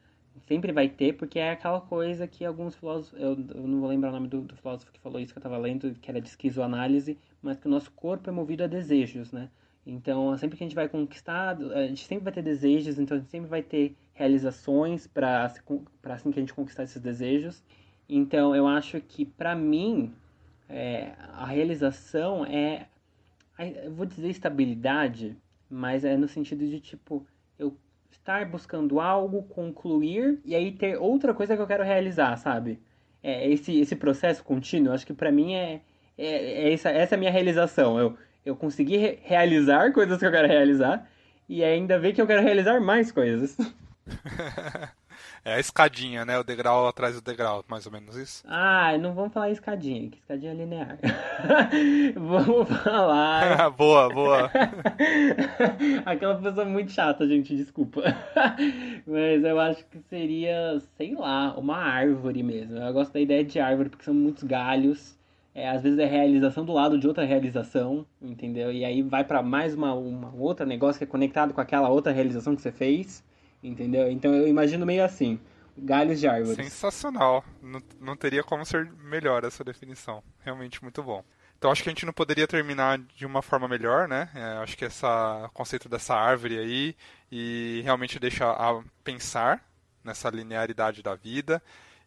Sempre 0.50 0.72
vai 0.72 0.90
ter, 0.90 1.14
porque 1.14 1.38
é 1.38 1.52
aquela 1.52 1.80
coisa 1.80 2.28
que 2.28 2.44
alguns 2.44 2.74
filósofos. 2.74 3.22
Eu, 3.22 3.38
eu 3.54 3.68
não 3.68 3.80
vou 3.80 3.88
lembrar 3.88 4.10
o 4.10 4.14
nome 4.14 4.28
do, 4.28 4.42
do, 4.42 4.56
filósofo 4.56 4.92
que 4.92 5.00
falou 5.00 5.20
isso 5.20 5.32
que 5.32 5.38
eu 5.38 5.42
estava 5.42 5.60
lendo, 5.60 5.94
que 6.02 6.10
era 6.10 6.20
de 6.20 6.28
esquizoanálise, 6.28 7.20
mas 7.40 7.60
que 7.60 7.68
o 7.68 7.70
nosso 7.70 7.92
corpo 7.92 8.32
é 8.32 8.34
movido 8.34 8.64
a 8.64 8.68
desejos, 8.68 9.32
né? 9.32 9.48
Então, 9.86 10.36
sempre 10.40 10.58
que 10.58 10.64
a 10.64 10.68
gente 10.68 10.76
vai 10.76 10.90
conquistar, 10.90 11.56
a 11.56 11.86
gente 11.86 12.04
sempre 12.04 12.24
vai 12.24 12.34
ter 12.34 12.42
desejos, 12.42 12.98
então 12.98 13.16
a 13.16 13.20
gente 13.20 13.30
sempre 13.30 13.48
vai 13.48 13.62
ter 13.62 13.96
realizações 14.12 15.06
para 15.06 15.46
assim 15.46 16.32
que 16.32 16.40
a 16.40 16.42
gente 16.42 16.54
conquistar 16.56 16.82
esses 16.82 17.00
desejos. 17.00 17.64
Então, 18.10 18.56
eu 18.56 18.66
acho 18.66 19.00
que 19.02 19.26
para 19.26 19.54
mim, 19.54 20.12
é, 20.68 21.12
a 21.32 21.46
realização 21.46 22.44
é, 22.44 22.88
eu 23.84 23.94
vou 23.94 24.08
dizer 24.08 24.30
estabilidade, 24.30 25.38
mas 25.70 26.04
é 26.04 26.18
no 26.18 26.28
sentido 26.28 26.68
de 26.68 26.80
tipo, 26.80 27.24
estar 28.12 28.46
buscando 28.46 29.00
algo, 29.00 29.44
concluir 29.44 30.40
e 30.46 30.56
aí 30.56 30.72
ter 30.72 30.98
outra 30.98 31.34
coisa 31.34 31.56
que 31.56 31.62
eu 31.62 31.68
quero 31.68 31.84
realizar, 31.84 32.36
sabe? 32.38 32.80
É, 33.22 33.50
esse, 33.50 33.80
esse 33.80 33.96
processo 33.96 34.44
contínuo, 34.44 34.94
acho 34.94 35.06
que 35.06 35.14
para 35.14 35.32
mim 35.32 35.54
é, 35.54 35.82
é, 36.18 36.28
é, 36.68 36.74
essa, 36.74 36.90
essa 36.90 37.16
é 37.16 37.18
a 37.18 37.20
minha 37.20 37.32
realização. 37.32 38.00
Eu, 38.00 38.18
eu 38.46 38.56
consegui 38.56 38.98
re 38.98 39.20
realizar 39.24 39.92
coisas 39.94 40.20
que 40.20 40.26
eu 40.26 40.32
quero 40.32 40.48
realizar 40.48 41.10
e 41.48 41.64
ainda 41.64 42.00
ver 42.00 42.14
que 42.14 42.22
eu 42.22 42.28
quero 42.28 42.42
realizar 42.42 42.80
mais 42.80 43.12
coisas. 43.12 43.58
É 45.44 45.54
a 45.54 45.60
escadinha, 45.60 46.26
né? 46.26 46.38
O 46.38 46.44
degrau 46.44 46.88
atrás 46.88 47.16
do 47.16 47.22
degrau, 47.22 47.64
mais 47.68 47.86
ou 47.86 47.92
menos 47.92 48.16
isso. 48.16 48.44
Ah, 48.48 48.98
não 48.98 49.14
vamos 49.14 49.34
falar 49.34 49.50
escadinha, 49.50 50.10
que 50.10 50.18
escadinha 50.18 50.52
é 50.52 50.56
linear. 50.56 50.98
vamos 52.16 52.70
falar. 52.84 53.70
boa, 53.72 54.10
boa. 54.10 54.52
Aquela 56.06 56.36
pessoa 56.36 56.66
muito 56.66 56.92
chata, 56.92 57.28
gente, 57.28 57.56
desculpa. 57.56 58.02
Mas 59.08 59.44
eu 59.44 59.60
acho 59.60 59.86
que 59.86 60.00
seria, 60.10 60.80
sei 60.98 61.16
lá, 61.16 61.58
uma 61.58 61.78
árvore 61.78 62.44
mesmo. 62.44 62.78
Eu 62.78 62.94
gosto 62.94 63.14
da 63.14 63.20
ideia 63.20 63.44
de 63.44 63.60
árvore 63.60 63.90
porque 63.90 64.04
são 64.04 64.14
muitos 64.14 64.44
galhos. 64.44 65.18
É, 65.56 65.70
às 65.70 65.82
vezes 65.82 65.98
é 66.00 66.06
realização 66.06 66.64
do 66.64 66.72
lado 66.72 66.98
de 66.98 67.08
outra 67.08 67.26
realização, 67.26 68.06
entendeu? 68.22 68.72
E 68.72 68.86
aí 68.86 69.02
vai 69.02 69.24
para 69.24 69.42
mais 69.42 69.74
uma, 69.74 69.94
uma 69.94 70.34
outra 70.36 70.66
negócio 70.66 71.00
que 71.00 71.04
é 71.04 71.08
conectado 71.08 71.54
com 71.54 71.62
aquela 71.62 71.90
outra 71.90 72.14
realização 72.14 72.56
que 72.56 72.62
você 72.62 72.72
fez. 72.72 73.24
Entendeu? 73.62 74.10
Então 74.10 74.34
eu 74.34 74.48
imagino 74.48 74.86
meio 74.86 75.04
assim, 75.04 75.40
galhos 75.78 76.20
de 76.20 76.28
árvores. 76.28 76.56
Sensacional. 76.56 77.44
Não, 77.62 77.82
não 78.00 78.16
teria 78.16 78.44
como 78.44 78.66
ser 78.66 78.92
melhor 79.04 79.44
essa 79.44 79.64
definição. 79.64 80.24
Realmente 80.40 80.82
muito 80.82 81.04
bom. 81.04 81.24
Então 81.58 81.70
acho 81.70 81.84
que 81.84 81.90
a 81.90 81.92
gente 81.92 82.06
não 82.06 82.14
poderia 82.14 82.48
terminar 82.48 82.98
de 82.98 83.26
uma 83.26 83.42
forma 83.42 83.68
melhor, 83.68 84.08
né? 84.08 84.30
É, 84.34 84.64
acho 84.64 84.78
que 84.78 84.86
esse 84.86 85.06
conceito 85.54 85.90
dessa 85.90 86.16
árvore 86.16 86.58
aí 86.58 86.96
e 87.30 87.82
realmente 87.84 88.18
deixa 88.18 88.50
a 88.50 88.82
pensar 89.04 89.62
nessa 90.04 90.30
linearidade 90.30 91.04
da 91.04 91.16
vida. 91.16 91.62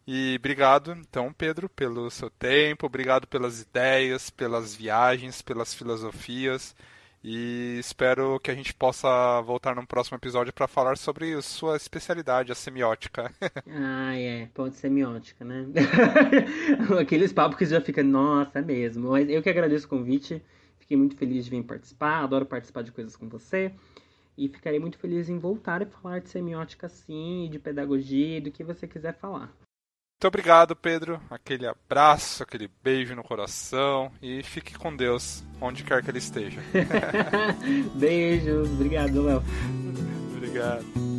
E 0.07 0.35
obrigado, 0.37 0.91
então, 0.91 1.31
Pedro, 1.31 1.69
pelo 1.69 2.09
seu 2.09 2.29
tempo, 2.29 2.87
obrigado 2.87 3.25
pelas 3.27 3.61
ideias, 3.61 4.29
pelas 4.29 4.75
viagens, 4.75 5.41
pelas 5.41 5.73
filosofias. 5.73 6.75
E 7.23 7.77
espero 7.79 8.37
que 8.41 8.51
a 8.51 8.55
gente 8.55 8.73
possa 8.73 9.41
voltar 9.43 9.73
num 9.73 9.85
próximo 9.85 10.17
episódio 10.17 10.51
para 10.51 10.67
falar 10.67 10.97
sobre 10.97 11.41
sua 11.41 11.77
especialidade, 11.77 12.51
a 12.51 12.55
semiótica. 12.55 13.31
ah, 13.65 14.13
é, 14.13 14.47
ponto 14.53 14.75
semiótica, 14.75 15.45
né? 15.45 15.65
Aqueles 16.99 17.31
papos 17.31 17.57
que 17.57 17.65
já 17.65 17.79
fica, 17.79 18.03
nossa, 18.03 18.59
é 18.59 18.61
mesmo. 18.61 19.11
Mas 19.11 19.29
eu 19.29 19.41
que 19.41 19.49
agradeço 19.49 19.85
o 19.85 19.89
convite, 19.89 20.43
fiquei 20.77 20.97
muito 20.97 21.15
feliz 21.15 21.45
de 21.45 21.51
vir 21.51 21.63
participar, 21.63 22.23
adoro 22.23 22.45
participar 22.45 22.83
de 22.83 22.91
coisas 22.91 23.15
com 23.15 23.29
você. 23.29 23.73
E 24.37 24.49
ficarei 24.49 24.79
muito 24.79 24.97
feliz 24.97 25.29
em 25.29 25.39
voltar 25.39 25.81
e 25.81 25.85
falar 25.85 26.19
de 26.19 26.27
semiótica 26.27 26.89
sim, 26.89 27.47
de 27.49 27.57
pedagogia, 27.57 28.41
do 28.41 28.51
que 28.51 28.65
você 28.65 28.85
quiser 28.85 29.17
falar. 29.17 29.49
Muito 30.23 30.29
obrigado, 30.29 30.73
Pedro. 30.73 31.19
Aquele 31.29 31.67
abraço, 31.67 32.43
aquele 32.43 32.69
beijo 32.81 33.13
no 33.13 33.21
coração 33.21 34.09
e 34.21 34.41
fique 34.41 34.73
com 34.73 34.95
Deus, 34.95 35.43
onde 35.59 35.83
quer 35.83 36.01
que 36.01 36.09
ele 36.09 36.19
esteja. 36.19 36.61
Beijos, 37.93 38.69
obrigado, 38.71 39.21
Léo. 39.21 39.43
obrigado. 40.33 41.12